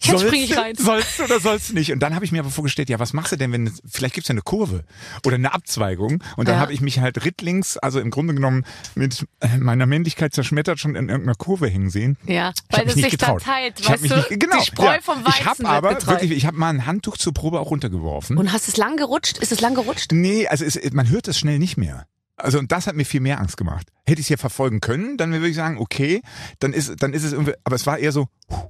Jetzt 0.00 0.20
spring 0.20 0.30
sollst 0.30 0.34
ich 0.44 0.50
du- 0.50 0.60
rein. 0.60 0.74
Sollst 0.78 1.18
du 1.18 1.24
oder 1.24 1.40
sollst 1.40 1.70
du 1.70 1.74
nicht? 1.74 1.90
Und 1.92 1.98
dann 2.00 2.14
habe 2.14 2.24
ich 2.24 2.30
mir 2.32 2.40
aber 2.40 2.50
vorgestellt, 2.50 2.88
ja, 2.88 2.98
was 3.00 3.12
machst 3.12 3.32
du 3.32 3.36
denn, 3.36 3.50
wenn 3.52 3.66
es- 3.66 3.82
vielleicht 3.84 4.14
gibt's 4.14 4.28
ja 4.28 4.32
eine 4.32 4.42
Kurve 4.42 4.84
oder 5.26 5.34
eine 5.34 5.52
Abzweigung? 5.52 6.22
Und 6.36 6.48
dann 6.48 6.54
Ja. 6.56 6.60
habe 6.60 6.72
ich 6.72 6.80
mich 6.80 7.00
halt 7.00 7.24
rittlings, 7.24 7.76
also 7.78 7.98
im 7.98 8.10
Grunde 8.10 8.34
genommen 8.34 8.64
mit 8.94 9.26
äh, 9.40 9.56
meiner 9.58 9.86
Männlichkeit 9.86 10.32
zerschmettert 10.34 10.78
schon 10.78 10.94
in 10.94 11.08
irgendeiner 11.08 11.34
Kurve 11.34 11.68
hängen 11.68 11.90
sehen. 11.90 12.16
Ja, 12.26 12.52
Ich 12.70 12.78
weil 12.78 12.86
es 12.86 12.94
sich 12.94 13.10
getraut. 13.10 13.42
dann 13.44 13.54
teilt, 13.54 13.80
ich 13.80 13.88
weißt 13.88 14.02
mich 14.02 14.10
du? 14.12 14.16
nicht, 14.18 14.40
genau, 14.40 14.58
Die 14.60 14.66
Spreu 14.66 14.84
ja. 14.94 15.00
vom 15.02 15.24
Weizen 15.24 15.34
Ich 15.40 15.46
habe 15.46 15.68
aber 15.68 15.88
geteilt. 15.94 16.06
wirklich, 16.22 16.30
ich 16.38 16.46
habe 16.46 16.56
mal 16.56 16.70
ein 16.70 16.86
Handtuch 16.86 17.16
zur 17.16 17.34
Probe 17.34 17.58
auch 17.60 17.70
runtergeworfen. 17.70 18.36
Und 18.38 18.52
hast 18.52 18.68
es 18.68 18.76
lang 18.76 18.96
gerutscht? 18.96 19.38
Ist 19.38 19.50
es 19.52 19.60
lang 19.60 19.74
gerutscht? 19.74 20.12
Nee, 20.12 20.46
also 20.46 20.64
es, 20.64 20.78
man 20.92 21.08
hört 21.08 21.26
es 21.28 21.38
schnell 21.38 21.58
nicht 21.58 21.76
mehr. 21.76 22.06
Also 22.36 22.60
und 22.60 22.70
das 22.70 22.86
hat 22.86 22.94
mir 22.94 23.04
viel 23.04 23.20
mehr 23.20 23.40
Angst 23.40 23.56
gemacht. 23.56 23.88
Hätte 24.06 24.20
ich 24.20 24.26
es 24.26 24.28
ja 24.30 24.36
verfolgen 24.36 24.80
können, 24.80 25.16
dann 25.16 25.32
würde 25.32 25.48
ich 25.48 25.56
sagen, 25.56 25.76
okay, 25.78 26.22
dann 26.60 26.72
ist 26.72 26.94
dann 27.02 27.12
ist 27.12 27.24
es 27.24 27.32
irgendwie, 27.32 27.54
aber 27.64 27.74
es 27.74 27.84
war 27.84 27.98
eher 27.98 28.12
so 28.12 28.28
huh, 28.48 28.68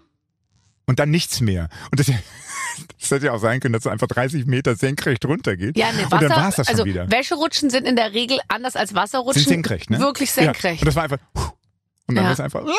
und 0.89 0.99
dann 0.99 1.11
nichts 1.11 1.41
mehr. 1.41 1.69
Und 1.93 2.01
das, 2.01 2.07
das 3.01 3.11
hätte 3.13 3.27
ja 3.27 3.33
auch 3.33 3.39
sein 3.41 3.61
können, 3.61 3.73
dass 3.75 3.85
es 3.85 3.91
einfach 3.93 4.09
30 4.09 4.47
Meter 4.47 4.75
senkrecht 4.75 5.25
runtergeht. 5.25 5.77
Ja, 5.79 5.93
ne, 5.93 6.03
und 6.05 6.13
dann 6.13 6.23
Wasser, 6.31 6.37
war 6.37 6.49
es 6.49 6.57
das 6.57 6.69
also 6.69 6.81
schon 6.83 6.89
wieder. 6.89 7.09
Wäscherutschen 7.11 7.71
sind 7.71 7.87
in 7.87 7.95
der 7.95 8.13
Regel 8.15 8.39
anders 8.49 8.75
als 8.75 8.95
Wasserrutschen. 8.95 9.43
Sind 9.45 9.49
senkrecht, 9.53 9.91
ne? 9.91 10.01
Wirklich 10.01 10.31
Ja. 10.35 10.43
senkrecht. 10.45 10.83
Und 10.83 10.87
das 10.87 10.97
war 10.97 11.05
einfach 11.05 11.19
und 12.07 12.15
dann 12.17 12.17
Ja. 12.17 12.23
war 12.25 12.33
es 12.33 12.41
einfach 12.41 12.65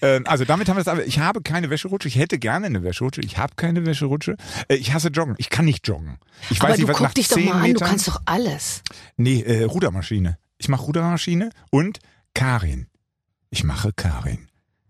Ähm, 0.00 0.24
Also 0.28 0.44
damit 0.44 0.68
haben 0.68 0.76
wir 0.76 0.80
es 0.82 0.86
aber. 0.86 1.04
Ich 1.06 1.18
habe 1.18 1.42
keine 1.42 1.70
Wäscherutsche. 1.70 2.06
Ich 2.06 2.14
hätte 2.16 2.38
gerne 2.38 2.66
eine 2.66 2.84
Wäscherutsche. 2.84 3.20
Ich 3.20 3.36
habe 3.36 3.54
keine 3.56 3.84
Wäscherutsche. 3.84 4.36
Äh, 4.68 4.76
Ich 4.76 4.92
hasse 4.92 5.08
Joggen. 5.08 5.34
Ich 5.38 5.50
kann 5.50 5.64
nicht 5.64 5.88
joggen. 5.88 6.18
Ich 6.50 6.60
Aber 6.60 6.68
weiß 6.70 6.76
du 6.76 6.82
nicht, 6.82 6.88
was 6.88 6.96
guck 6.98 7.06
nach 7.08 7.14
dich 7.14 7.26
doch 7.26 7.36
10 7.36 7.46
mal 7.46 7.62
an, 7.64 7.74
du 7.74 7.80
kannst 7.80 8.06
doch 8.06 8.20
alles. 8.24 8.82
Nee, 9.16 9.40
äh, 9.42 9.64
Rudermaschine. 9.64 10.38
Ich 10.58 10.68
mache 10.68 10.82
Rudermaschine 10.84 11.50
und 11.70 11.98
Karin. 12.34 12.86
Ich 13.50 13.64
mache 13.64 13.92
Karin. 13.92 14.46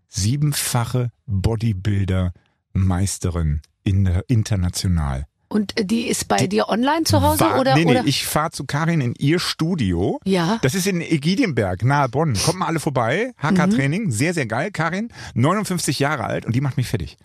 Siebenfache 0.09 1.11
Bodybuilder-Meisterin 1.27 3.61
in 3.83 4.05
der, 4.05 4.23
international. 4.27 5.25
Und 5.51 5.73
die 5.81 6.07
ist 6.07 6.27
bei 6.27 6.45
dir 6.45 6.69
online 6.69 7.05
zu 7.05 7.23
Hause 7.23 7.39
War- 7.39 7.59
oder? 7.59 7.73
nee, 7.75 7.83
nee, 7.83 7.91
oder? 7.91 8.05
ich 8.05 8.27
fahre 8.27 8.51
zu 8.51 8.65
Karin 8.65 9.01
in 9.01 9.15
ihr 9.15 9.39
Studio. 9.39 10.19
Ja. 10.23 10.59
Das 10.61 10.75
ist 10.75 10.85
in 10.85 11.01
Egidienberg, 11.01 11.83
nahe 11.83 12.07
Bonn. 12.07 12.35
Kommt 12.45 12.59
mal 12.59 12.67
alle 12.67 12.79
vorbei. 12.79 13.33
Mhm. 13.41 13.47
HK-Training, 13.47 14.11
sehr, 14.11 14.35
sehr 14.35 14.45
geil. 14.45 14.69
Karin, 14.71 15.09
59 15.33 15.97
Jahre 15.97 16.25
alt 16.25 16.45
und 16.45 16.55
die 16.55 16.61
macht 16.61 16.77
mich 16.77 16.87
fertig. 16.87 17.17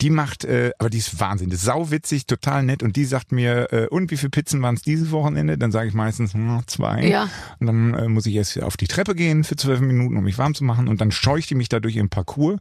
Die 0.00 0.10
macht, 0.10 0.44
äh, 0.44 0.70
aber 0.78 0.88
die 0.88 0.98
ist 0.98 1.20
Wahnsinn, 1.20 1.50
die 1.50 1.56
ist 1.56 1.62
sauwitzig, 1.64 2.26
total 2.26 2.62
nett 2.62 2.82
und 2.82 2.96
die 2.96 3.04
sagt 3.04 3.32
mir, 3.32 3.72
äh, 3.72 3.86
und 3.88 4.10
wie 4.10 4.16
viele 4.16 4.30
Pizzen 4.30 4.62
waren 4.62 4.74
es 4.74 4.82
dieses 4.82 5.10
Wochenende? 5.10 5.58
Dann 5.58 5.72
sage 5.72 5.88
ich 5.88 5.94
meistens, 5.94 6.32
hm, 6.32 6.62
zwei. 6.66 7.06
Ja. 7.06 7.28
Und 7.58 7.66
dann 7.66 7.94
äh, 7.94 8.08
muss 8.08 8.24
ich 8.26 8.34
erst 8.34 8.62
auf 8.62 8.76
die 8.76 8.86
Treppe 8.86 9.14
gehen 9.14 9.44
für 9.44 9.56
zwölf 9.56 9.80
Minuten, 9.80 10.16
um 10.16 10.24
mich 10.24 10.38
warm 10.38 10.54
zu 10.54 10.64
machen 10.64 10.88
und 10.88 11.00
dann 11.00 11.10
scheucht 11.12 11.50
die 11.50 11.54
mich 11.54 11.68
da 11.68 11.80
durch 11.80 11.96
ihren 11.96 12.08
Parcours 12.08 12.58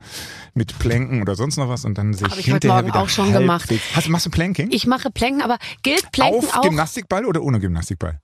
mit 0.53 0.77
Planken 0.79 1.21
oder 1.21 1.35
sonst 1.35 1.57
noch 1.57 1.69
was 1.69 1.85
und 1.85 1.97
dann 1.97 2.13
sehe 2.13 2.27
ich 2.27 2.33
ich 2.39 2.45
heute 2.47 2.51
hinterher 2.67 2.75
Morgen 2.81 2.87
wieder 2.87 2.99
auch 3.01 3.09
schon 3.09 3.31
gemacht. 3.31 3.69
halbwegs- 3.69 3.95
Hast, 3.95 4.09
machst 4.09 4.25
du 4.25 4.29
Planking? 4.31 4.69
Ich 4.71 4.85
mache 4.85 5.09
Planken, 5.09 5.41
aber 5.41 5.57
gilt 5.83 6.11
Planken 6.11 6.39
auf 6.39 6.57
auch? 6.57 6.61
Gymnastikball 6.63 7.25
oder 7.25 7.41
ohne 7.41 7.59
Gymnastikball? 7.59 8.19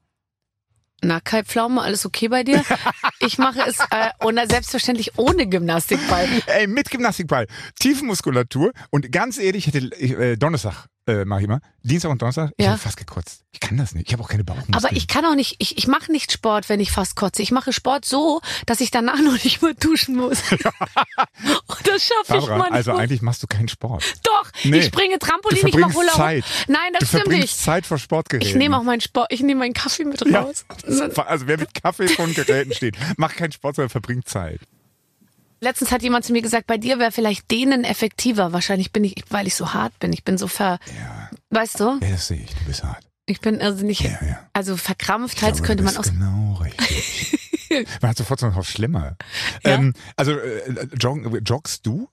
Na, 1.05 1.19
Kai 1.19 1.43
Pflaume, 1.43 1.81
alles 1.81 2.05
okay 2.05 2.27
bei 2.29 2.43
dir? 2.43 2.63
Ich 3.19 3.37
mache 3.37 3.61
es 3.65 3.79
äh, 3.79 4.09
und 4.25 4.39
selbstverständlich 4.49 5.17
ohne 5.17 5.47
Gymnastikball. 5.47 6.27
Ey, 6.47 6.67
mit 6.67 6.91
Gymnastikball. 6.91 7.47
Tiefenmuskulatur. 7.79 8.71
Und 8.89 9.11
ganz 9.11 9.37
ehrlich, 9.37 9.67
ich 9.67 9.73
hätte 9.73 9.89
ich, 9.97 10.11
äh, 10.11 10.35
Donnerstag, 10.35 10.87
äh, 11.07 11.23
mach 11.25 11.39
ich 11.39 11.47
mal. 11.47 11.59
Dienstag 11.83 12.09
und 12.11 12.21
Donnerstag. 12.21 12.51
Ich 12.57 12.65
Ja. 12.65 12.71
habe 12.71 12.81
fast 12.81 12.97
gekotzt. 12.97 13.43
Ich 13.51 13.59
kann 13.59 13.77
das 13.77 13.93
nicht. 13.93 14.07
Ich 14.07 14.13
habe 14.13 14.23
auch 14.23 14.27
keine 14.27 14.43
Bauchmuskeln. 14.43 14.75
Aber 14.75 14.91
ich 14.91 15.07
kann 15.07 15.23
auch 15.25 15.35
nicht, 15.35 15.55
ich, 15.59 15.77
ich 15.77 15.87
mache 15.87 16.11
nicht 16.11 16.31
Sport, 16.31 16.67
wenn 16.67 16.79
ich 16.79 16.91
fast 16.91 17.15
kotze. 17.15 17.41
Ich 17.41 17.51
mache 17.51 17.71
Sport 17.73 18.03
so, 18.05 18.41
dass 18.65 18.81
ich 18.81 18.91
danach 18.91 19.19
noch 19.23 19.41
nicht 19.43 19.61
mal 19.61 19.73
duschen 19.75 20.15
muss. 20.15 20.41
und 20.51 21.87
das 21.87 22.03
schaffe 22.03 22.37
ich 22.39 22.47
manchmal. 22.47 22.71
also 22.71 22.93
eigentlich 22.93 23.21
machst 23.21 23.43
du 23.43 23.47
keinen 23.47 23.67
Sport. 23.67 24.03
Doch, 24.23 24.51
Nee. 24.63 24.79
ich 24.79 24.85
springe 24.85 25.17
Du 25.19 25.25
Trampolin, 25.25 25.67
ich 25.67 25.77
mache 25.77 25.93
Hoop. 25.93 26.03
Zeit. 26.11 26.43
Nein, 26.67 26.91
das 26.99 27.11
du 27.11 27.17
stimmt 27.19 27.35
nicht. 27.37 27.55
Zeit 27.57 27.85
vor 27.85 27.97
Sportgeräten. 27.97 28.49
Ich 28.49 28.55
nehme 28.55 28.77
auch 28.77 28.83
meinen 28.83 29.01
Sport, 29.01 29.31
ich 29.31 29.41
nehme 29.41 29.59
meinen 29.59 29.73
Kaffee 29.73 30.05
mit 30.05 30.25
ja, 30.27 30.41
raus. 30.41 30.65
Also 31.25 31.47
wer 31.47 31.57
mit 31.57 31.73
Kaffee 31.73 32.07
von 32.07 32.33
Geräten 32.33 32.73
steht, 32.73 32.97
macht 33.17 33.37
keinen 33.37 33.51
Sport, 33.51 33.75
sondern 33.75 33.89
verbringt 33.89 34.27
Zeit. 34.27 34.59
Letztens 35.65 35.91
hat 35.91 36.03
jemand 36.03 36.23
zu 36.23 36.31
mir 36.31 36.43
gesagt, 36.43 36.67
bei 36.67 36.77
dir 36.77 36.99
wäre 36.99 37.11
vielleicht 37.11 37.49
denen 37.49 37.83
effektiver. 37.85 38.53
Wahrscheinlich 38.53 38.91
bin 38.91 39.03
ich, 39.03 39.15
weil 39.29 39.47
ich 39.47 39.55
so 39.55 39.73
hart 39.73 39.97
bin. 39.97 40.13
Ich 40.13 40.23
bin 40.23 40.37
so 40.37 40.47
ver, 40.47 40.77
Ja, 40.95 41.29
weißt 41.49 41.79
du? 41.79 41.83
ja 42.03 42.09
das 42.11 42.27
sehe 42.27 42.37
ich. 42.37 42.53
Du 42.53 42.65
bist 42.65 42.83
hart. 42.83 43.03
Ich 43.25 43.41
bin 43.41 43.59
also 43.59 43.83
nicht, 43.83 44.01
Ja, 44.01 44.11
ja. 44.23 44.39
also 44.53 44.77
verkrampft, 44.77 45.41
halt 45.41 45.55
glaube, 45.55 45.67
könnte 45.67 45.83
man 45.83 45.97
aus. 45.97 46.05
bist 46.05 46.19
Genau 46.19 46.53
richtig. 46.61 47.39
man 48.01 48.11
hat 48.11 48.17
sofort 48.17 48.39
so 48.39 48.47
noch 48.47 48.63
schlimmer. 48.63 49.17
Ja? 49.63 49.71
Ähm, 49.73 49.93
also 50.15 50.33
äh, 50.33 50.87
joggen, 50.99 51.43
joggst 51.43 51.83
du? 51.87 52.09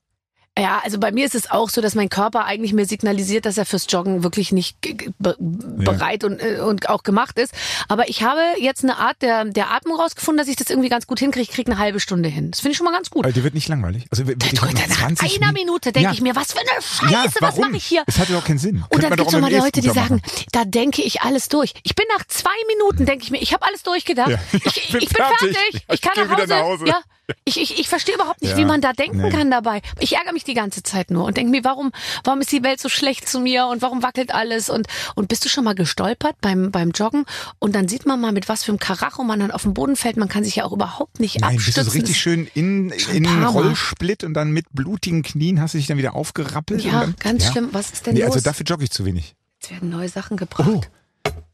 Ja, 0.57 0.81
also 0.83 0.99
bei 0.99 1.11
mir 1.11 1.25
ist 1.25 1.33
es 1.33 1.49
auch 1.49 1.67
so, 1.69 1.81
dass 1.81 1.95
mein 1.95 2.09
Körper 2.09 2.45
eigentlich 2.45 2.73
mir 2.73 2.85
signalisiert, 2.85 3.47
dass 3.47 3.57
er 3.57 3.65
fürs 3.65 3.87
Joggen 3.89 4.23
wirklich 4.23 4.51
nicht 4.51 4.77
be 5.17 5.35
bereit 5.39 6.23
und, 6.23 6.39
äh, 6.41 6.59
und 6.59 6.89
auch 6.89 7.01
gemacht 7.01 7.39
ist. 7.39 7.53
Aber 7.87 8.07
ich 8.07 8.21
habe 8.21 8.39
jetzt 8.59 8.83
eine 8.83 8.97
Art 8.97 9.19
der, 9.23 9.45
der 9.45 9.71
Atmung 9.71 9.99
rausgefunden, 9.99 10.37
dass 10.37 10.47
ich 10.47 10.55
das 10.55 10.69
irgendwie 10.69 10.89
ganz 10.89 11.07
gut 11.07 11.17
hinkriege. 11.17 11.41
Ich 11.41 11.49
kriege 11.49 11.71
eine 11.71 11.79
halbe 11.81 11.99
Stunde 11.99 12.29
hin. 12.29 12.51
Das 12.51 12.59
finde 12.59 12.73
ich 12.73 12.77
schon 12.77 12.85
mal 12.85 12.91
ganz 12.93 13.09
gut. 13.09 13.25
Also, 13.25 13.33
dir 13.33 13.43
wird 13.43 13.55
nicht 13.55 13.67
langweilig. 13.67 14.05
Also, 14.11 14.27
wirklich 14.27 14.53
du, 14.53 14.63
nach 14.63 14.73
nach 14.73 14.97
20 14.97 15.41
einer 15.41 15.53
Minute 15.53 15.91
denke 15.91 16.09
Ja. 16.09 16.13
ich 16.13 16.21
mir, 16.21 16.35
was 16.35 16.53
für 16.53 16.59
eine 16.59 16.69
Scheiße, 16.81 17.11
Ja, 17.11 17.25
was 17.39 17.57
mache 17.57 17.75
ich 17.75 17.85
hier? 17.85 18.03
Es 18.05 18.19
hat 18.19 18.29
ja 18.29 18.37
auch 18.37 18.45
keinen 18.45 18.59
Sinn. 18.59 18.83
Und 18.89 19.01
dann 19.03 19.15
gibt 19.15 19.33
es 19.33 19.39
mal 19.39 19.51
Leute, 19.51 19.81
die 19.81 19.89
sagen, 19.89 20.21
da 20.51 20.65
denke 20.65 21.01
ich 21.01 21.21
alles 21.23 21.49
durch. 21.49 21.73
Ich 21.81 21.95
bin 21.95 22.05
nach 22.15 22.25
zwei 22.27 22.49
Minuten, 22.67 23.05
denke 23.07 23.23
ich 23.23 23.31
mir, 23.31 23.41
ich 23.41 23.53
habe 23.53 23.65
alles 23.65 23.81
durchgedacht. 23.81 24.29
Ja. 24.29 24.37
Ich, 24.65 24.77
Ich 24.77 24.91
bin 24.91 25.07
fertig. 25.09 25.57
fertig. 25.57 25.81
Ich 25.87 25.93
Ich 25.95 26.01
kann 26.01 26.13
nach 26.27 26.37
Hause. 26.37 26.47
nach 26.47 26.61
Hause. 26.61 26.85
Ja. 26.87 27.01
Ich, 27.45 27.59
ich, 27.59 27.79
ich 27.79 27.87
verstehe 27.89 28.15
überhaupt 28.15 28.41
nicht, 28.41 28.51
Ja. 28.51 28.57
wie 28.57 28.65
man 28.65 28.81
da 28.81 28.93
denken 28.93 29.21
Nee. 29.21 29.29
kann 29.29 29.49
dabei. 29.49 29.81
Ich 29.99 30.13
ärgere 30.15 30.31
mich 30.33 30.43
ich 30.43 30.45
die 30.45 30.53
ganze 30.55 30.83
Zeit 30.83 31.09
nur 31.09 31.23
und 31.25 31.37
denke 31.37 31.51
mir, 31.51 31.63
warum, 31.63 31.91
warum 32.25 32.41
ist 32.41 32.51
die 32.51 32.63
Welt 32.63 32.81
so 32.81 32.89
schlecht 32.89 33.29
zu 33.29 33.39
mir 33.39 33.67
und 33.67 33.81
warum 33.81 34.03
wackelt 34.03 34.33
alles 34.33 34.69
und, 34.69 34.87
und 35.15 35.27
bist 35.29 35.45
du 35.45 35.49
schon 35.49 35.63
mal 35.63 35.73
gestolpert 35.73 36.35
beim, 36.41 36.69
beim 36.71 36.91
Joggen 36.91 37.23
und 37.59 37.73
dann 37.75 37.87
sieht 37.87 38.05
man 38.05 38.19
mal, 38.19 38.31
mit 38.33 38.49
was 38.49 38.63
für 38.65 38.71
einem 38.71 38.79
Karacho 38.79 39.23
man 39.23 39.39
dann 39.39 39.51
auf 39.51 39.61
den 39.63 39.73
Boden 39.73 39.95
fällt. 39.95 40.17
Man 40.17 40.27
kann 40.27 40.43
sich 40.43 40.57
ja 40.57 40.65
auch 40.65 40.73
überhaupt 40.73 41.19
nicht 41.21 41.39
Nein, 41.39 41.55
bist 41.55 41.67
abstützen. 41.77 41.85
du 41.85 41.91
so 41.91 41.97
richtig 41.97 42.17
schön 42.19 42.47
in, 42.53 42.89
in. 42.89 43.25
Rollsplit 43.45 44.23
und 44.25 44.33
dann 44.33 44.51
mit 44.51 44.65
blutigen 44.73 45.23
Knien 45.23 45.61
hast 45.61 45.73
du 45.75 45.77
dich 45.77 45.87
dann 45.87 45.97
wieder 45.97 46.13
aufgerappelt. 46.15 46.83
Ja, 46.83 47.01
und 47.03 47.15
dann, 47.23 47.37
ganz 47.39 47.49
schlimm. 47.51 47.69
Was 47.71 47.91
ist 47.91 48.05
denn 48.05 48.15
Nee, 48.15 48.21
los? 48.23 48.33
also 48.33 48.43
dafür 48.43 48.65
jogge 48.65 48.83
ich 48.83 48.91
zu 48.91 49.05
wenig. 49.05 49.35
Jetzt 49.61 49.71
werden 49.71 49.89
neue 49.89 50.09
Sachen 50.09 50.35
gebracht. 50.35 50.67
Oh, 50.69 50.81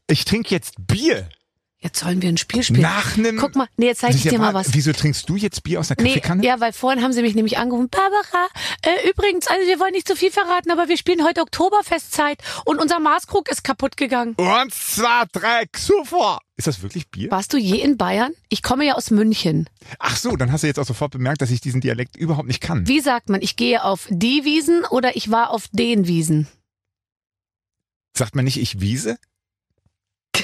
ich 0.08 0.24
trinke 0.24 0.50
jetzt 0.50 0.74
Bier. 0.86 1.28
Jetzt 1.82 2.00
sollen 2.00 2.20
wir 2.20 2.28
ein 2.28 2.36
Spiel 2.36 2.62
spielen. 2.62 2.82
Nach 2.82 3.16
einem. 3.16 3.38
Guck 3.38 3.56
mal, 3.56 3.66
nee, 3.78 3.86
jetzt 3.86 4.00
zeige 4.02 4.14
ich 4.14 4.22
dir 4.22 4.38
mal 4.38 4.52
was. 4.52 4.74
Wieso 4.74 4.92
trinkst 4.92 5.26
du 5.26 5.36
jetzt 5.36 5.62
Bier 5.62 5.80
aus 5.80 5.88
der 5.88 5.96
Nee, 5.98 6.08
Kaffeekanne? 6.08 6.44
ja, 6.44 6.60
weil 6.60 6.74
vorhin 6.74 7.02
haben 7.02 7.14
sie 7.14 7.22
mich 7.22 7.34
nämlich 7.34 7.56
angerufen. 7.56 7.88
Barbara, 7.88 8.48
äh, 8.82 9.08
übrigens, 9.08 9.46
also 9.46 9.66
wir 9.66 9.80
wollen 9.80 9.92
nicht 9.92 10.06
zu 10.06 10.14
viel 10.14 10.30
verraten, 10.30 10.70
aber 10.70 10.88
wir 10.88 10.98
spielen 10.98 11.24
heute 11.24 11.40
Oktoberfestzeit 11.40 12.42
und 12.66 12.78
unser 12.82 13.00
Maßkrug 13.00 13.48
ist 13.50 13.64
kaputt 13.64 13.96
gegangen. 13.96 14.34
Und 14.34 14.74
zwei, 14.74 15.24
drei, 15.32 15.64
super. 15.74 16.40
Ist 16.58 16.66
das 16.66 16.82
wirklich 16.82 17.08
Bier? 17.10 17.30
Warst 17.30 17.54
du 17.54 17.56
je 17.56 17.76
in 17.80 17.96
Bayern? 17.96 18.34
Ich 18.50 18.62
komme 18.62 18.84
ja 18.84 18.92
aus 18.96 19.10
München. 19.10 19.66
Ach 19.98 20.16
so, 20.16 20.36
dann 20.36 20.52
hast 20.52 20.62
du 20.62 20.66
jetzt 20.66 20.78
auch 20.78 20.84
sofort 20.86 21.12
bemerkt, 21.12 21.40
dass 21.40 21.50
ich 21.50 21.62
diesen 21.62 21.80
Dialekt 21.80 22.14
überhaupt 22.14 22.46
nicht 22.48 22.60
kann. 22.60 22.86
Wie 22.88 23.00
sagt 23.00 23.30
man, 23.30 23.40
ich 23.40 23.56
gehe 23.56 23.82
auf 23.82 24.06
die 24.10 24.44
Wiesen 24.44 24.84
oder 24.84 25.16
ich 25.16 25.30
war 25.30 25.48
auf 25.48 25.68
den 25.72 26.06
Wiesen? 26.06 26.46
Sagt 28.14 28.34
man 28.34 28.44
nicht, 28.44 28.58
ich 28.58 28.82
wiese? 28.82 29.16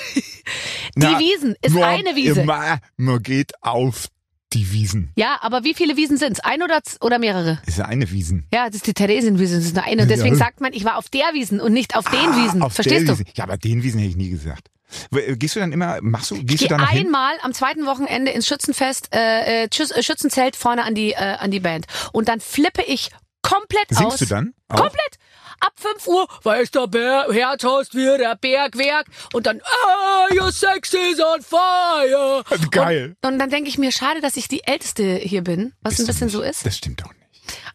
Die 0.96 1.06
Wiesen 1.06 1.54
ist 1.62 1.76
eine 1.76 2.16
Wiese. 2.16 2.40
Immer, 2.42 2.78
man 2.96 3.22
geht 3.22 3.52
auf 3.62 4.08
die 4.52 4.72
Wiesen. 4.72 5.12
Ja, 5.16 5.38
aber 5.42 5.64
wie 5.64 5.74
viele 5.74 5.96
Wiesen 5.96 6.16
sind's? 6.16 6.40
Ein 6.40 6.62
oder, 6.62 6.80
oder 7.00 7.18
mehrere? 7.18 7.60
Ist 7.66 7.78
ja 7.78 7.84
eine 7.86 8.10
Wiesen. 8.10 8.46
Ja, 8.52 8.66
das 8.66 8.76
ist 8.76 8.86
die 8.86 8.94
Theresienwiese, 8.94 9.56
das 9.56 9.64
ist 9.66 9.74
nur 9.74 9.84
eine. 9.84 10.02
Und 10.02 10.08
deswegen 10.10 10.36
Ja. 10.36 10.44
sagt 10.44 10.60
man, 10.60 10.72
ich 10.72 10.84
war 10.84 10.96
auf 10.96 11.08
der 11.10 11.34
Wiesen 11.34 11.60
und 11.60 11.72
nicht 11.72 11.96
auf 11.96 12.04
den 12.06 12.44
Wiesen. 12.44 12.62
Auf 12.62 12.72
Verstehst 12.72 13.08
du? 13.08 13.12
Wiesen. 13.12 13.26
Ja, 13.34 13.44
aber 13.44 13.56
den 13.58 13.82
Wiesen 13.82 13.98
hätte 13.98 14.10
ich 14.10 14.16
nie 14.16 14.30
gesagt. 14.30 14.68
Äh, 15.12 15.36
Gehst 15.36 15.56
du 15.56 15.60
dann 15.60 15.72
immer, 15.72 15.98
machst 16.00 16.30
du, 16.30 16.36
Ich 16.36 16.46
gehst 16.46 16.62
du 16.62 16.68
gehe 16.68 16.76
da 16.76 16.82
noch 16.84 16.90
hin? 16.90 17.06
einmal 17.06 17.34
am 17.42 17.52
zweiten 17.52 17.86
Wochenende 17.86 18.30
ins 18.30 18.46
Schützenfest, 18.46 19.08
äh, 19.14 19.64
äh, 19.64 19.68
äh, 19.68 20.02
Schützenzelt 20.02 20.54
vorne 20.56 20.84
an 20.84 20.94
die, 20.94 21.10
äh, 21.12 21.16
an 21.16 21.50
die 21.50 21.60
Band. 21.60 21.86
Und 22.12 22.28
dann 22.28 22.40
flippe 22.40 22.82
ich 22.84 23.10
komplett 23.42 23.90
aus. 23.90 23.98
Singst 23.98 24.20
du 24.22 24.26
dann? 24.26 24.54
Auch? 24.68 24.76
Komplett. 24.76 25.18
Ab 25.60 25.72
5 25.76 26.06
Uhr, 26.06 26.28
weiß 26.42 26.70
der 26.70 26.86
Bär, 26.86 27.26
Herzhaus 27.30 27.94
wieder 27.94 28.36
Bergwerk. 28.36 29.06
Und 29.32 29.46
dann, 29.46 29.60
ah, 29.62 30.34
your 30.34 30.52
sex 30.52 30.92
is 30.94 31.20
on 31.20 31.42
fire. 31.42 32.42
Geil. 32.70 33.16
Und, 33.22 33.32
und 33.32 33.38
dann 33.38 33.50
denke 33.50 33.68
ich 33.68 33.78
mir, 33.78 33.92
schade, 33.92 34.20
dass 34.20 34.36
ich 34.36 34.48
die 34.48 34.64
Älteste 34.64 35.16
hier 35.16 35.42
bin, 35.42 35.72
was 35.82 35.94
Bist 35.96 36.00
ein 36.00 36.06
bisschen 36.08 36.26
nicht. 36.26 36.34
so 36.34 36.42
ist. 36.42 36.66
Das 36.66 36.76
stimmt 36.76 37.00
doch 37.02 37.08
nicht. 37.08 37.16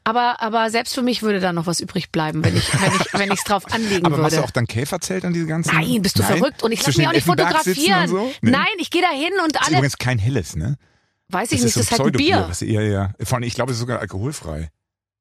Aber, 0.03 0.41
aber 0.41 0.69
selbst 0.69 0.95
für 0.95 1.01
mich 1.01 1.21
würde 1.23 1.39
da 1.39 1.53
noch 1.53 1.65
was 1.67 1.79
übrig 1.79 2.11
bleiben, 2.11 2.43
wenn 2.43 2.57
ich, 2.57 2.73
wenn 2.81 2.91
ich, 2.93 3.13
wenn 3.13 3.31
ich's 3.31 3.43
drauf 3.43 3.63
anlegen 3.71 4.05
Aber 4.05 4.17
machst 4.17 4.31
würde. 4.33 4.41
du 4.43 4.47
auch 4.47 4.51
dann 4.51 4.67
Käferzelt 4.67 5.23
an 5.23 5.31
diese 5.33 5.45
ganzen? 5.45 5.73
Nein, 5.75 6.01
bist 6.01 6.17
du 6.19 6.23
Nein? 6.23 6.37
verrückt? 6.37 6.63
Und 6.63 6.71
ich 6.71 6.85
lasse 6.85 6.97
mich 6.99 7.07
auch 7.07 7.13
nicht 7.13 7.25
fotografieren. 7.25 8.07
So? 8.07 8.33
Nee. 8.41 8.51
Nein, 8.51 8.65
ich 8.79 8.89
gehe 8.89 9.01
da 9.01 9.09
hin 9.09 9.31
und 9.43 9.55
Das 9.55 9.61
ist 9.61 9.67
alle. 9.67 9.77
übrigens 9.77 9.97
kein 9.97 10.17
helles, 10.19 10.55
ne? 10.55 10.77
Weiß 11.29 11.51
ich 11.53 11.59
Das 11.59 11.65
nicht, 11.65 11.75
das 11.77 11.83
ist 11.83 11.95
so 11.95 12.03
halt 12.03 12.13
ein 12.15 12.17
Bier. 12.17 12.45
Was, 12.49 12.59
ja, 12.61 12.81
ja. 12.81 13.13
Vor 13.23 13.35
allem, 13.37 13.43
ich 13.43 13.53
glaube, 13.55 13.71
es 13.71 13.77
ist 13.77 13.81
sogar 13.81 13.99
alkoholfrei. 13.99 14.69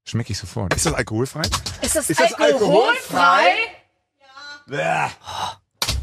Schmecke 0.05 0.33
ich 0.33 0.39
sofort. 0.39 0.75
Ist 0.75 0.87
das 0.87 0.95
alkoholfrei? 0.95 1.43
Ist 1.83 1.95
das, 1.97 2.11
Ist 2.11 2.21
das 2.21 2.33
alkoholfrei? 2.35 3.53
Ja. 4.71 5.11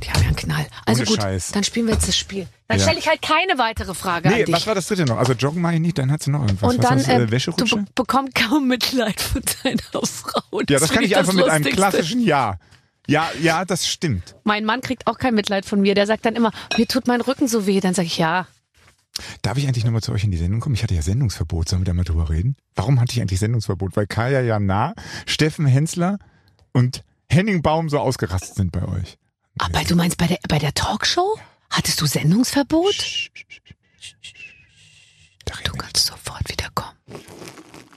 Die 0.03 0.09
haben 0.11 0.21
ja 0.21 0.27
einen 0.27 0.35
Knall. 0.35 0.67
Also 0.85 1.01
Ohne 1.01 1.09
gut, 1.11 1.21
Scheiß. 1.21 1.51
dann 1.51 1.63
spielen 1.63 1.87
wir 1.87 1.93
jetzt 1.95 2.07
das 2.07 2.15
Spiel. 2.17 2.47
Dann 2.67 2.77
Ja. 2.77 2.83
stelle 2.83 2.99
ich 2.99 3.07
halt 3.07 3.21
keine 3.21 3.57
weitere 3.57 3.93
Frage 3.93 4.29
Nee, 4.29 4.41
an 4.41 4.45
dich. 4.45 4.55
was 4.55 4.67
war 4.67 4.75
das 4.75 4.87
dritte 4.87 5.05
noch? 5.05 5.17
Also 5.17 5.33
joggen 5.33 5.61
mache 5.61 5.75
ich 5.75 5.79
nicht, 5.79 5.97
dann 5.97 6.11
hat 6.11 6.21
sie 6.23 6.31
noch 6.31 6.41
irgendwas. 6.41 6.69
und 6.73 6.77
was 6.79 6.85
dann, 6.89 6.97
war 6.99 7.05
das, 7.05 7.07
äh, 7.07 7.15
äh, 7.15 7.25
du 7.25 7.31
Wäscherutsche? 7.31 7.75
be 7.77 7.85
bekommst 7.95 8.35
kaum 8.35 8.67
Mitleid 8.67 9.19
von 9.19 9.41
deiner 9.63 10.05
Frau. 10.05 10.61
Ja, 10.69 10.79
das 10.79 10.89
kann 10.89 11.03
ich 11.03 11.17
einfach 11.17 11.33
mit 11.33 11.49
einem 11.49 11.65
klassischen 11.65 12.21
Ja. 12.21 12.57
Ja, 13.09 13.29
ja, 13.41 13.63
das 13.63 13.87
stimmt. 13.87 14.35
Mein 14.43 14.65
Mann 14.65 14.81
kriegt 14.81 15.07
auch 15.07 15.17
kein 15.17 15.33
Mitleid 15.33 15.65
von 15.65 15.79
mir. 15.79 15.95
Der 15.95 16.05
sagt 16.05 16.25
dann 16.25 16.35
immer, 16.35 16.51
mir 16.77 16.87
tut 16.87 17.07
mein 17.07 17.21
Rücken 17.21 17.47
so 17.47 17.65
weh. 17.65 17.79
Dann 17.79 17.93
sage 17.93 18.05
ich, 18.07 18.17
ja. 18.17 18.47
Darf 19.41 19.57
ich 19.57 19.67
eigentlich 19.67 19.83
nochmal 19.85 20.01
zu 20.01 20.11
euch 20.11 20.23
in 20.23 20.31
die 20.31 20.37
Sendung 20.37 20.59
kommen? 20.59 20.75
Ich 20.75 20.83
hatte 20.83 20.93
ja 20.95 21.01
Sendungsverbot, 21.01 21.69
sollen 21.69 21.81
wir 21.81 21.85
da 21.85 21.93
mal 21.93 22.03
drüber 22.03 22.29
reden? 22.29 22.55
Warum 22.75 22.99
hatte 22.99 23.13
ich 23.13 23.21
eigentlich 23.21 23.39
Sendungsverbot? 23.39 23.95
Weil 23.95 24.07
Kaya 24.07 24.41
ja 24.41 24.59
nah, 24.59 24.93
Steffen 25.25 25.65
Hensler 25.65 26.19
und 26.73 27.03
Henning 27.29 27.61
Baum 27.61 27.89
so 27.89 27.99
ausgerastet 27.99 28.55
sind 28.55 28.71
bei 28.71 28.85
euch. 28.87 29.17
Aber 29.57 29.83
du 29.83 29.95
meinst 29.95 30.17
bei 30.17 30.27
der, 30.27 30.39
bei 30.47 30.59
der 30.59 30.73
Talkshow? 30.73 31.37
Hattest 31.69 31.99
du 32.01 32.05
Sendungsverbot? 32.05 33.29
Da 35.45 35.53
Du 35.53 35.59
reden 35.59 35.73
wir. 35.73 35.81
kannst 35.81 36.05
sofort 36.05 36.49
wiederkommen. 36.49 36.93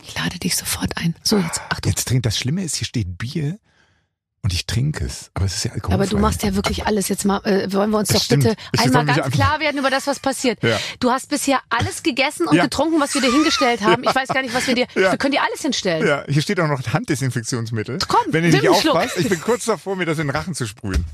Ich 0.02 0.14
lade 0.16 0.38
dich 0.38 0.56
sofort 0.56 0.96
ein. 0.96 1.14
So, 1.22 1.38
jetzt, 1.38 1.60
Achtung. 1.68 1.90
Jetzt 1.92 2.08
trinkt 2.08 2.26
das 2.26 2.38
Schlimme 2.38 2.62
ist, 2.64 2.76
hier 2.76 2.86
steht 2.86 3.18
Bier 3.18 3.58
und 4.42 4.52
ich 4.54 4.64
trinke 4.66 5.04
es. 5.04 5.30
Aber 5.34 5.44
es 5.44 5.56
ist 5.56 5.64
ja 5.64 5.72
alkoholfrei. 5.72 5.94
Aber 6.02 6.06
du 6.06 6.18
machst 6.18 6.42
ja 6.42 6.54
wirklich 6.54 6.86
alles. 6.86 7.08
Jetzt 7.08 7.24
mal, 7.26 7.38
äh, 7.44 7.70
wollen 7.72 7.90
wir 7.90 7.98
uns 7.98 8.08
Das 8.08 8.18
doch 8.18 8.24
stimmt. 8.24 8.44
bitte 8.44 8.56
Ich 8.72 8.80
einmal 8.80 9.04
ganz 9.04 9.30
klar 9.34 9.60
werden 9.60 9.78
über 9.78 9.90
das, 9.90 10.06
was 10.06 10.18
passiert. 10.18 10.62
Ja. 10.62 10.78
Du 10.98 11.10
hast 11.10 11.28
bisher 11.28 11.60
alles 11.68 12.02
gegessen 12.02 12.46
und 12.46 12.56
Ja. 12.56 12.64
getrunken, 12.64 12.98
was 13.00 13.12
wir 13.14 13.20
dir 13.20 13.30
hingestellt 13.30 13.82
haben. 13.82 14.02
Ich 14.02 14.14
weiß 14.14 14.28
gar 14.28 14.40
nicht, 14.42 14.54
was 14.54 14.66
wir 14.66 14.74
dir. 14.74 14.86
Ja. 14.94 15.10
Wir 15.12 15.18
können 15.18 15.32
dir 15.32 15.42
alles 15.42 15.60
hinstellen. 15.60 16.06
Ja, 16.06 16.24
hier 16.26 16.40
steht 16.40 16.58
auch 16.58 16.68
noch 16.68 16.80
Handdesinfektionsmittel. 16.92 17.98
Komm, 18.08 18.20
Wenn 18.32 18.44
ihr 18.44 18.50
nicht 18.50 18.68
aufpasst, 18.68 19.18
ich 19.18 19.28
bin 19.28 19.40
kurz 19.40 19.66
davor, 19.66 19.94
mir 19.96 20.06
das 20.06 20.18
in 20.18 20.26
den 20.28 20.34
Rachen 20.36 20.54
zu 20.54 20.66
sprühen. 20.66 21.04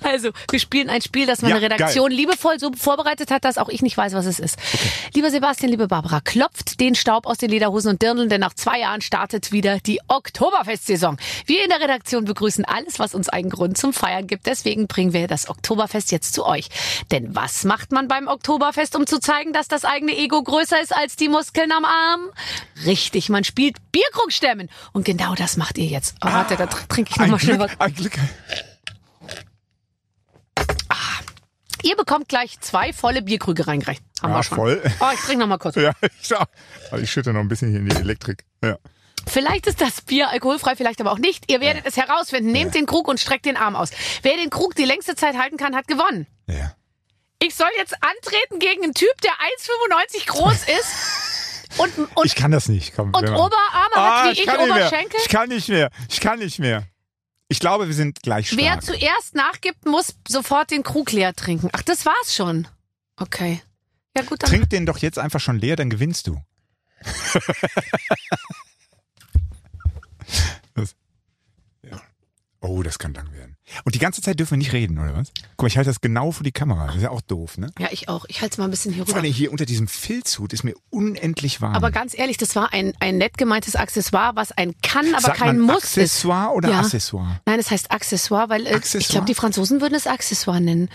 Also, 0.00 0.30
wir 0.50 0.58
spielen 0.58 0.90
ein 0.90 1.02
Spiel, 1.02 1.26
das 1.26 1.40
meine 1.42 1.54
Ja, 1.54 1.60
Redaktion 1.60 2.10
liebevoll 2.10 2.58
so 2.58 2.72
vorbereitet 2.76 3.30
hat, 3.30 3.44
dass 3.44 3.58
auch 3.58 3.68
ich 3.68 3.82
nicht 3.82 3.96
weiß, 3.96 4.12
was 4.14 4.26
es 4.26 4.38
ist. 4.40 4.58
Lieber 5.14 5.30
Sebastian, 5.30 5.70
liebe 5.70 5.86
Barbara, 5.88 6.20
klopft 6.20 6.80
den 6.80 6.94
Staub 6.94 7.26
aus 7.26 7.38
den 7.38 7.50
Lederhosen 7.50 7.90
und 7.92 8.02
Dirndeln, 8.02 8.28
denn 8.28 8.40
nach 8.40 8.54
zwei 8.54 8.80
Jahren 8.80 9.00
startet 9.00 9.52
wieder 9.52 9.78
die 9.80 10.00
Oktoberfestsaison. 10.08 11.16
Wir 11.46 11.62
in 11.62 11.70
der 11.70 11.80
Redaktion 11.80 12.24
begrüßen 12.24 12.64
alles, 12.72 12.98
was 12.98 13.14
uns 13.14 13.28
einen 13.28 13.50
Grund 13.50 13.76
zum 13.76 13.92
Feiern 13.92 14.26
gibt. 14.26 14.46
Deswegen 14.46 14.86
bringen 14.86 15.12
wir 15.12 15.28
das 15.28 15.48
Oktoberfest 15.48 16.10
jetzt 16.10 16.32
zu 16.34 16.44
euch. 16.46 16.68
Denn 17.10 17.34
was 17.36 17.64
macht 17.64 17.92
man 17.92 18.08
beim 18.08 18.26
Oktoberfest, 18.28 18.96
um 18.96 19.06
zu 19.06 19.20
zeigen, 19.20 19.52
dass 19.52 19.68
das 19.68 19.84
eigene 19.84 20.16
Ego 20.16 20.42
größer 20.42 20.80
ist 20.80 20.94
als 20.94 21.16
die 21.16 21.28
Muskeln 21.28 21.70
am 21.72 21.84
Arm? 21.84 22.30
Richtig, 22.84 23.28
man 23.28 23.44
spielt 23.44 23.76
Bierkrugstemmen. 23.92 24.70
Und 24.92 25.04
genau 25.04 25.34
das 25.34 25.56
macht 25.56 25.78
ihr 25.78 25.86
jetzt. 25.86 26.16
Oh, 26.24 26.26
warte, 26.28 26.56
da 26.56 26.64
tr- 26.64 26.88
trinke 26.88 27.10
ich 27.12 27.16
nochmal 27.18 27.38
schnell 27.40 27.58
was. 27.58 27.70
ein 27.78 27.94
Glück. 27.94 28.12
Ihr 31.84 31.96
bekommt 31.96 32.28
gleich 32.28 32.60
zwei 32.60 32.92
volle 32.92 33.22
Bierkrüge 33.22 33.66
reingereicht. 33.66 34.02
Haben 34.22 34.30
Ja, 34.30 34.38
wir 34.38 34.42
schon. 34.44 34.56
voll. 34.56 34.82
Oh, 35.00 35.06
ich 35.12 35.20
trinke 35.20 35.40
noch 35.40 35.48
mal 35.48 35.58
kurz. 35.58 35.74
Ja, 35.82 35.92
ich. 36.00 36.32
Also 36.92 37.02
ich 37.02 37.10
schütte 37.10 37.32
noch 37.32 37.40
ein 37.40 37.48
bisschen 37.48 37.70
hier 37.70 37.80
in 37.80 37.88
die 37.88 37.96
Elektrik. 37.96 38.44
Ja. 38.62 38.76
Vielleicht 39.26 39.66
ist 39.66 39.80
das 39.80 40.00
Bier 40.02 40.28
alkoholfrei, 40.30 40.76
vielleicht 40.76 41.00
aber 41.00 41.12
auch 41.12 41.18
nicht. 41.18 41.50
Ihr 41.50 41.60
werdet 41.60 41.86
es 41.86 41.96
herausfinden. 41.96 42.52
Nehmt 42.52 42.74
den 42.74 42.86
Krug 42.86 43.08
und 43.08 43.20
streckt 43.20 43.46
den 43.46 43.56
Arm 43.56 43.76
aus. 43.76 43.90
Wer 44.22 44.36
den 44.36 44.50
Krug 44.50 44.74
die 44.74 44.84
längste 44.84 45.14
Zeit 45.14 45.36
halten 45.38 45.56
kann, 45.56 45.74
hat 45.76 45.86
gewonnen. 45.88 46.26
ja. 46.46 46.74
Ich 47.44 47.56
soll 47.56 47.70
jetzt 47.76 47.94
antreten 48.00 48.60
gegen 48.60 48.84
einen 48.84 48.94
Typ, 48.94 49.20
der 49.20 49.32
1,95 49.32 50.26
groß 50.28 50.62
ist 50.78 51.78
und, 51.78 52.16
und, 52.16 52.24
Ich 52.26 52.36
kann 52.36 52.52
das 52.52 52.68
nicht. 52.68 52.94
Komm, 52.94 53.08
und. 53.08 53.16
Oberarme 53.28 53.96
Ah, 53.96 54.24
hat 54.26 54.36
wie 54.36 54.40
ich, 54.42 54.46
mehr. 54.46 54.60
Oberschenkel. 54.60 55.18
Ich 55.20 55.28
kann 55.28 55.48
nicht 55.48 55.68
mehr. 55.68 55.90
Ich 56.08 56.20
kann 56.20 56.38
nicht 56.38 56.60
mehr. 56.60 56.84
Ich 57.48 57.58
glaube, 57.58 57.88
wir 57.88 57.94
sind 57.94 58.22
gleich 58.22 58.46
stark. 58.48 58.60
Wer 58.60 58.80
zuerst 58.80 59.34
nachgibt, 59.34 59.86
muss 59.86 60.14
sofort 60.28 60.70
den 60.70 60.84
Krug 60.84 61.10
leer 61.10 61.34
trinken. 61.34 61.68
Ach, 61.72 61.82
das 61.82 62.06
war's 62.06 62.32
schon. 62.34 62.68
Okay. 63.16 63.60
Ja 64.16 64.22
gut, 64.22 64.42
dann 64.44 64.50
Trink 64.50 64.70
den 64.70 64.86
doch 64.86 64.98
jetzt 64.98 65.18
einfach 65.18 65.40
schon 65.40 65.58
leer, 65.58 65.74
dann 65.74 65.90
gewinnst 65.90 66.28
du. 66.28 66.40
das, 70.74 70.94
ja. 71.88 72.00
Oh, 72.64 72.82
das 72.84 72.98
kann 73.00 73.12
lang 73.12 73.32
werden. 73.32 73.56
Und 73.84 73.96
die 73.96 73.98
ganze 73.98 74.22
Zeit 74.22 74.38
dürfen 74.38 74.52
wir 74.52 74.58
nicht 74.58 74.72
reden, 74.72 74.96
oder 74.98 75.16
was? 75.16 75.32
Guck 75.56 75.62
mal, 75.62 75.66
ich 75.66 75.76
halte 75.76 75.90
das 75.90 76.00
genau 76.00 76.30
vor 76.30 76.44
die 76.44 76.52
Kamera. 76.52 76.86
Das 76.86 76.96
ist 76.96 77.02
ja 77.02 77.10
auch 77.10 77.20
doof, 77.20 77.58
ne? 77.58 77.72
Ja, 77.78 77.88
ich 77.90 78.08
auch. 78.08 78.24
Ich 78.28 78.40
halte 78.40 78.52
es 78.54 78.58
mal 78.58 78.64
ein 78.66 78.70
bisschen 78.70 78.92
hier 78.92 79.04
Vor 79.04 79.14
rüber. 79.16 79.24
allem 79.24 79.32
hier 79.32 79.50
unter 79.50 79.64
diesem 79.66 79.88
Filzhut 79.88 80.52
ist 80.52 80.62
mir 80.62 80.74
unendlich 80.90 81.60
warm. 81.60 81.74
Aber 81.74 81.90
ganz 81.90 82.16
ehrlich, 82.16 82.36
das 82.36 82.54
war 82.54 82.72
ein, 82.72 82.92
ein 83.00 83.18
nett 83.18 83.36
gemeintes 83.36 83.74
Accessoire, 83.74 84.36
was 84.36 84.52
ein 84.52 84.74
kann, 84.80 85.12
aber 85.12 85.22
Sagt 85.22 85.38
kein 85.38 85.58
man 85.58 85.74
Muss 85.74 85.84
ist. 85.84 85.98
Accessoire 85.98 86.52
oder 86.54 86.70
Ja. 86.70 86.78
Accessoire? 86.80 87.40
Nein, 87.46 87.58
es 87.58 87.70
heißt 87.70 87.90
Accessoire, 87.90 88.48
weil 88.48 88.64
äh, 88.66 88.70
ich 88.70 88.76
Accessoire? 88.76 89.10
glaube, 89.12 89.26
die 89.26 89.34
Franzosen 89.34 89.80
würden 89.80 89.94
es 89.94 90.06
Accessoire 90.06 90.60
nennen. 90.60 90.88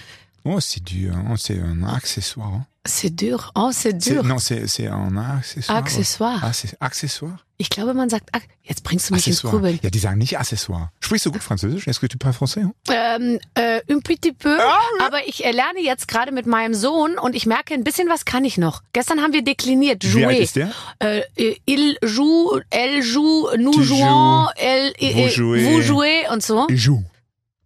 Oh, 0.46 0.60
c'est 0.62 0.80
dur. 0.90 1.14
Oh, 1.30 1.36
c'est 1.36 1.60
un 1.62 1.84
accessoire. 1.84 2.66
C'est 2.88 3.10
dur. 3.16 3.52
Oh, 3.56 3.70
c'est 3.72 3.94
dur. 3.94 4.24
Non, 4.24 4.40
c'est 4.40 4.66
c'est 4.68 4.88
un 4.88 5.16
accessoire. 5.18 5.78
Accessoire. 5.78 6.44
Acce- 6.44 6.76
Accessoire? 6.80 7.38
Ich 7.60 7.70
glaube, 7.70 7.94
man 7.96 8.08
sagt, 8.10 8.30
jetzt 8.64 8.84
bringst 8.84 9.10
du 9.10 9.14
mich 9.16 9.28
ins. 9.28 9.42
Grübeln. 9.42 9.80
Ja, 9.82 9.90
die 9.90 10.00
sagen 10.00 10.20
nicht 10.20 10.38
Accessoire. 10.40 10.92
Sprichst 11.00 11.26
du 11.26 11.32
gut 11.32 11.42
Französisch? 11.44 11.88
Est-ce 11.88 12.00
que 12.00 12.06
tu 12.08 12.18
parles 12.18 12.36
français? 12.38 12.62
hein? 12.64 12.74
Ähm, 12.90 13.40
äh, 13.56 13.82
un 13.92 14.00
petit 14.02 14.32
peu. 14.34 14.58
Ah, 14.60 15.06
Aber 15.06 15.28
ich 15.28 15.44
äh, 15.44 15.52
lerne 15.52 15.80
jetzt 15.82 16.08
gerade 16.08 16.32
mit 16.32 16.46
meinem 16.46 16.74
Sohn 16.76 17.18
und 17.18 17.36
ich 17.36 17.46
merke, 17.46 17.74
ein 17.74 17.84
bisschen 17.84 18.08
was 18.10 18.26
kann 18.26 18.46
ich 18.46 18.58
noch. 18.58 18.84
Gestern 18.94 19.22
haben 19.22 19.34
wir 19.34 19.44
dekliniert, 19.44 20.04
Wie 20.04 20.20
jouer. 20.22 20.28
alt 20.30 20.40
ist 20.40 20.56
der? 20.56 20.72
Äh, 21.00 21.22
äh, 21.36 21.58
il 21.66 21.98
joue, 22.04 22.62
elle 22.70 23.02
joue, 23.02 23.50
nous 23.58 23.82
jouons, 23.82 24.48
elle, 24.56 24.94
Vous 25.00 25.30
jouez. 25.36 25.64
vous 25.66 25.82
jouez 25.82 26.28
und 26.32 26.44
so. 26.44 26.68
Ich 26.70 26.84
joue. 26.86 27.04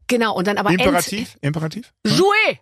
Genau, 0.07 0.35
und 0.35 0.47
dann 0.47 0.57
aber 0.57 0.69
Imperativ? 0.71 1.37
Imperativ? 1.41 1.93
Jouer, 2.05 2.57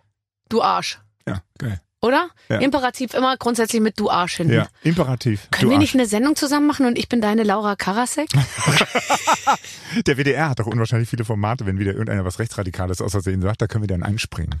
du 0.48 0.62
Arsch. 0.62 0.98
Ja, 1.28 1.42
geil. 1.58 1.80
Oder? 2.02 2.28
Ja. 2.48 2.58
Imperativ 2.58 3.14
immer 3.14 3.36
grundsätzlich 3.36 3.80
mit 3.82 3.98
du 4.00 4.10
Arsch 4.10 4.36
hinten. 4.36 4.54
Ja, 4.54 4.68
Imperativ. 4.82 5.48
Können 5.50 5.64
Du 5.64 5.68
wir 5.70 5.76
Arsch. 5.76 5.80
nicht 5.82 5.94
eine 5.94 6.06
Sendung 6.06 6.36
zusammen 6.36 6.66
machen 6.66 6.86
und 6.86 6.98
ich 6.98 7.08
bin 7.08 7.20
deine 7.20 7.42
Laura 7.42 7.76
Karasek? 7.76 8.28
Der 10.06 10.16
WDR 10.16 10.50
hat 10.50 10.60
doch 10.60 10.66
unwahrscheinlich 10.66 11.08
viele 11.08 11.24
Formate, 11.24 11.66
wenn 11.66 11.78
wieder 11.78 11.92
irgendeiner 11.92 12.24
was 12.24 12.38
Rechtsradikales 12.38 13.00
aus 13.00 13.12
Versehen 13.12 13.42
sagt, 13.42 13.60
da 13.62 13.66
können 13.66 13.82
wir 13.82 13.88
dann 13.88 14.02
einspringen. 14.02 14.54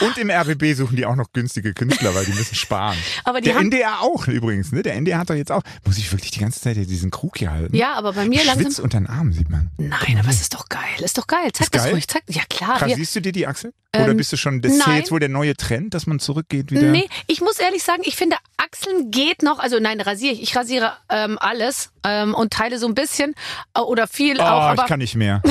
Und 0.00 0.16
im 0.18 0.30
RBB 0.30 0.74
suchen 0.74 0.96
die 0.96 1.06
auch 1.06 1.16
noch 1.16 1.32
günstige 1.32 1.74
Künstler, 1.74 2.14
weil 2.14 2.24
die 2.24 2.32
müssen 2.32 2.54
sparen. 2.54 2.96
Aber 3.24 3.40
die 3.40 3.46
der 3.46 3.56
haben- 3.56 3.64
NDR 3.66 4.00
auch 4.02 4.26
übrigens, 4.28 4.72
ne? 4.72 4.82
Der 4.82 4.94
NDR 4.94 5.18
hat 5.18 5.30
doch 5.30 5.34
jetzt 5.34 5.50
auch, 5.52 5.62
muss 5.84 5.98
ich 5.98 6.10
wirklich 6.12 6.30
die 6.30 6.40
ganze 6.40 6.60
Zeit 6.60 6.76
diesen 6.76 7.10
Krug 7.10 7.38
hier 7.38 7.50
halten? 7.50 7.74
Ja, 7.76 7.94
aber 7.94 8.12
bei 8.12 8.26
mir 8.26 8.40
Schwitz 8.40 8.56
langsam. 8.62 8.84
unter 8.84 8.98
den 9.00 9.06
Arm 9.06 9.32
sieht 9.32 9.50
man. 9.50 9.70
Nein, 9.78 10.18
aber 10.18 10.28
es 10.28 10.40
ist 10.40 10.54
doch 10.54 10.68
geil. 10.68 10.80
Ist 11.00 11.18
doch 11.18 11.26
geil. 11.26 11.50
Zeig 11.52 11.66
Ist 11.66 11.74
das 11.74 11.82
geil? 11.84 11.92
ruhig. 11.92 12.06
Zeig. 12.08 12.22
Ja 12.28 12.42
klar. 12.48 12.80
Wir, 12.80 12.92
Rasierst 12.92 13.16
du 13.16 13.20
dir 13.20 13.32
die 13.32 13.46
Achsel? 13.46 13.72
Oder 13.94 14.08
Ähm, 14.08 14.16
bist 14.16 14.32
du 14.32 14.36
schon, 14.36 14.60
das 14.60 14.72
ist 14.72 14.86
ja 14.86 14.94
jetzt 14.94 15.10
wohl 15.10 15.20
der 15.20 15.28
neue 15.30 15.56
Trend, 15.56 15.94
dass 15.94 16.06
man 16.06 16.18
zurückgeht 16.20 16.70
wieder? 16.70 16.85
Nee, 16.92 17.08
ich 17.26 17.40
muss 17.40 17.58
ehrlich 17.58 17.82
sagen, 17.82 18.02
ich 18.04 18.16
finde, 18.16 18.36
Achseln 18.56 19.10
geht 19.10 19.42
noch, 19.42 19.58
also 19.58 19.78
nein, 19.78 20.00
rasiere 20.00 20.32
ich. 20.34 20.42
Ich 20.42 20.56
rasiere 20.56 20.92
ähm, 21.08 21.38
alles 21.40 21.90
ähm, 22.04 22.34
und 22.34 22.52
teile 22.52 22.78
so 22.78 22.86
ein 22.86 22.94
bisschen 22.94 23.34
äh, 23.74 23.80
oder 23.80 24.06
viel 24.06 24.38
Oh, 24.38 24.42
auch. 24.42 24.62
Aber 24.62 24.82
ich 24.82 24.88
kann 24.88 24.98
nicht 24.98 25.14
mehr. 25.14 25.42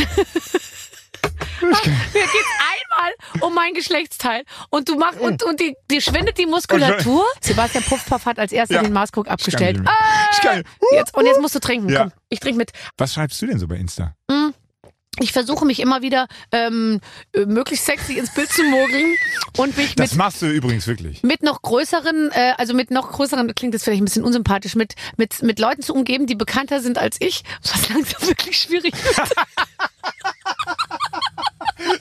mir 1.61 1.69
geht's 1.71 2.49
einmal 2.59 3.13
um 3.41 3.53
mein 3.53 3.73
Geschlechtsteil 3.73 4.43
und 4.69 4.87
du 4.89 4.95
machst 4.97 5.19
und, 5.19 5.43
und 5.43 5.59
die, 5.59 5.75
die 5.89 6.01
schwindet 6.01 6.37
die 6.37 6.45
Muskulatur. 6.45 7.25
Sebastian 7.41 7.83
Puffpaff 7.83 8.25
hat 8.25 8.39
als 8.39 8.51
erster 8.51 8.75
Ja. 8.75 8.83
den 8.83 8.93
Maßkrug 8.93 9.27
abgestellt. 9.27 9.77
nicht 9.77 9.83
mehr. 9.85 9.93
Ich 10.31 10.41
kann. 10.41 10.63
Ah, 10.81 10.95
jetzt, 10.95 11.15
und 11.15 11.25
jetzt 11.25 11.41
musst 11.41 11.55
du 11.55 11.59
trinken. 11.59 11.89
Ja. 11.89 12.03
Komm, 12.03 12.11
ich 12.29 12.39
trinke 12.39 12.57
mit. 12.57 12.71
Was 12.97 13.13
schreibst 13.13 13.41
du 13.41 13.47
denn 13.47 13.59
so 13.59 13.67
bei 13.67 13.75
Insta? 13.75 14.13
Ich 15.19 15.31
versuche 15.31 15.65
mich 15.65 15.79
immer 15.79 16.01
wieder 16.01 16.27
ähm, 16.51 16.99
äh, 17.33 17.45
möglichst 17.45 17.85
sexy 17.85 18.17
ins 18.17 18.33
Bild 18.33 18.49
zu 18.51 18.63
mogeln 18.63 19.15
und 19.57 19.77
mich 19.77 19.95
Das 19.95 20.11
mit 20.11 20.17
machst 20.17 20.41
du 20.41 20.47
übrigens 20.47 20.87
wirklich. 20.87 21.23
mit 21.23 21.41
noch 21.41 21.61
größeren, 21.61 22.31
äh, 22.31 22.53
also 22.57 22.73
mit 22.73 22.91
noch 22.91 23.11
größeren, 23.11 23.53
klingt 23.55 23.73
jetzt 23.73 23.83
vielleicht 23.83 24.01
ein 24.01 24.05
bisschen 24.05 24.23
unsympathisch, 24.25 24.75
mit, 24.75 24.95
mit, 25.15 25.41
mit 25.41 25.59
Leuten 25.59 25.81
zu 25.81 25.93
umgeben, 25.93 26.27
die 26.27 26.35
bekannter 26.35 26.81
sind 26.81 26.97
als 26.97 27.15
ich, 27.19 27.43
was 27.61 27.89
langsam 27.93 28.27
wirklich 28.27 28.57
schwierig 28.57 28.93
ist. 28.93 29.21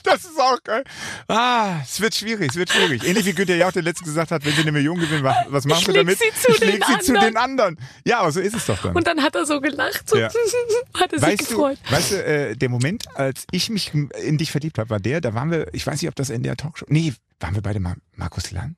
Das 0.03 0.23
ist 0.25 0.39
auch 0.39 0.61
geil. 0.63 0.83
Ah, 1.27 1.79
es 1.83 1.99
wird 2.01 2.15
schwierig, 2.15 2.49
es 2.51 2.55
wird 2.55 2.69
schwierig. 2.69 3.03
Ähnlich 3.03 3.25
wie 3.25 3.33
Günther 3.33 3.55
Jauch 3.55 3.71
der 3.71 3.81
letzte 3.83 4.03
gesagt 4.03 4.31
hat, 4.31 4.45
wenn 4.45 4.53
sie 4.53 4.61
eine 4.61 4.71
Million 4.71 4.99
gewinnen, 4.99 5.23
was, 5.23 5.35
was 5.47 5.65
machen 5.65 5.87
wir 5.87 5.93
damit? 5.95 6.17
sie 6.19 6.31
zu 6.39 6.51
ich 6.51 6.59
leg 6.59 6.85
den 6.85 6.99
sie 6.99 7.05
zu 7.05 7.13
anderen. 7.13 7.33
den 7.33 7.37
anderen. 7.37 7.79
Ja, 8.05 8.19
aber 8.19 8.31
so 8.31 8.39
ist 8.39 8.55
es 8.55 8.65
doch 8.65 8.81
dann. 8.81 8.95
Und 8.95 9.07
dann 9.07 9.21
hat 9.21 9.35
er 9.35 9.45
so 9.45 9.59
gelacht, 9.61 10.07
so 10.09 10.17
Ja. 10.17 10.29
hat 10.93 11.13
er 11.13 11.19
sich 11.19 11.27
Weißt 11.27 11.41
du, 11.51 11.55
gefreut. 11.55 11.77
weißt 11.89 12.11
du, 12.11 12.23
äh, 12.25 12.55
der 12.55 12.69
Moment, 12.69 13.03
als 13.15 13.45
ich 13.51 13.69
mich 13.69 13.93
in 13.93 14.37
dich 14.37 14.51
verliebt 14.51 14.77
habe, 14.77 14.89
war 14.89 14.99
der, 14.99 15.21
da 15.21 15.33
waren 15.33 15.51
wir, 15.51 15.73
ich 15.73 15.85
weiß 15.85 16.01
nicht, 16.01 16.09
ob 16.09 16.15
das 16.15 16.29
in 16.29 16.43
der 16.43 16.55
Talkshow, 16.57 16.85
nee, 16.89 17.13
waren 17.39 17.55
wir 17.55 17.61
beide 17.61 17.79
mal 17.79 17.95
Markus 18.15 18.51
Lanz? 18.51 18.75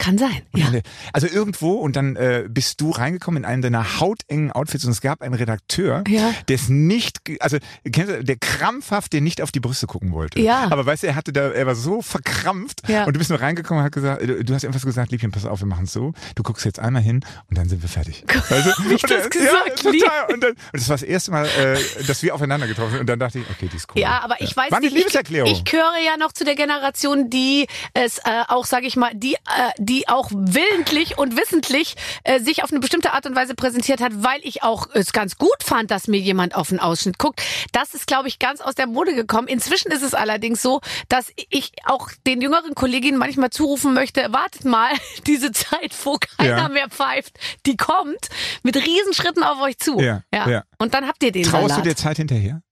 Kann 0.00 0.16
sein, 0.16 0.40
ja. 0.54 0.66
Also 1.12 1.26
irgendwo 1.26 1.72
und 1.74 1.94
dann 1.94 2.16
äh, 2.16 2.46
bist 2.48 2.80
du 2.80 2.90
reingekommen 2.90 3.42
in 3.42 3.48
einem 3.48 3.60
deiner 3.60 4.00
hautengen 4.00 4.50
Outfits 4.50 4.84
und 4.86 4.92
es 4.92 5.02
gab 5.02 5.20
einen 5.20 5.34
Redakteur, 5.34 6.04
Ja. 6.08 6.32
der 6.48 6.54
es 6.56 6.70
nicht, 6.70 7.20
also 7.40 7.58
kennst 7.84 8.10
du, 8.10 8.24
der 8.24 8.36
krampfhaft 8.36 9.12
dir 9.12 9.20
nicht 9.20 9.42
auf 9.42 9.52
die 9.52 9.60
Brüste 9.60 9.86
gucken 9.86 10.12
wollte. 10.12 10.40
Ja. 10.40 10.68
Aber 10.70 10.86
weißt 10.86 11.02
du, 11.02 11.08
er 11.08 11.16
hatte 11.16 11.34
da, 11.34 11.50
er 11.50 11.66
war 11.66 11.74
so 11.74 12.00
verkrampft 12.00 12.88
Ja. 12.88 13.04
und 13.04 13.12
du 13.14 13.18
bist 13.18 13.28
nur 13.28 13.42
reingekommen 13.42 13.80
und 13.82 13.84
hat 13.84 13.92
gesagt, 13.92 14.22
du, 14.22 14.54
hast 14.54 14.64
irgendwas 14.64 14.86
gesagt, 14.86 15.12
Liebchen, 15.12 15.32
pass 15.32 15.44
auf, 15.44 15.60
wir 15.60 15.66
machen 15.66 15.84
es 15.84 15.92
so, 15.92 16.14
du 16.34 16.42
guckst 16.42 16.64
jetzt 16.64 16.78
einmal 16.78 17.02
hin 17.02 17.20
und 17.50 17.58
dann 17.58 17.68
sind 17.68 17.82
wir 17.82 17.88
fertig. 17.90 18.24
Weißt 18.48 18.50
du? 18.66 18.70
Hab 18.72 18.78
ich 18.90 19.02
Und 19.02 19.10
das 19.10 19.24
er- 19.24 19.28
gesagt, 19.28 19.82
Ja, 19.84 19.90
total. 19.92 20.32
Und, 20.34 20.42
dann, 20.42 20.50
und 20.52 20.58
das 20.72 20.88
war 20.88 20.94
das 20.94 21.02
erste 21.02 21.30
Mal, 21.30 21.44
äh, 21.46 21.78
dass 22.06 22.22
wir 22.22 22.34
aufeinander 22.34 22.66
getroffen 22.66 22.92
sind 22.92 23.00
und 23.00 23.06
dann 23.06 23.18
dachte 23.18 23.38
ich, 23.40 23.44
okay, 23.50 23.68
die 23.70 23.76
ist 23.76 23.86
cool. 23.94 24.00
Ja, 24.00 24.20
aber 24.22 24.40
ich 24.40 24.56
weiß 24.56 24.70
War 24.72 24.80
nicht, 24.80 24.92
ich, 24.92 24.98
Liebeserklärung. 24.98 25.50
ich 25.52 25.64
gehöre 25.64 25.98
ja 26.02 26.16
noch 26.18 26.32
zu 26.32 26.44
der 26.44 26.54
Generation, 26.54 27.28
die 27.28 27.66
es 27.92 28.16
äh, 28.18 28.22
auch, 28.48 28.64
sage 28.64 28.86
ich 28.86 28.96
mal, 28.96 29.10
die, 29.14 29.34
äh, 29.34 29.36
die 29.78 29.89
auch 30.08 30.30
willentlich 30.32 31.18
und 31.18 31.36
wissentlich 31.36 31.94
äh, 32.24 32.40
sich 32.40 32.62
auf 32.62 32.70
eine 32.70 32.80
bestimmte 32.80 33.12
Art 33.12 33.26
und 33.26 33.34
Weise 33.36 33.54
präsentiert 33.54 34.00
hat, 34.00 34.12
weil 34.22 34.40
ich 34.42 34.62
auch 34.62 34.88
es 34.94 35.12
ganz 35.12 35.36
gut 35.36 35.62
fand, 35.62 35.90
dass 35.90 36.08
mir 36.08 36.18
jemand 36.20 36.54
auf 36.54 36.68
den 36.70 36.80
Ausschnitt 36.80 37.18
guckt. 37.18 37.42
Das 37.72 37.94
ist, 37.94 38.06
glaube 38.06 38.28
ich, 38.28 38.38
ganz 38.38 38.60
aus 38.60 38.74
der 38.74 38.86
Mode 38.86 39.14
gekommen. 39.14 39.48
Inzwischen 39.48 39.90
ist 39.92 40.02
es 40.02 40.14
allerdings 40.14 40.62
so, 40.62 40.80
dass 41.08 41.30
ich 41.50 41.72
auch 41.84 42.08
den 42.26 42.40
jüngeren 42.40 42.74
Kolleginnen 42.74 43.18
manchmal 43.18 43.50
zurufen 43.50 43.94
möchte, 43.94 44.32
wartet 44.32 44.64
mal, 44.64 44.90
diese 45.26 45.52
Zeit, 45.52 45.94
wo 46.04 46.16
keiner 46.36 46.56
Ja. 46.62 46.68
mehr 46.68 46.88
pfeift, 46.88 47.38
die 47.66 47.76
kommt 47.76 48.28
mit 48.62 48.76
Riesenschritten 48.76 49.42
auf 49.42 49.60
euch 49.60 49.78
zu. 49.78 49.98
Ja, 50.00 50.22
ja. 50.32 50.64
Und 50.78 50.94
dann 50.94 51.06
habt 51.06 51.22
ihr 51.22 51.32
den 51.32 51.44
Traust 51.44 51.64
du 51.64 51.68
Salat. 51.70 51.86
der 51.86 51.96
Zeit 51.96 52.16
hinterher? 52.18 52.62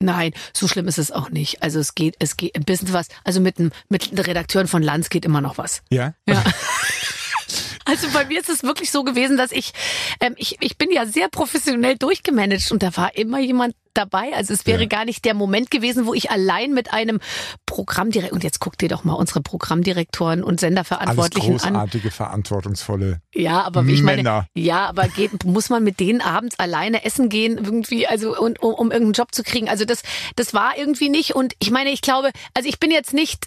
Nein, 0.00 0.32
so 0.52 0.68
schlimm 0.68 0.86
ist 0.86 0.98
es 0.98 1.10
auch 1.10 1.30
nicht. 1.30 1.62
Also 1.62 1.80
es 1.80 1.96
geht, 1.96 2.14
es 2.20 2.36
geht 2.36 2.54
ein 2.54 2.64
bisschen 2.64 2.92
was. 2.92 3.08
Also 3.24 3.40
mit, 3.40 3.58
dem, 3.58 3.72
mit 3.88 4.12
den 4.12 4.18
Redakteuren 4.18 4.68
von 4.68 4.82
Lanz 4.82 5.10
geht 5.10 5.24
immer 5.24 5.40
noch 5.40 5.58
was. 5.58 5.82
Ja. 5.90 6.14
Ja. 6.26 6.44
Also 7.88 8.08
bei 8.12 8.24
mir 8.26 8.38
ist 8.40 8.48
es 8.48 8.62
wirklich 8.62 8.90
so 8.90 9.02
gewesen, 9.02 9.36
dass 9.36 9.50
ich, 9.50 9.72
ähm, 10.20 10.34
ich, 10.36 10.56
ich 10.60 10.76
bin 10.78 10.90
ja 10.92 11.06
sehr 11.06 11.28
professionell 11.28 11.96
durchgemanagt 11.96 12.70
und 12.70 12.82
da 12.82 12.96
war 12.96 13.16
immer 13.16 13.40
jemand 13.40 13.74
dabei. 13.94 14.32
Also 14.34 14.52
es 14.54 14.64
wäre 14.66 14.82
Ja. 14.82 14.86
gar 14.88 15.04
nicht 15.04 15.24
der 15.24 15.34
Moment 15.34 15.70
gewesen, 15.72 16.06
wo 16.06 16.14
ich 16.14 16.30
allein 16.30 16.72
mit 16.72 16.92
einem 16.92 17.18
Programmdirektor, 17.66 18.34
und 18.34 18.44
jetzt 18.44 18.60
guckt 18.60 18.80
dir 18.80 18.88
doch 18.88 19.04
mal 19.04 19.14
unsere 19.14 19.40
Programmdirektoren 19.40 20.40
und 20.42 20.50
Alles 20.52 20.60
Senderverantwortlichen 20.60 21.52
an. 21.54 21.58
großartige, 21.74 22.10
verantwortungsvolle. 22.10 23.20
Ja, 23.34 23.62
aber 23.62 23.84
ich 23.86 24.02
meine, 24.02 24.18
Männer. 24.22 24.46
ja, 24.54 24.86
aber 24.86 25.08
geht, 25.08 25.44
muss 25.44 25.68
man 25.70 25.82
mit 25.82 25.98
denen 26.00 26.20
abends 26.20 26.58
alleine 26.58 27.04
essen 27.04 27.28
gehen 27.28 27.58
irgendwie, 27.58 28.06
also 28.06 28.38
und, 28.38 28.62
um, 28.62 28.74
um 28.74 28.90
irgendeinen 28.90 29.14
Job 29.14 29.34
zu 29.34 29.42
kriegen? 29.42 29.68
Also 29.68 29.84
das, 29.84 30.02
das 30.36 30.54
war 30.54 30.76
irgendwie 30.76 31.08
nicht. 31.08 31.34
Und 31.34 31.54
ich 31.58 31.70
meine, 31.70 31.90
ich 31.90 32.02
glaube, 32.02 32.30
also 32.54 32.68
ich 32.68 32.78
bin 32.78 32.90
jetzt 32.90 33.12
nicht 33.14 33.46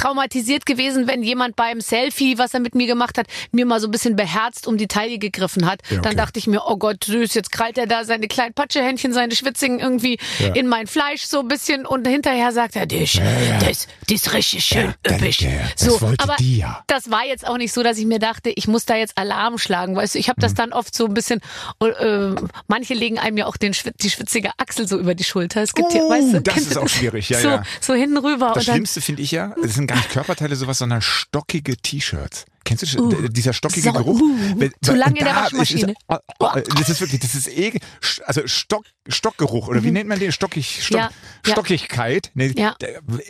traumatisiert 0.00 0.66
gewesen, 0.66 1.06
wenn 1.06 1.22
jemand 1.22 1.56
beim 1.56 1.80
Selfie, 1.80 2.38
was 2.38 2.54
er 2.54 2.60
mit 2.60 2.74
mir 2.74 2.86
gemacht 2.86 3.18
hat, 3.18 3.26
mir 3.52 3.66
mal 3.66 3.80
so 3.80 3.88
ein 3.88 3.90
bisschen 3.90 4.16
beherzt 4.16 4.66
um 4.66 4.76
die 4.76 4.86
Taille 4.88 5.18
gegriffen 5.18 5.66
hat. 5.66 5.80
Ja, 5.90 5.98
okay. 5.98 6.08
Dann 6.08 6.16
dachte 6.16 6.38
ich 6.38 6.46
mir, 6.46 6.62
oh 6.66 6.76
Gott, 6.76 7.04
süß, 7.04 7.34
jetzt 7.34 7.52
krallt 7.52 7.76
er 7.78 7.86
da 7.86 8.04
seine 8.04 8.28
kleinen 8.28 8.54
Patschehändchen, 8.54 9.12
seine 9.12 9.34
Schwitzigen 9.34 9.78
irgendwie 9.78 10.18
Ja. 10.38 10.54
in 10.54 10.66
mein 10.68 10.86
Fleisch 10.86 11.22
so 11.24 11.40
ein 11.40 11.48
bisschen 11.48 11.86
und 11.86 12.06
hinterher 12.06 12.52
sagt 12.52 12.76
er, 12.76 12.86
das, 12.86 13.12
das, 13.60 13.86
das 14.08 14.10
ist 14.10 14.32
richtig 14.32 14.64
schön 14.64 14.94
Ja, 15.06 15.12
üppig. 15.14 15.46
das 15.78 15.86
so, 15.86 16.00
wollte 16.00 16.22
aber 16.24 16.36
die 16.38 16.58
ja. 16.58 16.82
das 16.86 17.10
war 17.10 17.24
jetzt 17.26 17.46
auch 17.46 17.58
nicht 17.58 17.72
so, 17.72 17.82
dass 17.82 17.98
ich 17.98 18.06
mir 18.06 18.18
dachte, 18.18 18.50
ich 18.50 18.66
muss 18.68 18.86
da 18.86 18.96
jetzt 18.96 19.16
Alarm 19.18 19.58
schlagen, 19.58 19.96
weißt 19.96 20.14
du, 20.14 20.18
ich 20.18 20.28
habe 20.28 20.40
das 20.40 20.54
dann 20.54 20.72
oft 20.72 20.94
so 20.94 21.06
ein 21.06 21.14
bisschen, 21.14 21.40
äh, 21.82 22.30
manche 22.68 22.94
legen 22.94 23.18
einem 23.18 23.36
ja 23.36 23.46
auch 23.46 23.56
den 23.56 23.74
die 24.00 24.10
schwitzige 24.10 24.50
Achsel 24.58 24.86
so 24.88 24.98
über 24.98 25.14
die 25.14 25.24
Schulter. 25.24 25.62
Es 25.62 25.74
gibt 25.74 25.92
hier, 25.92 26.00
Oh, 26.04 26.10
weißt 26.10 26.32
du, 26.34 26.40
das 26.40 26.56
ist 26.58 26.78
auch 26.78 26.88
schwierig, 26.88 27.28
ja, 27.28 27.38
so, 27.38 27.48
ja. 27.48 27.62
so 27.80 27.94
hinten 27.94 28.16
rüber 28.18 28.52
Das 28.54 28.64
Schlimmste 28.64 29.00
finde 29.00 29.22
ich 29.22 29.30
ja, 29.30 29.54
es 29.62 29.74
sind 29.74 29.86
gar 29.90 29.96
nicht 29.96 30.10
Körperteile 30.10 30.54
sowas, 30.54 30.78
sondern 30.78 31.02
stockige 31.02 31.76
T-Shirts. 31.76 32.46
Kennst 32.64 32.82
du 32.82 32.86
das? 32.86 32.96
Uh. 32.96 33.28
dieser 33.28 33.52
stockige 33.52 33.82
So, 33.88 33.92
Geruch? 33.92 34.20
uh, 34.20 34.54
Wenn- 34.56 34.72
zu 34.82 34.94
lange 34.94 35.18
in 35.18 35.24
der 35.24 35.34
da 35.34 35.40
ist- 35.46 35.52
Waschmaschine. 35.52 35.94
oh, 36.08 36.16
oh, 36.40 36.48
das 36.78 36.88
ist 36.88 37.00
wirklich, 37.00 37.20
das 37.20 37.34
ist 37.34 37.48
ekel. 37.48 37.80
Also 38.26 38.46
Stock, 38.46 38.84
Stockgeruch 39.08 39.68
oder 39.68 39.82
wie 39.82 39.90
nennt 39.90 40.08
man 40.08 40.18
den? 40.18 40.30
Stockig, 40.32 40.84
Stock, 40.84 40.98
Mhm. 40.98 41.02
Ja, 41.04 41.10
ja. 41.46 41.52
Stockigkeit. 41.52 42.30
Nee, 42.34 42.52
Ja. 42.56 42.76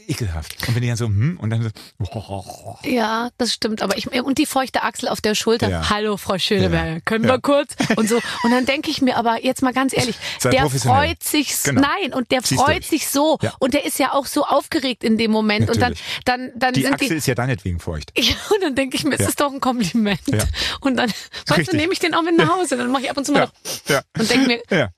ekelhaft. 0.08 0.56
Und 0.68 0.74
wenn 0.74 0.82
die 0.82 0.88
dann 0.88 0.96
so, 0.96 1.06
hm, 1.06 1.38
und 1.40 1.50
dann 1.50 1.62
so, 1.62 1.70
ja, 2.84 3.30
das 3.38 3.52
stimmt, 3.54 3.82
aber 3.82 3.96
ich, 3.96 4.10
und 4.12 4.38
die 4.38 4.46
feuchte 4.46 4.82
Achsel 4.82 5.08
auf 5.08 5.20
der 5.20 5.34
Schulter. 5.34 5.68
Ja. 5.68 5.90
Hallo, 5.90 6.16
Frau 6.16 6.38
Schöneberger, 6.38 6.94
Ja. 6.94 7.00
können 7.00 7.24
Ja. 7.24 7.32
wir 7.34 7.40
kurz? 7.40 7.74
Und 7.96 8.08
so. 8.08 8.16
Und 8.42 8.50
dann 8.52 8.66
denke 8.66 8.90
ich 8.90 9.00
mir 9.02 9.16
aber 9.16 9.44
jetzt 9.44 9.62
mal 9.62 9.72
ganz 9.72 9.96
ehrlich, 9.96 10.16
Sei 10.38 10.50
der 10.50 10.68
freut 10.70 11.22
sich, 11.22 11.62
Genau. 11.62 11.80
nein, 11.82 12.12
und 12.14 12.30
der 12.30 12.42
Zieh's 12.42 12.58
freut 12.60 12.76
durch. 12.78 12.88
sich 12.88 13.08
so. 13.08 13.38
Ja. 13.42 13.52
Und 13.58 13.74
der 13.74 13.84
ist 13.84 13.98
ja 13.98 14.12
auch 14.12 14.26
so 14.26 14.44
aufgeregt 14.44 15.04
in 15.04 15.18
dem 15.18 15.30
Moment. 15.30 15.66
Natürlich. 15.68 15.88
Und 15.88 16.28
dann, 16.28 16.40
dann, 16.40 16.52
dann 16.58 16.74
die 16.74 16.82
sind 16.82 16.94
Achsel 16.94 17.08
die, 17.10 17.14
ist 17.16 17.26
ja 17.26 17.34
deinetwegen 17.34 17.78
feucht. 17.80 18.12
Ja, 18.20 18.34
und 18.54 18.62
dann 18.62 18.74
denke 18.74 18.96
ich 18.96 19.04
mir, 19.04 19.16
es 19.20 19.24
Ja. 19.24 19.28
ist 19.30 19.40
doch 19.40 19.52
ein 19.52 19.61
Kompliment. 19.61 20.20
Ja. 20.26 20.44
Und 20.80 20.96
dann, 20.96 21.12
weißt 21.46 21.72
du, 21.72 21.76
nehme 21.76 21.92
ich 21.92 21.98
den 21.98 22.14
auch 22.14 22.22
mit 22.22 22.37
nach 22.37 22.48
Hause. 22.48 22.76
Dann 22.76 22.90
mache 22.90 23.02
ich 23.02 23.11
ab 23.11 23.16
und 23.16 23.24
zu 23.24 23.33
mal 23.33 23.50
Ja, 23.88 23.94
ja, 23.96 24.02
und 24.18 24.30
denke 24.30 24.62
mir. 24.70 24.92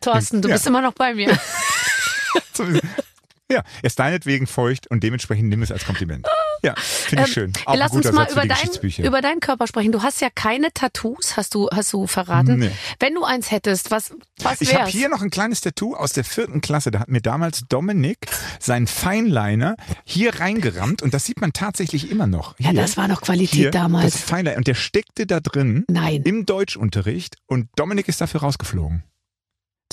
Thorsten, 0.00 0.42
du 0.42 0.48
bist 0.48 0.66
immer 0.66 0.80
noch 0.82 0.92
bei 0.94 1.14
mir. 1.14 1.36
Ja, 3.50 3.58
er 3.58 3.84
ist 3.84 3.98
deinetwegen 3.98 4.46
feucht 4.48 4.90
und 4.90 5.04
dementsprechend 5.04 5.48
nimm 5.48 5.62
es 5.62 5.70
als 5.70 5.84
Kompliment. 5.84 6.26
Ja, 6.64 6.74
finde 6.76 7.24
ich 7.26 7.32
schön. 7.32 7.52
Auch 7.64 7.74
Ähm, 7.74 7.78
Lass 7.78 7.92
uns 7.92 8.04
mal 8.10 8.28
Satz 8.28 8.32
über, 8.32 8.44
dein, 8.46 9.04
über 9.06 9.20
deinen 9.20 9.38
Körper 9.38 9.68
sprechen. 9.68 9.92
Du 9.92 10.02
hast 10.02 10.20
ja 10.20 10.30
keine 10.34 10.72
Tattoos, 10.72 11.36
hast 11.36 11.54
du, 11.54 11.68
hast 11.72 11.92
du 11.92 12.08
verraten. 12.08 12.58
Nee. 12.58 12.70
Wenn 12.98 13.14
du 13.14 13.22
eins 13.24 13.52
hättest, 13.52 13.92
was, 13.92 14.12
was 14.42 14.60
Ich 14.62 14.72
habe 14.74 14.84
wär's? 14.86 14.90
hier 14.90 15.08
noch 15.08 15.22
ein 15.22 15.30
kleines 15.30 15.60
Tattoo 15.60 15.94
aus 15.94 16.12
der 16.12 16.24
vierten 16.24 16.60
Klasse. 16.60 16.90
Da 16.90 16.98
hat 16.98 17.08
mir 17.08 17.20
damals 17.20 17.62
Dominik 17.68 18.26
seinen 18.58 18.88
Feinliner 18.88 19.76
hier 20.04 20.40
reingerammt 20.40 21.02
und 21.02 21.14
das 21.14 21.24
sieht 21.24 21.40
man 21.40 21.52
tatsächlich 21.52 22.10
immer 22.10 22.26
noch. 22.26 22.58
ja, 22.58 22.70
Hier, 22.70 22.80
das 22.80 22.96
war 22.96 23.06
noch 23.06 23.20
Qualität 23.20 23.50
hier, 23.54 23.70
damals. 23.70 24.14
Das 24.14 24.22
Feinliner. 24.22 24.56
Und 24.56 24.66
der 24.66 24.74
steckte 24.74 25.24
da 25.26 25.38
drin 25.38 25.84
Nein. 25.88 26.22
im 26.22 26.46
Deutschunterricht 26.46 27.36
und 27.46 27.68
Dominik 27.76 28.08
ist 28.08 28.20
dafür 28.20 28.40
rausgeflogen. 28.40 29.04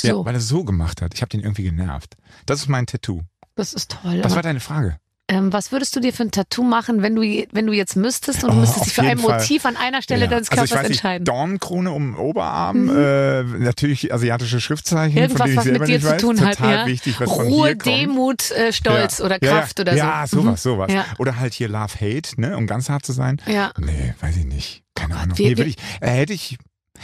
Ja, 0.01 0.13
So, 0.13 0.25
weil 0.25 0.33
er 0.33 0.41
so 0.41 0.63
gemacht 0.63 1.03
hat. 1.03 1.13
Ich 1.13 1.21
habe 1.21 1.29
den 1.29 1.41
irgendwie 1.41 1.63
genervt. 1.63 2.15
Das 2.47 2.61
ist 2.61 2.67
mein 2.67 2.87
Tattoo. 2.87 3.21
Das 3.55 3.73
ist 3.73 3.91
toll. 3.91 4.19
Was 4.23 4.35
war 4.35 4.41
deine 4.41 4.59
Frage? 4.59 4.97
Ähm, 5.29 5.53
was 5.53 5.71
würdest 5.71 5.95
du 5.95 6.01
dir 6.01 6.11
für 6.11 6.23
ein 6.23 6.31
Tattoo 6.31 6.63
machen, 6.63 7.01
wenn 7.01 7.15
du, 7.15 7.21
wenn 7.21 7.65
du 7.65 7.71
jetzt 7.71 7.95
müsstest 7.95 8.43
und 8.43 8.51
du 8.51 8.57
Oh, 8.57 8.59
müsstest 8.59 8.87
dich 8.87 8.93
für 8.93 9.03
ein 9.03 9.17
Fall. 9.17 9.39
Motiv 9.39 9.65
an 9.65 9.77
einer 9.77 10.01
Stelle 10.01 10.25
Ja. 10.25 10.29
deines 10.31 10.49
also 10.49 10.59
Körpers 10.63 10.71
ich 10.71 10.77
weiß 10.77 10.85
entscheiden? 10.87 11.23
Nicht, 11.23 11.27
Dornenkrone 11.29 11.91
um 11.91 12.11
den 12.11 12.15
Oberarm, 12.17 12.89
äh, 12.89 13.43
natürlich 13.43 14.13
asiatische 14.13 14.59
Schriftzeichen, 14.59 15.13
von 15.13 15.21
Irgendwas, 15.23 15.55
was 15.55 15.65
mit 15.65 15.87
dir 15.87 16.01
zu 16.01 16.07
weiß. 16.07 16.21
tun 16.21 16.41
hat, 16.41 16.59
ja. 16.59 16.85
wichtig, 16.87 17.21
was 17.21 17.29
Ruhe. 17.29 17.73
Demut, 17.77 18.51
äh, 18.51 18.73
Stolz 18.73 19.19
Ja. 19.19 19.25
oder 19.25 19.39
Kraft 19.39 19.79
ja. 19.79 19.83
oder 19.83 19.91
so. 19.93 19.97
Ja, 19.97 20.27
sowas, 20.27 20.61
sowas. 20.63 20.91
Ja. 20.91 21.05
Oder 21.19 21.37
halt 21.39 21.53
hier 21.53 21.69
Love 21.69 21.93
Hate, 22.01 22.39
ne, 22.41 22.57
um 22.57 22.67
ganz 22.67 22.89
hart 22.89 23.05
zu 23.05 23.13
sein. 23.13 23.41
Ja. 23.47 23.71
Nee, 23.79 24.13
weiß 24.19 24.35
ich 24.35 24.45
nicht. 24.45 24.83
Keine 24.93 25.15
Ahnung. 25.15 25.37
wir- 25.37 25.47
nee, 25.49 25.57
will 25.57 25.67
ich, 25.67 25.77
äh, 26.01 26.09
hätte 26.09 26.33
ich, 26.33 26.57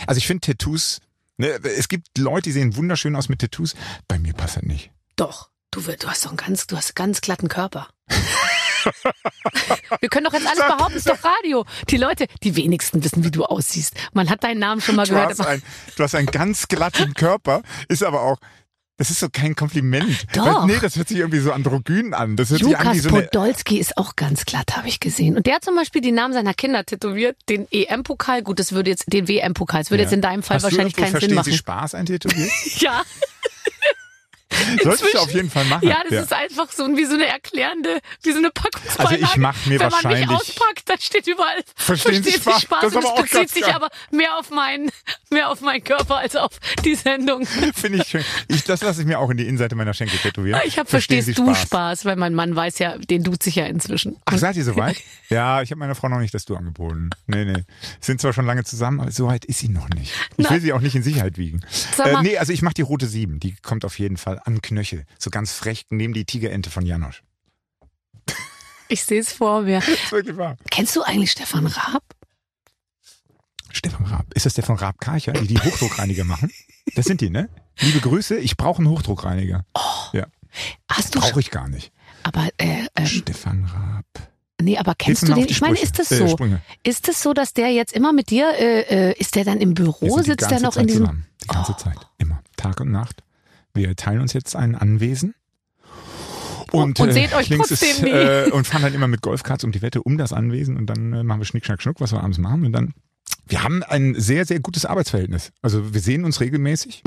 also 0.08 0.18
ich 0.18 0.28
finde 0.28 0.42
Tattoos, 0.42 1.00
ne, 1.38 1.48
es 1.78 1.88
gibt 1.88 2.18
Leute, 2.18 2.44
die 2.50 2.52
sehen 2.52 2.76
wunderschön 2.76 3.16
aus 3.16 3.30
mit 3.30 3.40
Tattoos. 3.40 3.76
Bei 4.10 4.20
mir 4.20 4.34
passt 4.34 4.58
das 4.58 4.64
nicht. 4.64 4.92
Doch. 5.16 5.50
Du, 5.72 5.82
du 5.82 6.08
hast 6.08 6.26
doch 6.26 6.30
einen 6.32 6.38
ganz, 6.38 6.66
du 6.68 6.76
hast 6.76 6.88
einen 6.90 6.96
ganz 7.08 7.22
glatten 7.22 7.48
Körper. 7.48 7.88
Wir 10.00 10.10
können 10.10 10.26
doch 10.26 10.34
jetzt 10.34 10.48
alles 10.48 10.66
behaupten, 10.66 10.98
ist 10.98 11.08
doch 11.10 11.24
Radio. 11.24 11.66
Die 11.90 11.98
Leute, 11.98 12.26
die 12.44 12.56
wenigsten 12.56 13.04
wissen, 13.04 13.24
wie 13.24 13.30
du 13.32 13.44
aussiehst. 13.46 13.94
Man 14.14 14.30
hat 14.30 14.44
deinen 14.44 14.60
Namen 14.60 14.82
schon 14.82 14.96
mal 14.96 15.06
Du 15.06 15.14
gehört. 15.14 15.30
hast, 15.32 15.42
ein, 15.42 15.62
du 15.96 16.04
hast 16.04 16.16
einen 16.16 16.28
ganz 16.28 16.68
glatten 16.68 17.14
Körper, 17.14 17.62
ist 17.88 18.04
aber 18.04 18.22
auch, 18.22 18.38
das 18.98 19.12
ist 19.12 19.20
so 19.20 19.30
kein 19.30 19.56
Kompliment. 19.56 20.26
Doch. 20.34 20.62
Weil, 20.62 20.66
nee, 20.68 20.80
das 20.82 20.96
hört 20.96 21.08
sich 21.10 21.18
irgendwie 21.18 21.40
so 21.40 21.52
androgyn 21.52 22.14
an. 22.14 22.36
Das 22.36 22.50
hört 22.50 22.64
sich 22.64 22.76
an 22.78 22.94
wie 22.94 22.98
Lukas 22.98 23.04
so 23.04 23.16
eine, 23.16 23.28
Podolski 23.28 23.78
ist 23.80 23.96
auch 23.98 24.16
ganz 24.16 24.46
glatt, 24.46 24.76
habe 24.76 24.88
ich 24.88 25.00
gesehen. 25.00 25.38
Und 25.38 25.46
der 25.46 25.56
hat 25.56 25.64
zum 25.64 25.76
Beispiel 25.76 26.02
die 26.02 26.12
Namen 26.12 26.34
seiner 26.34 26.54
Kinder 26.54 26.84
tätowiert. 26.84 27.38
Den 27.48 27.68
EM-Pokal, 27.72 28.42
gut, 28.44 28.60
das 28.60 28.72
würde 28.72 28.90
jetzt, 28.90 29.06
den 29.14 29.28
WM-Pokal, 29.28 29.82
das 29.82 29.92
würde 29.92 30.04
jetzt 30.04 30.14
in 30.14 30.22
deinem 30.22 30.42
Fall 30.42 30.56
Hast 30.56 30.64
wahrscheinlich 30.64 30.96
du 30.96 31.02
irgendwo 31.02 31.20
keinen 31.20 31.30
Sinn 31.30 31.36
verstehen 31.36 31.44
Sie 31.44 31.52
machen. 31.52 31.58
Spaß 31.58 31.96
eintätowiert? 31.96 32.50
Ja, 32.80 33.04
Sollte 34.84 35.06
ich 35.08 35.18
auf 35.18 35.32
jeden 35.34 35.50
Fall 35.50 35.66
machen. 35.66 35.88
ja, 35.88 36.02
das 36.10 36.24
ist 36.26 36.34
einfach 36.34 36.72
so 36.72 36.88
wie 36.98 37.06
so 37.06 37.14
eine 37.14 37.28
erklärende, 37.28 38.00
wie 38.24 38.32
so 38.32 38.38
eine 38.40 38.50
Packungsbeilage. 38.52 39.16
Also 39.16 39.26
ich 39.34 39.38
mach 39.38 39.66
mir 39.66 39.80
Wenn 39.80 39.90
man 39.90 39.98
mich 39.98 40.04
wahrscheinlich- 40.04 40.30
auspackt, 40.30 40.90
dann 40.90 41.00
steht 41.00 41.28
überall 41.28 41.62
Verstehen 41.76 42.24
Sie 42.24 42.32
Spaß? 42.32 42.66
Das 42.82 42.84
ist 42.94 42.96
und 42.96 43.04
es 43.06 43.22
bezieht 43.22 43.50
sich 43.50 43.66
aber 43.74 43.90
mehr 44.12 44.38
auf 44.38 44.50
meinen, 44.50 44.92
mehr 45.30 45.50
auf 45.50 45.62
meinen 45.62 45.84
Körper 45.84 46.18
als 46.18 46.36
auf 46.36 46.52
die 46.84 46.96
Sendung. 46.96 47.46
Finde 47.76 48.00
ich 48.00 48.08
schön. 48.08 48.24
Ich, 48.48 48.64
das 48.64 48.82
lasse 48.82 49.02
ich 49.02 49.08
mir 49.08 49.20
auch 49.20 49.30
in 49.30 49.38
die 49.38 49.46
Innenseite 49.46 49.76
meiner 49.76 49.94
Schenkel 49.94 50.18
tätowieren. 50.20 50.60
Ich 50.66 50.78
habe 50.80 50.90
Verstehen 50.90 51.18
verstehst 51.24 51.38
Sie 51.38 51.44
du 51.44 51.54
Spaß? 51.54 51.62
Spaß, 51.62 52.06
weil 52.06 52.16
mein 52.16 52.34
Mann 52.34 52.56
weiß 52.56 52.80
ja, 52.80 52.98
den 52.98 53.24
duzt 53.24 53.44
sich 53.44 53.56
ja 53.56 53.66
inzwischen. 53.66 54.18
Ach, 54.26 54.38
seid 54.38 54.56
ihr 54.58 54.64
soweit? 54.64 54.98
Ja, 55.32 55.62
ich 55.62 55.70
habe 55.70 55.78
meiner 55.78 55.94
Frau 55.94 56.10
noch 56.10 56.18
nicht 56.18 56.34
das 56.34 56.46
Du 56.46 56.56
angeboten. 56.56 57.12
Nee, 57.28 57.46
nee. 57.46 57.64
Sind 58.02 58.20
zwar 58.20 58.34
schon 58.34 58.48
lange 58.48 58.64
zusammen, 58.64 59.00
aber 59.00 59.12
so 59.12 59.28
weit 59.28 59.46
ist 59.46 59.60
sie 59.60 59.70
noch 59.70 59.88
nicht. 59.90 60.12
Ich 60.38 60.46
Na. 60.46 60.50
will 60.50 60.60
sie 60.60 60.74
auch 60.74 60.82
nicht 60.82 60.96
in 60.96 61.04
Sicherheit 61.04 61.38
wiegen. 61.38 61.62
Äh, 62.04 62.24
nee, 62.24 62.36
also 62.40 62.52
ich 62.52 62.64
mache 62.64 62.74
die 62.74 62.82
rote 62.82 63.06
7. 63.06 63.40
Die 63.40 63.56
kommt 63.62 63.86
auf 63.86 64.00
jeden 64.00 64.18
Fall 64.18 64.39
an 64.46 64.62
Knöchel. 64.62 65.06
So 65.18 65.30
ganz 65.30 65.52
frech 65.54 65.86
neben 65.90 66.14
die 66.14 66.26
Tigerente 66.26 66.70
von 66.70 66.86
Janosch. 66.86 67.24
Ich 68.88 69.04
sehe 69.04 69.20
es 69.22 69.34
vor 69.34 69.62
mir. 69.62 69.80
Das 69.82 70.12
wirklich 70.12 70.36
wahr. 70.38 70.58
Kennst 70.72 70.96
du 70.96 71.04
eigentlich 71.04 71.32
Stefan 71.32 71.68
Raab? 71.68 72.04
Stefan 73.72 74.06
Raab. 74.08 74.26
Ist 74.34 74.46
das 74.48 74.56
der 74.56 74.64
von 74.64 74.78
Raab 74.78 75.00
Karcher, 75.00 75.34
die 75.34 75.48
die 75.48 75.60
Hochdruckreiniger 75.60 76.24
machen? 76.24 76.52
Das 76.96 77.06
sind 77.06 77.22
die, 77.22 77.30
ne? 77.30 77.50
Liebe 77.80 78.00
Grüße, 78.00 78.38
ich 78.40 78.58
brauche 78.58 78.80
einen 78.80 78.90
Hochdruckreiniger. 78.90 79.64
Ja, 80.14 80.26
Hast 80.90 81.14
du 81.14 81.20
brauche 81.20 81.40
ich 81.40 81.52
gar 81.52 81.68
nicht. 81.68 81.92
aber 82.24 82.50
äh, 82.58 82.88
ähm, 82.96 83.06
Stefan 83.06 83.66
Raab. 83.66 84.06
nee, 84.60 84.76
aber 84.80 84.96
kennst 84.96 85.22
du 85.22 85.28
mal 85.28 85.36
den? 85.36 85.46
Ich 85.50 85.62
meine, 85.62 85.78
ist 85.78 86.00
das 86.00 86.12
Äh, 86.12 86.18
so? 86.18 86.28
Sprünge. 86.30 86.62
Ist 86.82 87.08
es 87.08 87.22
so, 87.22 87.34
dass 87.36 87.54
der 87.54 87.70
jetzt 87.70 87.94
immer 87.94 88.12
mit 88.12 88.32
dir 88.32 88.52
äh, 88.58 89.12
äh, 89.12 89.20
ist 89.20 89.36
der 89.36 89.46
dann 89.46 89.62
im 89.62 89.76
Büro, 89.76 90.20
sitzt 90.24 90.50
der 90.50 90.60
noch 90.62 90.74
Zeit 90.74 90.82
in 90.82 90.88
diesem 90.88 91.02
zusammen. 91.04 91.26
Die 91.44 91.48
ganze 91.48 91.72
Oh. 91.74 91.76
Zeit. 91.76 91.98
Immer. 92.18 92.42
Tag 92.58 92.80
und 92.82 92.90
Nacht. 92.92 93.22
Wir 93.74 93.96
teilen 93.96 94.22
uns 94.22 94.34
jetzt 94.34 94.56
ein 94.56 94.76
Anwesen. 94.76 95.36
Und, 96.72 97.00
Und 97.00 97.10
äh, 97.10 97.14
seht 97.14 97.34
euch 97.34 97.50
links 97.50 97.70
trotzdem 97.70 97.90
ist, 97.90 98.04
nie. 98.04 98.10
Äh, 98.12 98.52
und 98.52 98.68
fahren 98.68 98.84
dann 98.84 98.94
immer 98.94 99.08
mit 99.08 99.22
Golfkarts 99.22 99.64
um 99.64 99.72
die 99.72 99.82
Wette 99.82 100.04
um 100.04 100.18
das 100.20 100.34
Anwesen 100.34 100.78
und 100.78 100.86
dann 100.88 101.14
äh, 101.14 101.24
machen 101.24 101.42
wir 101.42 101.46
Schnick, 101.46 101.66
Schnack, 101.66 101.82
Schnuck, 101.82 102.00
was 102.00 102.12
wir 102.12 102.22
abends 102.22 102.38
machen. 102.38 102.64
Und 102.66 102.74
dann, 102.74 102.94
wir 103.48 103.64
haben 103.64 103.82
ein 103.84 104.14
sehr, 104.20 104.46
sehr 104.46 104.60
gutes 104.60 104.86
Arbeitsverhältnis. 104.86 105.52
Also 105.64 105.94
wir 105.94 106.02
sehen 106.02 106.26
uns 106.26 106.40
regelmäßig. 106.42 107.02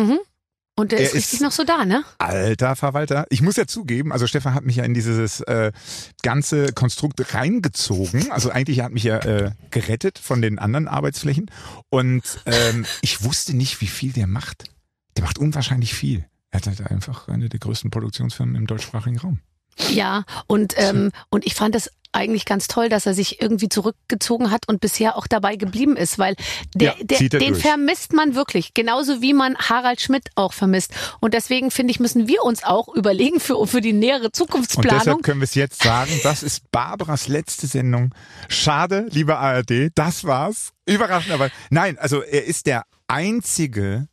und 0.75 0.91
der 0.91 0.99
Er 0.99 1.05
ist 1.07 1.15
richtig 1.15 1.35
ist- 1.35 1.43
noch 1.43 1.53
so 1.53 1.63
da, 1.63 1.85
ne? 1.85 2.03
Alter 2.19 2.75
Verwalter, 2.75 3.27
ich 3.31 3.41
muss 3.41 3.55
ja 3.55 3.69
zugeben, 3.69 4.11
also 4.11 4.27
Stefan 4.27 4.55
hat 4.55 4.65
mich 4.65 4.77
ja 4.77 4.85
in 4.85 4.95
dieses 4.95 5.41
äh, 5.43 5.71
ganze 6.25 6.73
Konstrukt 6.73 7.33
reingezogen. 7.33 8.33
Also 8.33 8.51
eigentlich 8.51 8.81
hat 8.81 8.91
mich 8.93 9.05
ja 9.05 9.19
äh, 9.19 9.53
gerettet 9.71 10.19
von 10.19 10.43
den 10.43 10.59
anderen 10.59 10.89
Arbeitsflächen. 10.89 11.49
Und 11.89 12.23
ähm, 12.47 12.85
ich 13.01 13.23
wusste 13.23 13.55
nicht, 13.57 13.81
wie 13.81 13.87
viel 13.87 14.13
der 14.13 14.27
macht. 14.27 14.65
Der 15.17 15.23
macht 15.23 15.39
unwahrscheinlich 15.39 15.95
viel. 15.95 16.25
Er 16.53 16.59
hat 16.61 16.67
halt 16.69 16.89
einfach 16.91 17.27
eine 17.29 17.49
der 17.49 17.59
größten 17.59 17.91
Produktionsfirmen 17.91 18.55
im 18.55 18.67
deutschsprachigen 18.69 19.19
Raum. 19.19 19.41
Ja, 19.91 20.25
und 20.47 20.75
ähm, 20.77 21.11
und 21.31 21.45
ich 21.47 21.55
fand 21.55 21.75
das 21.75 21.91
eigentlich 22.15 22.45
ganz 22.45 22.69
toll, 22.69 22.91
dass 22.91 23.07
er 23.07 23.15
sich 23.15 23.41
irgendwie 23.41 23.71
zurückgezogen 23.71 24.51
hat 24.51 24.69
und 24.69 24.83
bisher 24.83 25.17
auch 25.17 25.27
dabei 25.27 25.57
geblieben 25.57 25.97
ist, 25.97 26.19
weil 26.19 26.37
der, 26.75 26.95
Ja, 26.99 27.05
der 27.05 27.21
er 27.23 27.29
den 27.31 27.55
durch. 27.55 27.63
vermisst 27.63 28.13
man 28.13 28.35
wirklich, 28.35 28.75
genauso 28.75 29.23
wie 29.23 29.33
man 29.33 29.57
Harald 29.57 30.03
Schmidt 30.03 30.29
auch 30.35 30.53
vermisst. 30.53 30.93
Und 31.21 31.33
deswegen 31.33 31.71
finde 31.71 31.91
ich, 31.93 32.01
müssen 32.01 32.29
wir 32.29 32.43
uns 32.43 32.65
auch 32.65 32.95
überlegen 32.95 33.41
für 33.41 33.67
für 33.67 33.81
die 33.81 33.95
nähere 33.95 34.27
Und 34.27 34.37
Zukunftsplanung. 34.37 34.99
deshalb 34.99 35.23
können 35.23 35.41
wir 35.41 35.45
es 35.47 35.55
jetzt 35.55 35.83
sagen, 35.83 36.13
das 36.23 36.43
ist 36.43 36.71
Barbaras 36.71 37.29
letzte 37.29 37.67
Sendung. 37.67 38.15
Schade, 38.49 39.07
lieber 39.09 39.39
ARD, 39.39 39.89
das 39.95 40.25
war's. 40.25 40.73
Überraschend, 40.85 41.33
aber 41.33 41.49
nein, 41.71 41.97
also 41.99 42.21
er 42.21 42.45
ist 42.45 42.67
der 42.67 42.85
einzige, 43.09 44.07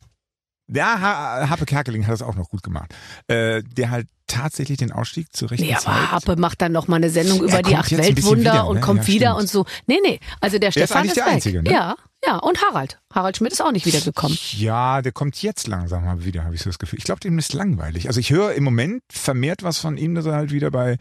ja, 0.72 1.00
Ha- 1.00 1.48
Happe 1.50 1.66
Kerkeling 1.66 2.06
hat 2.06 2.12
das 2.12 2.22
auch 2.22 2.34
noch 2.36 2.48
gut 2.48 2.62
gemacht, 2.62 2.94
äh, 3.28 3.62
der 3.62 3.90
halt 3.90 4.06
tatsächlich 4.26 4.78
den 4.78 4.92
Ausstieg 4.92 5.26
zur 5.34 5.50
rechten 5.50 5.66
Nee, 5.66 5.74
Zeit. 5.74 5.86
aber 5.88 6.12
Happe 6.12 6.36
macht 6.36 6.62
dann 6.62 6.70
noch 6.72 6.86
mal 6.86 6.96
eine 6.96 7.10
Sendung 7.10 7.42
über 7.42 7.62
die 7.62 7.74
acht 7.74 7.90
Weltwunder 7.90 8.52
wieder, 8.52 8.66
und 8.68 8.76
ne? 8.76 8.80
kommt 8.80 9.00
Ja, 9.02 9.06
wieder 9.08 9.36
und 9.36 9.48
so. 9.48 9.66
Nee, 9.86 9.98
nee, 10.04 10.20
also 10.40 10.58
der 10.58 10.68
ist 10.68 10.74
Stefan 10.76 10.98
eigentlich 10.98 11.10
ist 11.10 11.16
der 11.16 11.26
weg. 11.26 11.32
Einzige, 11.32 11.62
ne? 11.64 11.70
Ja, 11.72 11.96
ja, 12.24 12.36
und 12.36 12.62
Harald. 12.62 13.00
Harald 13.12 13.38
Schmidt 13.38 13.50
ist 13.52 13.60
auch 13.62 13.72
nicht 13.72 13.86
wiedergekommen. 13.86 14.36
Ja, 14.52 15.02
der 15.02 15.10
kommt 15.10 15.40
jetzt 15.42 15.66
langsam 15.66 16.04
mal 16.04 16.24
wieder, 16.24 16.44
habe 16.44 16.54
ich 16.54 16.60
so 16.60 16.68
das 16.70 16.78
Gefühl. 16.78 16.98
Ich 16.98 17.04
glaube, 17.06 17.20
dem 17.20 17.38
ist 17.38 17.54
langweilig. 17.54 18.06
Also 18.08 18.20
ich 18.20 18.30
höre 18.30 18.52
im 18.52 18.62
Moment 18.62 19.02
vermehrt 19.10 19.62
was 19.64 19.78
von 19.78 19.96
ihm, 19.96 20.14
dass 20.14 20.26
er 20.26 20.34
halt 20.34 20.52
wieder 20.52 20.70
bei 20.70 20.98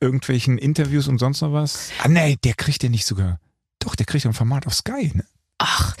irgendwelchen 0.00 0.58
Interviews 0.58 1.06
und 1.06 1.18
sonst 1.18 1.40
noch 1.42 1.52
was. 1.52 1.90
Ah 2.02 2.08
nee, 2.08 2.36
der 2.42 2.54
kriegt 2.54 2.82
ja 2.82 2.88
nicht 2.88 3.06
sogar. 3.06 3.38
Doch, 3.78 3.94
der 3.94 4.06
kriegt 4.06 4.24
ja 4.24 4.30
ein 4.30 4.34
Format 4.34 4.66
auf 4.66 4.74
Sky, 4.74 5.12
ne? 5.14 5.24
Ach, 5.66 5.96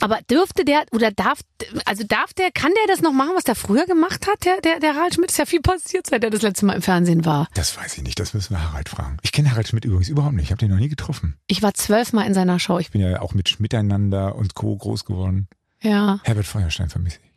aber 0.00 0.20
dürfte 0.30 0.64
der 0.64 0.84
oder 0.92 1.10
darf, 1.10 1.40
also 1.84 2.02
darf 2.04 2.32
der, 2.32 2.50
kann 2.50 2.72
der 2.74 2.94
das 2.94 3.02
noch 3.02 3.12
machen, 3.12 3.32
was 3.34 3.44
der 3.44 3.54
früher 3.54 3.84
gemacht 3.84 4.26
hat? 4.26 4.42
Der, 4.46 4.62
der, 4.62 4.80
der 4.80 4.94
Harald 4.94 5.14
Schmidt 5.14 5.30
ist 5.30 5.36
ja 5.36 5.44
viel 5.44 5.60
passiert, 5.60 6.06
seit 6.06 6.24
er 6.24 6.30
das 6.30 6.40
letzte 6.40 6.64
Mal 6.64 6.74
im 6.74 6.82
Fernsehen 6.82 7.26
war. 7.26 7.46
Das 7.52 7.76
weiß 7.76 7.98
ich 7.98 8.02
nicht, 8.02 8.18
das 8.18 8.32
müssen 8.32 8.54
wir 8.54 8.62
Harald 8.70 8.88
fragen. 8.88 9.18
Ich 9.20 9.32
kenne 9.32 9.50
Harald 9.50 9.68
Schmidt 9.68 9.84
übrigens 9.84 10.08
überhaupt 10.08 10.34
nicht, 10.34 10.44
ich 10.44 10.50
habe 10.50 10.60
den 10.60 10.70
noch 10.70 10.78
nie 10.78 10.88
getroffen. 10.88 11.36
Ich 11.46 11.62
war 11.62 11.74
zwölfmal 11.74 12.26
in 12.26 12.32
seiner 12.32 12.58
Show. 12.58 12.78
Ich, 12.78 12.90
bin 12.90 13.02
ja 13.02 13.20
auch 13.20 13.34
mit 13.34 13.60
Miteinander 13.60 14.34
und 14.34 14.54
Co. 14.54 14.74
groß 14.76 15.04
geworden. 15.04 15.48
ja, 15.82 16.20
Herbert 16.24 16.46
Feuerstein 16.46 16.88
vermisse 16.88 17.18
ich. 17.22 17.31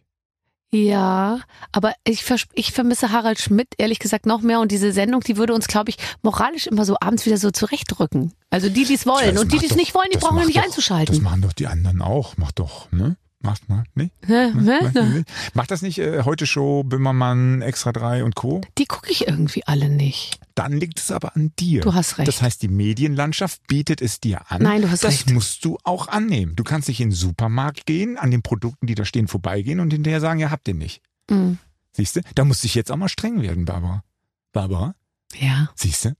Ja, 0.75 1.39
aber 1.71 1.93
ich, 2.05 2.23
ich 2.53 2.71
vermisse 2.71 3.11
Harald 3.11 3.39
Schmidt 3.39 3.67
ehrlich 3.77 3.99
gesagt 3.99 4.25
noch 4.25 4.41
mehr 4.41 4.59
und 4.59 4.71
diese 4.71 4.91
Sendung, 4.91 5.21
die 5.21 5.37
würde 5.37 5.53
uns, 5.53 5.67
glaube 5.67 5.89
ich, 5.89 5.97
moralisch 6.21 6.67
immer 6.67 6.85
so 6.85 6.95
abends 6.99 7.25
wieder 7.25 7.37
so 7.37 7.51
zurechtrücken. 7.51 8.33
Also 8.49 8.69
die, 8.69 8.85
die 8.85 8.93
es 8.93 9.05
wollen 9.05 9.35
Das 9.35 9.43
und 9.43 9.51
die, 9.51 9.57
die 9.59 9.65
es 9.65 9.75
nicht 9.75 9.93
wollen, 9.95 10.07
die 10.13 10.17
brauchen 10.17 10.37
wir 10.37 10.45
nicht 10.45 10.57
doch- 10.57 10.63
einzuschalten. 10.63 11.15
Das 11.15 11.23
machen 11.23 11.41
doch 11.41 11.53
die 11.53 11.67
anderen 11.67 12.01
auch. 12.01 12.33
Mach 12.37 12.51
doch, 12.51 12.91
ne? 12.91 13.17
Macht 13.45 13.69
mal, 13.69 13.83
ne? 13.93 14.09
Hä? 14.25 14.51
Macht 14.51 14.95
Hä? 14.95 15.03
nicht? 15.03 15.29
Macht 15.53 15.71
das 15.71 15.81
nicht 15.81 15.99
äh, 15.99 16.23
heute 16.23 16.47
Show, 16.47 16.83
Böhmermann, 16.83 17.61
Extra 17.61 17.91
3 17.91 18.23
und 18.23 18.35
Co.? 18.35 18.61
Die 18.77 18.85
gucke 18.85 19.11
ich 19.11 19.27
irgendwie 19.27 19.65
alle 19.65 19.89
nicht. 19.89 20.39
Dann 20.55 20.73
liegt 20.73 20.99
es 20.99 21.11
aber 21.11 21.35
an 21.35 21.51
dir. 21.59 21.81
Du 21.81 21.93
hast 21.93 22.17
recht. 22.17 22.27
Das 22.27 22.41
heißt, 22.41 22.61
die 22.61 22.67
Medienlandschaft 22.67 23.65
bietet 23.67 24.01
es 24.01 24.19
dir 24.19 24.49
an. 24.51 24.63
Nein, 24.63 24.81
du 24.81 24.89
hast 24.89 25.03
das 25.03 25.13
recht. 25.13 25.31
musst 25.31 25.63
du 25.63 25.77
auch 25.83 26.07
annehmen. 26.07 26.55
Du 26.55 26.63
kannst 26.63 26.87
nicht 26.87 27.01
in 27.01 27.09
den 27.09 27.15
Supermarkt 27.15 27.85
gehen, 27.85 28.17
an 28.17 28.31
den 28.31 28.41
Produkten, 28.41 28.87
die 28.87 28.95
da 28.95 29.05
stehen, 29.05 29.27
vorbeigehen 29.27 29.79
und 29.79 29.91
hinterher 29.93 30.21
sagen, 30.21 30.39
ja, 30.39 30.49
habt 30.49 30.67
ihr 30.67 30.73
nicht. 30.73 31.01
Mhm. 31.29 31.59
Siehst 31.91 32.15
du? 32.15 32.21
Da 32.33 32.45
musst 32.45 32.63
du 32.63 32.67
jetzt 32.67 32.91
auch 32.91 32.97
mal 32.97 33.09
streng 33.09 33.41
werden, 33.41 33.65
Barbara. 33.65 34.03
Barbara, 34.53 34.95
Ja, 35.39 35.69
siehst 35.75 36.05
du? 36.05 36.15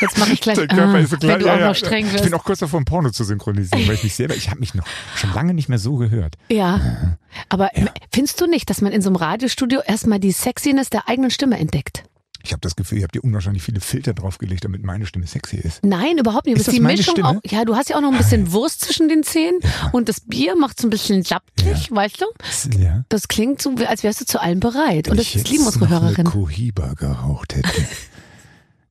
jetzt 0.00 0.18
mache 0.18 0.32
ich 0.32 0.40
gleich, 0.40 0.56
Dein 0.56 0.68
Körper 0.68 0.94
ah, 0.94 0.98
ist 0.98 1.10
so 1.10 1.16
klein. 1.16 1.32
wenn 1.34 1.40
du 1.40 1.46
Ja, 1.46 1.54
auch 1.54 1.58
ja. 1.58 1.68
noch 1.68 1.74
streng 1.74 2.06
Ich 2.06 2.12
wirst. 2.14 2.24
bin 2.24 2.34
auch 2.34 2.44
kurz 2.44 2.60
davor, 2.60 2.80
ein 2.80 2.84
Porno 2.84 3.10
zu 3.10 3.24
synchronisieren, 3.24 3.86
weil 3.86 3.94
ich 3.96 4.02
mich 4.04 4.14
selber, 4.14 4.34
ich 4.34 4.48
habe 4.50 4.60
mich 4.60 4.74
noch 4.74 4.86
schon 5.16 5.32
lange 5.34 5.52
nicht 5.54 5.68
mehr 5.68 5.78
so 5.78 5.96
gehört. 5.96 6.36
Ja, 6.50 7.18
aber 7.48 7.76
Ja. 7.76 7.86
findest 8.12 8.40
du 8.40 8.46
nicht, 8.46 8.70
dass 8.70 8.80
man 8.80 8.92
in 8.92 9.02
so 9.02 9.08
einem 9.10 9.16
Radiostudio 9.16 9.80
erstmal 9.86 10.20
die 10.20 10.32
Sexiness 10.32 10.90
der 10.90 11.08
eigenen 11.08 11.30
Stimme 11.30 11.58
entdeckt? 11.58 12.04
Ich 12.42 12.52
habe 12.52 12.60
das 12.62 12.74
Gefühl, 12.74 12.96
ihr 12.96 13.04
habt 13.04 13.14
dir 13.14 13.22
unwahrscheinlich 13.22 13.62
viele 13.62 13.80
Filter 13.82 14.14
draufgelegt, 14.14 14.64
damit 14.64 14.82
meine 14.82 15.04
Stimme 15.04 15.26
sexy 15.26 15.56
ist. 15.56 15.84
Nein, 15.84 16.16
überhaupt 16.16 16.46
nicht. 16.46 16.56
Ist 16.56 16.68
Das 16.68 16.74
die 16.74 16.80
meine 16.80 16.96
Mischung 16.96 17.12
Stimme? 17.16 17.28
auch. 17.28 17.40
Ja, 17.50 17.66
du 17.66 17.76
hast 17.76 17.90
ja 17.90 17.96
auch 17.96 18.00
noch 18.00 18.10
ein 18.12 18.16
bisschen 18.16 18.50
Wurst 18.52 18.80
zwischen 18.80 19.10
den 19.10 19.22
Zähnen 19.24 19.60
und 19.92 20.08
das 20.08 20.22
Bier 20.22 20.56
macht 20.56 20.80
so 20.80 20.86
ein 20.86 20.90
bisschen 20.90 21.22
laptig, 21.28 21.90
weißt 21.94 22.22
du? 22.22 22.78
Ja. 22.78 23.04
Das 23.10 23.28
klingt 23.28 23.60
so, 23.60 23.74
als 23.86 24.02
wärst 24.04 24.22
du 24.22 24.24
zu 24.24 24.40
allem 24.40 24.58
bereit. 24.58 25.08
Wenn 25.08 25.12
und 25.12 25.20
ich 25.20 25.34
das 25.34 25.42
jetzt 25.42 25.50
lieben 25.50 25.66
unsere 25.66 25.84
noch 25.84 25.90
eine 25.90 26.00
Hörerinnen. 26.00 26.32
Cohiba 26.32 26.94
geraucht 26.94 27.56
hätte, 27.56 27.68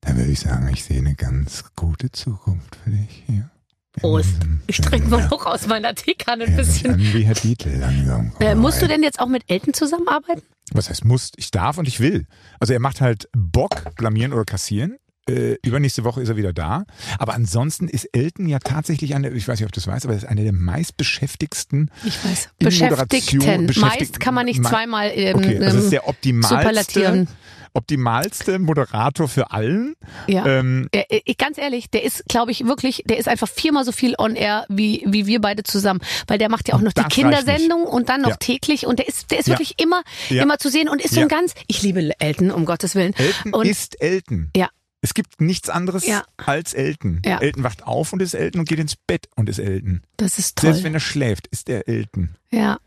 dann 0.02 0.16
würde 0.16 0.30
ich 0.30 0.40
sagen, 0.40 0.68
ich 0.72 0.84
sehe 0.84 0.98
eine 0.98 1.14
ganz 1.14 1.64
gute 1.76 2.10
Zukunft 2.10 2.76
für 2.82 2.90
dich 2.90 3.24
hier. 3.26 3.50
Prost. 3.92 4.28
diesem 4.34 4.60
Ich 4.68 4.80
trinke 4.80 5.08
mal 5.08 5.26
noch 5.28 5.46
aus 5.46 5.66
meiner 5.66 5.94
Teekanne 5.94 6.44
ein 6.44 6.50
mich 6.54 6.58
bisschen. 6.58 6.94
an 6.94 7.00
wie 7.00 7.22
Herr 7.24 7.34
Dietl 7.34 7.76
langsam. 7.76 8.32
Äh, 8.38 8.54
musst 8.54 8.80
du 8.80 8.86
denn 8.86 9.02
jetzt 9.02 9.18
auch 9.18 9.26
mit 9.26 9.42
Elton 9.50 9.74
zusammenarbeiten? 9.74 10.42
Was 10.72 10.88
heißt 10.88 11.04
muss? 11.04 11.32
Ich 11.36 11.50
darf 11.50 11.76
und 11.76 11.88
ich 11.88 11.98
will. 11.98 12.26
Also 12.60 12.72
er 12.72 12.78
macht 12.78 13.00
halt 13.00 13.28
Bock, 13.36 13.96
blamieren 13.96 14.32
oder 14.32 14.44
kassieren. 14.44 14.96
Äh, 15.28 15.56
übernächste 15.64 16.04
Woche 16.04 16.22
ist 16.22 16.28
er 16.28 16.36
wieder 16.36 16.52
da. 16.52 16.84
Aber 17.18 17.34
ansonsten 17.34 17.88
ist 17.88 18.04
Elton 18.12 18.46
ja 18.48 18.60
tatsächlich 18.60 19.14
eine, 19.16 19.30
ich 19.30 19.46
weiß 19.48 19.58
nicht, 19.58 19.66
ob 19.66 19.72
du 19.72 19.80
das 19.80 19.88
weißt, 19.88 20.04
aber 20.06 20.14
er 20.14 20.18
ist 20.18 20.24
eine 20.24 20.44
der 20.44 20.52
meistbeschäftigsten. 20.52 21.90
Ich 22.04 22.24
weiß. 22.24 22.50
Beschäftigten. 22.60 23.38
Moderation- 23.38 23.80
Meist 23.80 24.20
kann 24.20 24.34
man 24.34 24.46
nicht 24.46 24.60
Ma- 24.62 24.70
zweimal 24.70 25.10
ähm, 25.14 25.36
Okay, 25.36 25.58
das 25.58 25.74
ähm, 25.74 25.80
ist 25.80 25.92
der 25.92 26.08
optimalste, 26.08 26.56
superlatieren. 26.56 27.28
Optimalste 27.74 28.58
Moderator 28.58 29.28
für 29.28 29.50
allen. 29.50 29.94
Ja. 30.26 30.46
Ähm, 30.46 30.88
Er, 30.92 31.04
ich, 31.10 31.36
ganz 31.38 31.58
ehrlich, 31.58 31.90
der 31.90 32.04
ist, 32.04 32.24
glaube 32.28 32.50
ich, 32.52 32.66
wirklich, 32.66 33.02
der 33.06 33.18
ist 33.18 33.28
einfach 33.28 33.48
viermal 33.48 33.84
so 33.84 33.92
viel 33.92 34.14
on 34.18 34.36
air 34.36 34.64
wie, 34.68 35.04
wie 35.06 35.26
wir 35.26 35.40
beide 35.40 35.62
zusammen. 35.62 36.00
Weil 36.26 36.38
der 36.38 36.48
macht 36.48 36.68
ja 36.68 36.74
auch 36.74 36.80
noch 36.80 36.92
die. 36.92 37.02
Kindersendung 37.04 37.84
und 37.84 38.08
dann 38.08 38.22
noch 38.22 38.30
Ja. 38.30 38.36
täglich 38.36 38.86
und 38.86 38.98
der 38.98 39.08
ist, 39.08 39.30
der 39.30 39.38
ist 39.40 39.46
Ja. 39.48 39.54
wirklich 39.54 39.80
immer, 39.80 40.02
Ja. 40.28 40.42
immer 40.42 40.58
zu 40.58 40.70
sehen 40.70 40.88
und 40.88 41.00
ist 41.02 41.14
so 41.14 41.20
Ja. 41.20 41.26
ein 41.26 41.28
ganz, 41.28 41.54
ich 41.66 41.82
liebe 41.82 42.10
Elton, 42.20 42.50
um 42.50 42.64
Gottes 42.64 42.94
Willen. 42.94 43.14
Elton 43.14 43.54
und 43.54 43.66
ist 43.66 44.00
Elton. 44.00 44.50
Ja. 44.56 44.68
Es 45.02 45.14
gibt 45.14 45.40
nichts 45.40 45.70
anderes 45.70 46.06
Ja. 46.06 46.24
als 46.36 46.74
Elton. 46.74 47.22
Ja. 47.24 47.38
Elton 47.38 47.62
wacht 47.64 47.84
auf 47.86 48.12
und 48.12 48.20
ist 48.20 48.34
Elton 48.34 48.60
und 48.60 48.68
geht 48.68 48.78
ins 48.78 48.96
Bett 48.96 49.28
und 49.34 49.48
ist 49.48 49.58
Elton. 49.58 50.02
das 50.18 50.38
ist 50.38 50.56
toll. 50.56 50.70
Selbst 50.72 50.84
wenn 50.84 50.92
er 50.94 51.00
schläft, 51.00 51.46
ist 51.46 51.68
er 51.70 51.88
Elton. 51.88 52.36
Ja. 52.50 52.78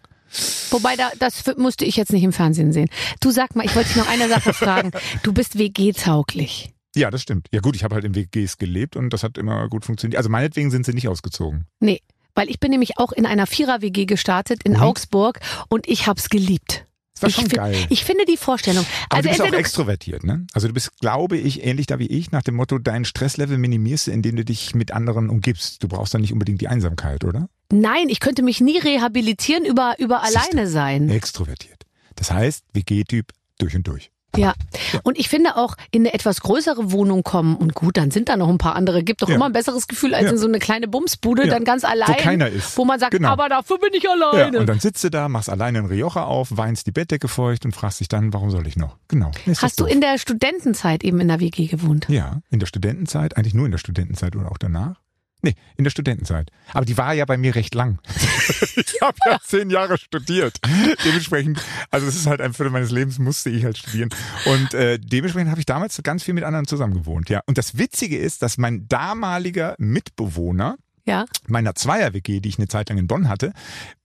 Wobei, 0.71 0.95
da, 0.95 1.11
das 1.19 1.43
musste 1.57 1.85
ich 1.85 1.95
jetzt 1.95 2.11
nicht 2.11 2.23
im 2.23 2.33
Fernsehen 2.33 2.73
sehen. 2.73 2.89
Du 3.19 3.31
sag 3.31 3.55
mal, 3.55 3.65
ich 3.65 3.75
wollte 3.75 3.89
dich 3.89 3.97
noch 3.97 4.07
eine 4.07 4.27
Sache 4.27 4.53
fragen. 4.53 4.91
Du 5.23 5.33
bist 5.33 5.57
WG-tauglich. 5.57 6.73
Ja, 6.95 7.09
das 7.09 7.21
stimmt. 7.21 7.47
Ja 7.51 7.59
gut, 7.59 7.75
ich 7.75 7.83
habe 7.83 7.95
halt 7.95 8.05
in 8.05 8.15
WGs 8.15 8.57
gelebt 8.57 8.95
und 8.95 9.11
das 9.11 9.23
hat 9.23 9.37
immer 9.37 9.67
gut 9.67 9.85
funktioniert. 9.85 10.17
Also 10.17 10.29
meinetwegen 10.29 10.69
sind 10.69 10.85
sie 10.85 10.93
nicht 10.93 11.07
ausgezogen. 11.07 11.65
Nee, 11.79 12.01
weil 12.35 12.49
ich 12.49 12.59
bin 12.59 12.71
nämlich 12.71 12.97
auch 12.97 13.11
in 13.11 13.25
einer 13.25 13.47
Vierer-WG 13.47 14.05
gestartet 14.05 14.61
in 14.63 14.75
Und? 14.75 14.81
Augsburg 14.81 15.39
und 15.69 15.87
ich 15.87 16.07
hab's 16.07 16.29
geliebt. 16.29 16.85
Das 17.13 17.21
war 17.21 17.29
ich, 17.29 17.35
schon 17.35 17.47
geil. 17.47 17.75
ich 17.89 18.03
finde 18.03 18.25
die 18.25 18.37
Vorstellung. 18.37 18.85
Aber 19.09 19.17
also 19.17 19.29
du 19.29 19.43
bist 19.43 19.53
auch 19.53 19.57
extrovertiert, 19.57 20.23
ne? 20.23 20.47
Also 20.53 20.67
du 20.67 20.73
bist, 20.73 20.99
glaube 20.99 21.37
ich, 21.37 21.63
ähnlich 21.63 21.85
da 21.85 21.99
wie 21.99 22.07
ich, 22.07 22.31
nach 22.31 22.41
dem 22.41 22.55
Motto, 22.55 22.79
dein 22.79 23.05
Stresslevel 23.05 23.57
minimierst 23.57 24.07
du, 24.07 24.11
indem 24.11 24.35
du 24.35 24.45
dich 24.45 24.73
mit 24.73 24.91
anderen 24.91 25.29
umgibst. 25.29 25.83
Du 25.83 25.87
brauchst 25.87 26.13
dann 26.13 26.21
nicht 26.21 26.33
unbedingt 26.33 26.61
die 26.61 26.67
Einsamkeit, 26.67 27.23
oder? 27.23 27.49
Nein, 27.73 28.09
ich 28.09 28.19
könnte 28.19 28.43
mich 28.43 28.61
nie 28.61 28.77
rehabilitieren 28.77 29.65
über, 29.65 29.95
über 29.99 30.21
alleine 30.23 30.67
sein. 30.67 31.09
Extrovertiert. 31.09 31.83
Das 32.15 32.31
heißt, 32.31 32.63
WG-Typ 32.73 33.31
durch 33.57 33.75
und 33.75 33.87
durch. 33.87 34.11
Ja. 34.35 34.53
Und 35.03 35.19
ich 35.19 35.29
finde 35.29 35.57
auch 35.57 35.75
in 35.91 36.01
eine 36.01 36.13
etwas 36.15 36.41
größere 36.41 36.91
Wohnung 36.91 37.21
kommen 37.21 37.55
und 37.55 37.75
gut, 37.75 37.97
dann 37.97 38.09
sind 38.09 38.29
da 38.29 38.35
noch 38.37 38.49
ein 38.49 38.57
paar 38.57 38.75
andere. 38.75 39.03
Gibt 39.03 39.21
doch 39.21 39.29
Ja. 39.29 39.35
immer 39.35 39.45
ein 39.45 39.51
besseres 39.53 39.87
Gefühl 39.87 40.15
als 40.15 40.23
Ja. 40.25 40.31
in 40.31 40.37
so 40.39 40.47
eine 40.47 40.57
kleine 40.57 40.87
Bumsbude, 40.87 41.43
Ja. 41.45 41.51
dann 41.53 41.63
ganz 41.65 41.83
allein. 41.83 42.17
keiner 42.17 42.47
ist. 42.49 42.75
Wo 42.75 42.83
man 42.83 42.99
sagt, 42.99 43.11
Genau. 43.11 43.29
aber 43.29 43.47
dafür 43.47 43.77
bin 43.77 43.91
ich 43.93 44.01
Ja, 44.03 44.11
alleine. 44.11 44.57
und 44.59 44.65
dann 44.67 44.79
sitzt 44.79 45.03
du 45.03 45.11
da, 45.11 45.29
machst 45.29 45.49
alleine 45.51 45.77
einen 45.79 45.87
Rioja 45.87 46.23
auf, 46.23 46.49
weinst 46.51 46.87
die 46.87 46.91
Bettdecke 46.91 47.27
feucht 47.27 47.63
und 47.65 47.75
fragst 47.75 47.99
dich 47.99 48.07
dann, 48.07 48.33
warum 48.33 48.49
soll 48.49 48.65
ich 48.65 48.75
noch? 48.75 48.97
Genau. 49.07 49.29
Hast 49.57 49.79
du 49.79 49.85
in 49.85 50.01
der 50.01 50.17
Studentenzeit 50.17 51.03
eben 51.03 51.19
in 51.19 51.27
der 51.27 51.39
WG 51.39 51.67
gewohnt? 51.67 52.07
Ja, 52.09 52.41
in 52.49 52.57
der 52.59 52.65
Studentenzeit, 52.65 53.37
eigentlich 53.37 53.53
nur 53.53 53.65
in 53.67 53.71
der 53.71 53.77
Studentenzeit 53.79 54.35
oder 54.35 54.51
auch 54.51 54.57
danach. 54.57 54.99
Nee, 55.43 55.55
in 55.75 55.83
der 55.83 55.91
Studentenzeit. 55.91 56.49
Aber 56.73 56.85
die 56.85 56.97
war 56.97 57.13
ja 57.13 57.25
bei 57.25 57.35
mir 57.35 57.53
recht 57.53 57.75
lang. 57.75 57.99
ich 58.75 59.01
habe 59.01 59.17
ja 59.25 59.37
zehn 59.43 59.69
Jahre 59.69 59.97
studiert. 59.97 60.57
Dementsprechend, 61.03 61.61
also 61.91 62.07
es 62.07 62.15
ist 62.15 62.27
halt 62.27 62.39
ein 62.39 62.53
Viertel 62.53 62.71
meines 62.71 62.91
Lebens, 62.91 63.19
musste 63.19 63.49
ich 63.49 63.65
halt 63.65 63.77
studieren. 63.77 64.09
Und 64.45 64.73
äh, 64.73 64.97
dementsprechend 64.97 65.51
habe 65.51 65.59
ich 65.59 65.65
damals 65.65 66.01
ganz 66.01 66.23
viel 66.23 66.33
mit 66.33 66.45
anderen 66.45 66.65
zusammen 66.65 66.93
gewohnt. 66.93 67.29
Ja. 67.29 67.41
Und 67.45 67.57
das 67.57 67.77
Witzige 67.77 68.17
ist, 68.17 68.41
dass 68.41 68.57
mein 68.57 68.87
damaliger 68.87 69.75
Mitbewohner 69.77 70.77
Ja. 71.05 71.25
meiner 71.47 71.75
Zweier-WG, 71.75 72.39
die 72.39 72.49
ich 72.49 72.57
eine 72.57 72.67
Zeit 72.67 72.89
lang 72.89 72.97
in 72.97 73.07
Bonn 73.07 73.27
hatte, 73.27 73.51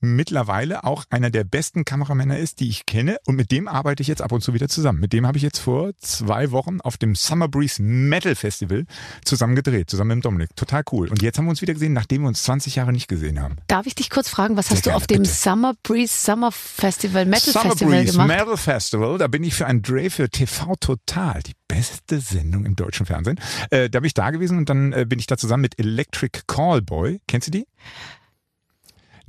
mittlerweile 0.01 0.85
auch 0.85 1.05
einer 1.11 1.31
der 1.31 1.45
besten 1.45 1.85
Kameramänner 1.85 2.39
ist, 2.39 2.61
die 2.61 2.69
ich 2.69 2.87
kenne. 2.87 3.19
Und 3.27 3.37
mit 3.37 3.51
dem 3.53 3.69
arbeite 3.69 4.03
ich 4.03 4.09
jetzt 4.09 4.23
ab 4.23 4.33
und 4.33 4.43
zu 4.43 4.55
wieder 4.55 4.69
zusammen. 4.69 5.01
Mit 5.01 5.13
dem 5.13 5.27
habe 5.27 5.37
ich 5.37 5.43
jetzt 5.45 5.59
vor 5.59 5.93
zwei 5.99 6.51
Wochen 6.51 6.81
auf 6.81 6.97
dem 6.97 7.15
Summer 7.15 7.49
Breeze 7.49 7.83
Metal 7.83 8.35
Festival 8.35 8.85
zusammen 9.25 9.55
gedreht, 9.55 9.91
zusammen 9.91 10.17
mit 10.17 10.25
Dominik. 10.25 10.55
Total 10.57 10.83
cool. 10.93 11.09
Und 11.09 11.23
jetzt 11.23 11.39
haben 11.39 11.47
wir 11.47 11.51
uns 11.51 11.63
wieder 11.63 11.75
gesehen, 11.75 11.93
nachdem 11.93 12.23
wir 12.23 12.29
uns 12.29 12.43
20 12.43 12.77
Jahre 12.77 12.93
nicht 12.93 13.09
gesehen 13.09 13.41
haben. 13.41 13.57
Darf 13.69 13.87
ich 13.87 13.95
dich 13.95 14.11
kurz 14.11 14.29
fragen, 14.29 14.57
was 14.57 14.67
Sehr 14.67 14.77
hast 14.77 14.87
du 14.87 14.91
gerne, 14.91 14.97
auf 14.97 15.07
dem 15.07 15.23
bitte. 15.23 15.35
Summer 15.35 15.75
Breeze 15.83 16.15
Summer 16.15 16.53
Festival, 16.53 17.27
Metal 17.27 17.53
Summer 17.53 17.71
Festival 17.71 17.95
Breeze 17.95 18.13
gemacht? 18.13 18.29
Metal 18.29 18.57
Festival, 18.57 19.19
da 19.19 19.27
bin 19.29 19.45
ich 19.45 19.55
für 19.55 19.67
einen 19.67 19.83
Dreh 19.83 20.11
für 20.11 20.29
TV 20.29 20.75
Total, 20.81 21.43
die 21.43 21.53
beste 21.69 22.21
Sendung 22.21 22.65
im 22.65 22.75
deutschen 22.75 23.07
Fernsehen. 23.07 23.39
Äh, 23.71 23.91
da 23.91 24.01
bin 24.01 24.07
ich 24.07 24.15
da 24.15 24.31
gewesen 24.31 24.59
und 24.59 24.69
dann 24.69 24.93
äh, 24.93 25.07
bin 25.07 25.19
ich 25.19 25.27
da 25.27 25.37
zusammen 25.37 25.61
mit 25.61 25.79
Electric 25.79 26.41
Callboy. 26.47 27.21
Kennst 27.29 27.49
du 27.49 27.51
die? 27.53 27.67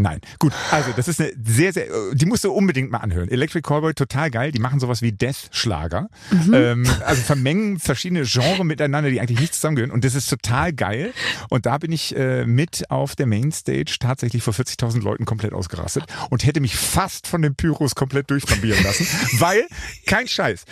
Nein. 0.02 0.22
Gut, 0.40 0.54
also 0.72 0.92
das 0.96 1.10
ist 1.10 1.20
eine 1.20 1.34
sehr, 1.46 1.74
sehr, 1.74 1.88
äh, 1.90 2.16
die 2.16 2.26
musst 2.26 2.46
du 2.46 2.52
unbedingt 2.54 2.90
mal 2.90 3.00
anhören. 3.00 3.30
Electric 3.30 3.62
Callboy, 3.68 3.94
total 3.94 4.32
geil. 4.32 4.52
Die 4.54 4.60
machen 4.60 4.80
sowas 4.80 5.02
wie 5.02 5.12
Death-Schlager. 5.12 6.08
Ähm, 6.54 6.90
also 7.06 7.22
vermengen 7.22 7.80
verschiedene 7.80 8.24
Genres 8.24 8.64
miteinander, 8.64 9.10
die 9.10 9.20
eigentlich 9.20 9.42
nicht 9.42 9.54
zusammengehören. 9.56 9.92
Und 9.92 10.06
das 10.06 10.16
ist 10.16 10.30
total 10.30 10.72
geil. 10.72 11.14
Und 11.50 11.66
da 11.66 11.78
bin 11.78 11.92
ich 11.92 12.16
äh, 12.16 12.46
mit 12.46 12.90
auf 12.90 13.18
der 13.18 13.26
Mainstage 13.26 13.98
tatsächlich 14.00 14.42
vor 14.42 14.54
40.000 14.54 15.02
Leuten 15.04 15.26
komplett 15.26 15.52
ausgerastet 15.54 16.06
und 16.30 16.46
hätte 16.46 16.62
mich 16.62 16.78
fast 16.78 17.28
von 17.28 17.42
den 17.42 17.56
Pyros 17.56 17.94
komplett 17.94 18.30
durchflambieren 18.32 18.82
lassen, 18.84 19.06
weil, 19.40 19.68
kein 20.06 20.28
Scheiß, 20.30 20.64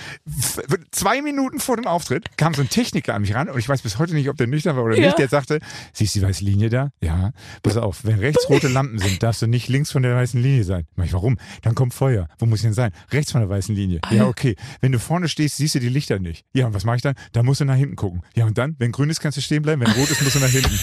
zwei 0.92 1.22
Minuten 1.22 1.60
vor 1.60 1.76
dem 1.76 1.86
Auftritt 1.88 2.38
kam 2.38 2.54
so 2.54 2.62
ein 2.62 2.70
Techniker 2.70 3.14
an 3.14 3.22
mich 3.24 3.34
ran 3.36 3.50
und 3.50 3.60
ich 3.60 3.68
weiß 3.68 3.82
bis 3.82 4.00
heute 4.00 4.14
nicht, 4.14 4.30
ob 4.30 4.38
der 4.38 4.48
nüchtern 4.48 4.76
war 4.78 4.84
oder 4.84 4.96
Ja. 4.98 5.08
nicht, 5.08 5.20
der 5.20 5.28
sagte, 5.28 5.60
siehst 5.94 6.16
du 6.16 6.20
die 6.20 6.26
weiße 6.26 6.44
Linie 6.44 6.70
da? 6.70 6.92
Ja, 7.02 7.32
pass 7.64 7.78
auf, 7.78 8.06
wenn 8.06 8.20
rechts 8.20 8.48
rote 8.50 8.68
Lampen 8.68 9.00
sind, 9.00 9.17
darfst 9.20 9.42
du 9.42 9.48
nicht 9.48 9.68
links 9.70 9.92
von 9.92 10.04
der 10.04 10.16
weißen 10.16 10.42
Linie 10.42 10.64
sein. 10.64 10.86
Mach 10.96 11.06
ich, 11.06 11.14
warum? 11.14 11.38
Dann 11.62 11.76
kommt 11.76 11.94
Feuer. 11.94 12.28
Wo 12.40 12.46
muss 12.46 12.60
ich 12.60 12.64
denn 12.64 12.74
sein? 12.74 12.92
Rechts 13.12 13.32
von 13.32 13.42
der 13.42 13.50
weißen 13.50 13.76
Linie. 13.76 14.00
Ja, 14.12 14.26
okay. 14.26 14.56
Wenn 14.82 14.92
du 14.92 15.00
vorne 15.00 15.30
stehst, 15.30 15.58
siehst 15.58 15.76
du 15.76 15.80
die 15.80 15.90
Lichter 15.90 16.20
nicht. 16.20 16.46
Ja, 16.54 16.68
und 16.68 16.74
was 16.74 16.86
mache 16.86 16.98
ich 16.98 17.02
dann? 17.02 17.16
Da 17.32 17.44
musst 17.44 17.62
du 17.62 17.66
nach 17.66 17.76
hinten 17.76 17.96
gucken. 17.96 18.22
Ja, 18.36 18.46
und 18.46 18.58
dann, 18.58 18.76
wenn 18.80 18.92
grün 18.92 19.10
ist, 19.10 19.20
kannst 19.20 19.38
du 19.38 19.42
stehen 19.42 19.62
bleiben, 19.62 19.82
wenn 19.82 19.92
rot 19.92 20.10
ist, 20.10 20.22
musst 20.22 20.36
du 20.36 20.40
nach 20.40 20.50
hinten. 20.50 20.78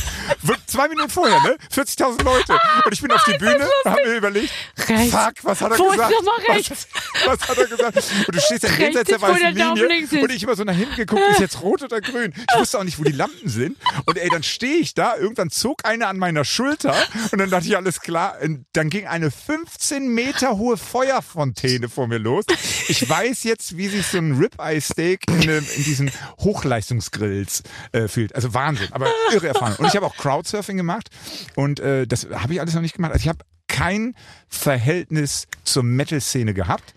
Zwei 0.67 0.89
Minuten 0.89 1.09
vorher, 1.11 1.41
ne? 1.43 1.57
40.000 1.73 2.25
Leute. 2.25 2.53
Und 2.85 2.93
ich 2.93 3.01
bin 3.01 3.13
auf 3.13 3.23
die 3.29 3.39
Bühne, 3.39 3.69
hab 3.85 3.97
mir 4.05 4.17
überlegt, 4.17 4.51
Rechts. 4.89 5.15
fuck, 5.15 5.35
was 5.43 5.61
hat 5.61 5.71
er 5.71 5.79
Wo 5.79 5.91
gesagt? 5.91 6.13
Was, 6.49 6.89
was 7.27 7.49
hat 7.49 7.59
er 7.59 7.67
gesagt? 7.67 7.97
Und 8.27 8.35
du 8.35 8.41
stehst 8.41 8.65
dann 8.65 8.71
Rechts 8.71 8.83
jenseits 8.83 9.11
der 9.11 9.23
weißen 9.23 9.55
Linie 9.55 10.23
und 10.25 10.33
ich 10.33 10.43
immer 10.43 10.57
so 10.57 10.65
nach 10.65 10.75
hinten 10.75 10.97
geguckt, 10.97 11.23
ist 11.31 11.41
jetzt 11.41 11.63
rot 11.63 11.83
oder 11.83 12.01
grün? 12.01 12.33
Ich 12.35 12.59
wusste 12.59 12.79
auch 12.81 12.85
nicht, 12.85 12.99
wo 12.99 13.05
die 13.05 13.13
Lampen 13.13 13.49
sind. 13.49 13.77
Und 14.05 14.19
ey, 14.19 14.29
dann 14.31 14.43
stehe 14.43 14.79
ich 14.79 14.95
da, 14.95 15.17
irgendwann 15.17 15.51
zog 15.51 15.85
einer 15.85 16.09
an 16.09 16.19
meiner 16.19 16.45
Schulter 16.45 16.95
und 17.31 17.39
dann 17.39 17.51
dachte 17.51 17.69
ich, 17.69 17.77
alles 17.77 18.01
klar. 18.01 18.24
Und 18.43 18.67
dann 18.73 18.91
ging 18.91 19.07
eine 19.07 19.31
15 19.31 20.09
Meter 20.09 20.57
hohe 20.57 20.77
Feuerfontäne 20.77 21.89
vor 21.89 22.07
mir 22.07 22.19
los. 22.19 22.45
Ich 22.89 23.09
weiß 23.09 23.45
jetzt, 23.45 23.77
wie 23.77 23.89
sich 23.89 24.07
so 24.07 24.19
ein 24.19 24.33
Ribeye-Steak 24.33 25.21
in, 25.29 25.43
in 25.43 25.85
diesen 25.85 26.11
Hochleistungsgrills 26.41 27.63
äh, 27.93 28.09
fühlt. 28.09 28.35
Also 28.35 28.55
Wahnsinn, 28.55 28.89
aber 28.93 29.09
irre 29.33 29.49
Erfahrung. 29.49 29.77
Und 29.77 29.87
ich 29.87 29.97
habe 29.97 30.07
auch 30.07 30.17
Crowdsurfing 30.17 30.77
gemacht 30.77 31.09
und 31.55 31.81
äh, 31.81 32.07
das 32.07 32.29
habe 32.33 32.55
ich 32.55 32.61
alles 32.61 32.75
noch 32.75 32.83
nicht 32.83 32.95
gemacht. 32.95 33.13
Also 33.13 33.23
ich 33.23 33.29
habe 33.29 33.45
kein 33.69 34.15
Verhältnis 34.49 35.47
zur 35.65 35.83
Metal-Szene 35.83 36.55
gehabt. 36.55 36.95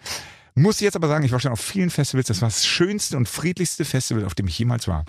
Muss 0.56 0.80
jetzt 0.80 0.96
aber 0.96 1.08
sagen, 1.08 1.24
ich 1.24 1.32
war 1.32 1.40
schon 1.40 1.52
auf 1.52 1.60
vielen 1.60 1.90
Festivals. 1.90 2.28
Das 2.28 2.42
war 2.42 2.50
das 2.50 2.66
schönste 2.66 3.16
und 3.18 3.30
friedlichste 3.30 3.86
Festival, 3.86 4.26
auf 4.26 4.34
dem 4.34 4.48
ich 4.48 4.58
jemals 4.58 4.88
war. 4.88 5.06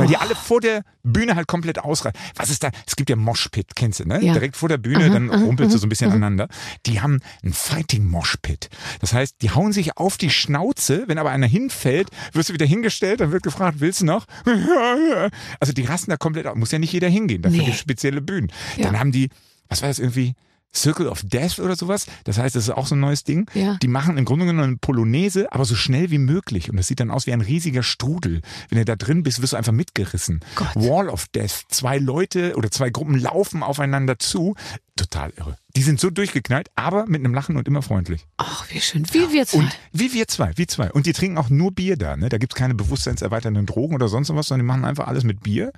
Weil 0.00 0.08
die 0.08 0.16
alle 0.16 0.34
vor 0.34 0.60
der 0.60 0.82
Bühne 1.02 1.34
halt 1.36 1.46
komplett 1.46 1.78
ausreißen. 1.78 2.18
Was 2.36 2.50
ist 2.50 2.62
da? 2.62 2.70
Es 2.86 2.96
gibt 2.96 3.10
ja 3.10 3.16
Moshpit, 3.16 3.76
kennst 3.76 4.00
du, 4.00 4.04
ne? 4.06 4.22
Ja. 4.24 4.32
Direkt 4.32 4.56
vor 4.56 4.68
der 4.68 4.78
Bühne, 4.78 5.10
dann 5.10 5.30
rumpelst 5.30 5.74
du 5.74 5.78
so 5.78 5.86
ein 5.86 5.88
bisschen 5.88 6.10
aneinander. 6.10 6.48
Die 6.86 7.00
haben 7.00 7.20
einen 7.42 7.52
Fighting 7.52 8.06
Moshpit. 8.06 8.68
Das 9.00 9.12
heißt, 9.12 9.36
die 9.42 9.50
hauen 9.50 9.72
sich 9.72 9.96
auf 9.96 10.16
die 10.16 10.30
Schnauze. 10.30 11.04
Wenn 11.06 11.18
aber 11.18 11.30
einer 11.30 11.46
hinfällt, 11.46 12.08
wirst 12.32 12.48
du 12.48 12.52
wieder 12.52 12.66
hingestellt, 12.66 13.20
dann 13.20 13.32
wird 13.32 13.42
gefragt, 13.42 13.76
willst 13.80 14.00
du 14.00 14.06
noch? 14.06 14.26
Also 15.60 15.72
die 15.72 15.82
rasten 15.84 16.10
da 16.10 16.16
komplett 16.16 16.46
aus. 16.46 16.56
Muss 16.56 16.72
ja 16.72 16.78
nicht 16.78 16.92
jeder 16.92 17.08
hingehen. 17.08 17.42
Dafür 17.42 17.58
Nee. 17.58 17.64
gibt 17.64 17.74
es 17.74 17.80
spezielle 17.80 18.20
Bühnen. 18.20 18.50
Ja. 18.76 18.84
Dann 18.86 18.98
haben 18.98 19.12
die, 19.12 19.30
was 19.68 19.82
war 19.82 19.88
das 19.88 19.98
irgendwie? 19.98 20.34
Circle 20.76 21.08
of 21.08 21.22
Death 21.22 21.58
oder 21.58 21.76
sowas. 21.76 22.06
Das 22.24 22.38
heißt, 22.38 22.54
das 22.54 22.64
ist 22.64 22.70
auch 22.70 22.86
so 22.86 22.94
ein 22.94 23.00
neues 23.00 23.24
Ding. 23.24 23.50
Ja. 23.54 23.76
Die 23.82 23.88
machen 23.88 24.18
im 24.18 24.24
Grunde 24.24 24.46
genommen 24.46 24.68
eine 24.68 24.76
Polonaise, 24.76 25.52
aber 25.52 25.64
so 25.64 25.74
schnell 25.74 26.10
wie 26.10 26.18
möglich. 26.18 26.70
Und 26.70 26.76
das 26.76 26.86
sieht 26.86 27.00
dann 27.00 27.10
aus 27.10 27.26
wie 27.26 27.32
ein 27.32 27.40
riesiger 27.40 27.82
Strudel. 27.82 28.42
Wenn 28.68 28.78
du 28.78 28.84
da 28.84 28.96
drin 28.96 29.22
bist, 29.22 29.42
wirst 29.42 29.54
du 29.54 29.56
einfach 29.56 29.72
mitgerissen. 29.72 30.40
Gott. 30.54 30.74
Wall 30.74 31.08
of 31.08 31.26
Death. 31.28 31.64
Zwei 31.68 31.98
Leute 31.98 32.56
oder 32.56 32.70
zwei 32.70 32.90
Gruppen 32.90 33.18
laufen 33.18 33.62
aufeinander 33.62 34.18
zu. 34.18 34.54
Total 34.96 35.32
irre. 35.36 35.56
Die 35.76 35.82
sind 35.82 36.00
so 36.00 36.08
durchgeknallt, 36.08 36.70
aber 36.74 37.06
mit 37.06 37.22
einem 37.22 37.34
Lachen 37.34 37.56
und 37.56 37.68
immer 37.68 37.82
freundlich. 37.82 38.26
Ach, 38.38 38.64
wie 38.70 38.80
schön. 38.80 39.06
Wie 39.12 39.32
wir 39.32 39.46
zwei. 39.46 39.58
Und 39.58 39.78
wie 39.92 40.12
wir 40.14 40.26
zwei, 40.26 40.52
wie 40.56 40.66
zwei. 40.66 40.90
Und 40.90 41.06
die 41.06 41.12
trinken 41.12 41.36
auch 41.36 41.50
nur 41.50 41.72
Bier 41.72 41.96
da. 41.96 42.16
Ne? 42.16 42.30
Da 42.30 42.38
gibt's 42.38 42.54
keine 42.54 42.74
bewusstseinserweiternden 42.74 43.66
Drogen 43.66 43.94
oder 43.94 44.08
sonst 44.08 44.34
was, 44.34 44.46
sondern 44.46 44.66
die 44.66 44.68
machen 44.68 44.84
einfach 44.84 45.06
alles 45.06 45.24
mit 45.24 45.42
Bier. 45.42 45.72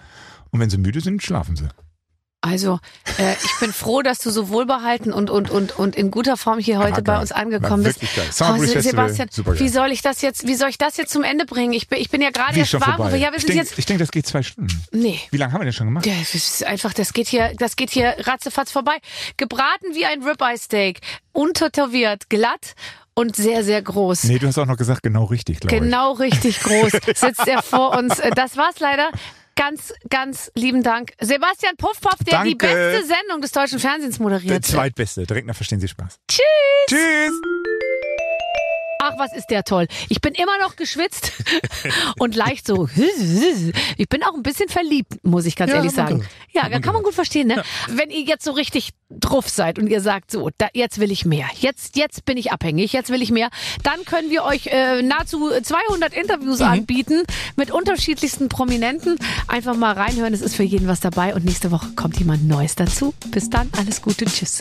Und 0.51 0.61
wenn 0.61 0.71
sie 0.71 0.79
müde 0.79 1.01
sind, 1.01 1.23
schlafen 1.23 1.57
sie. 1.57 1.69
Also, 2.49 2.81
äh, 3.19 3.33
ich 3.45 3.61
bin 3.61 3.73
froh, 3.73 4.03
dass 4.03 4.19
du 4.19 4.31
so 4.31 4.49
wohlbehalten 4.49 5.13
und, 5.13 5.31
und, 5.31 5.51
und, 5.51 5.79
und 5.79 5.97
in 5.97 6.11
guter 6.11 6.37
Form 6.37 6.59
hier 6.59 6.79
heute 6.79 6.97
war 6.97 7.03
bei 7.03 7.21
uns 7.21 7.33
angekommen 7.33 7.83
bist. 7.85 8.01
geil. 8.01 8.27
Oh, 8.41 8.57
Sebastian, 8.81 9.29
supergeil. 9.31 9.61
wie 9.61 9.69
soll 9.69 9.93
ich 9.93 10.03
das 10.03 10.23
jetzt, 10.23 10.47
wie 10.47 10.55
soll 10.55 10.71
ich 10.71 10.79
das 10.79 10.97
jetzt 10.97 11.13
zum 11.13 11.23
Ende 11.23 11.45
bringen? 11.45 11.73
Ich 11.73 11.89
bin, 11.89 12.01
ich 12.01 12.11
bin 12.11 12.23
ja 12.23 12.31
gerade 12.31 12.59
erst 12.59 12.75
warm. 12.81 13.15
Ja, 13.15 13.31
ich 13.35 13.45
denke, 13.45 13.65
denk, 13.85 13.99
das 13.99 14.11
geht 14.11 14.27
zwei 14.27 14.43
Stunden. 14.43 14.83
nee. 14.93 15.21
Wie 15.31 15.37
lange 15.37 15.53
haben 15.53 15.61
wir 15.61 15.65
denn 15.65 15.73
schon 15.73 15.87
gemacht? 15.87 16.07
Ja, 16.07 16.15
es 16.21 16.35
ist 16.35 16.65
einfach, 16.65 16.93
das 16.95 17.13
geht 17.13 17.29
hier, 17.29 17.53
das 17.59 17.77
geht 17.77 17.91
hier 17.91 18.15
ratzefatz 18.21 18.73
vorbei. 18.73 18.97
Gebraten 19.37 19.95
wie 19.95 20.07
ein 20.07 20.23
Ribeye 20.23 20.57
Steak, 20.59 21.01
untertätowiert, 21.33 22.29
glatt 22.31 22.75
und 23.15 23.35
sehr, 23.35 23.65
sehr 23.65 23.83
groß. 23.83 24.25
Nee, 24.25 24.39
du 24.39 24.47
hast 24.47 24.59
auch 24.59 24.67
noch 24.67 24.77
gesagt, 24.77 25.03
genau 25.03 25.25
richtig, 25.25 25.61
glaube 25.61 25.75
ich. 25.75 25.83
Genau 25.83 26.13
richtig 26.13 26.61
groß 26.61 26.93
sitzt 27.17 27.47
er 27.49 27.63
vor 27.63 27.97
uns. 27.99 28.19
Äh, 28.21 28.31
Das 28.31 28.57
war's 28.57 28.79
leider. 28.79 29.11
Ganz, 29.59 29.93
ganz 30.09 30.53
lieben 30.55 30.85
Dank. 30.85 31.13
Sebastian 31.21 31.77
Puffpaff, 31.77 32.19
der 32.25 32.45
die 32.45 32.57
Danke. 32.57 32.75
beste 32.93 33.07
Sendung 33.09 33.43
des 33.43 33.51
deutschen 33.51 33.81
Fernsehens 33.81 34.17
Der 34.19 34.23
moderiert. 34.23 34.65
zweitbeste. 34.65 35.27
Direkt 35.27 35.49
nach 35.49 35.57
Verstehen 35.57 35.81
Sie 35.81 35.89
Spaß. 35.89 36.21
Tschüss. 36.29 36.45
Tschüss. 36.89 37.33
Ach, 39.01 39.13
was 39.17 39.33
ist 39.33 39.47
der 39.51 39.63
toll. 39.63 39.87
Ich 40.09 40.21
bin 40.21 40.35
immer 40.35 40.59
noch 40.59 40.75
geschwitzt 40.77 41.33
und 42.19 42.35
leicht 42.35 42.67
so. 42.67 42.89
Ich 43.97 44.09
bin 44.09 44.23
auch 44.23 44.35
ein 44.35 44.43
bisschen 44.43 44.69
verliebt, 44.69 45.25
muss 45.25 45.45
ich 45.47 45.57
ganz 45.57 45.71
Ja, 45.71 45.77
ehrlich 45.79 45.93
sagen. 45.93 46.19
gehört. 46.53 46.73
Ja, 46.73 46.81
kann 46.81 46.95
man 46.95 47.03
gut 47.03 47.15
verstehen, 47.15 47.49
ne? 47.49 47.63
Wenn 47.89 48.11
ihr 48.11 48.23
jetzt 48.23 48.45
so 48.45 48.53
richtig 48.53 48.91
drauf 49.11 49.49
seid 49.49 49.79
und 49.79 49.89
ihr 49.89 50.01
sagt 50.01 50.31
so, 50.31 50.51
da, 50.59 50.69
jetzt 50.73 50.99
will 51.01 51.11
ich 51.13 51.25
mehr. 51.25 51.47
Jetzt, 51.59 51.97
jetzt 51.97 52.25
bin 52.25 52.37
ich 52.37 52.53
abhängig, 52.53 52.93
jetzt 52.93 53.11
will 53.11 53.23
ich 53.23 53.31
mehr. 53.31 53.51
Dann 53.83 54.05
können 54.05 54.31
wir 54.31 54.45
euch 54.45 54.67
äh, 54.69 55.03
nahezu 55.03 55.51
200 55.51 56.13
Interviews 56.15 56.61
anbieten 56.61 57.23
mit 57.57 57.71
unterschiedlichsten 57.71 58.49
Prominenten. 58.49 59.17
Einfach 59.47 59.77
mal 59.77 59.93
reinhören, 59.93 60.35
es 60.35 60.41
ist 60.41 60.57
für 60.57 60.65
jeden 60.65 60.89
was 60.89 61.01
dabei 61.01 61.35
und 61.35 61.45
nächste 61.45 61.71
Woche 61.71 61.89
kommt 61.97 62.19
jemand 62.19 62.47
Neues 62.47 62.75
dazu. 62.75 63.15
Bis 63.31 63.51
dann, 63.51 63.71
alles 63.77 64.03
Gute, 64.03 64.25
tschüss. 64.25 64.61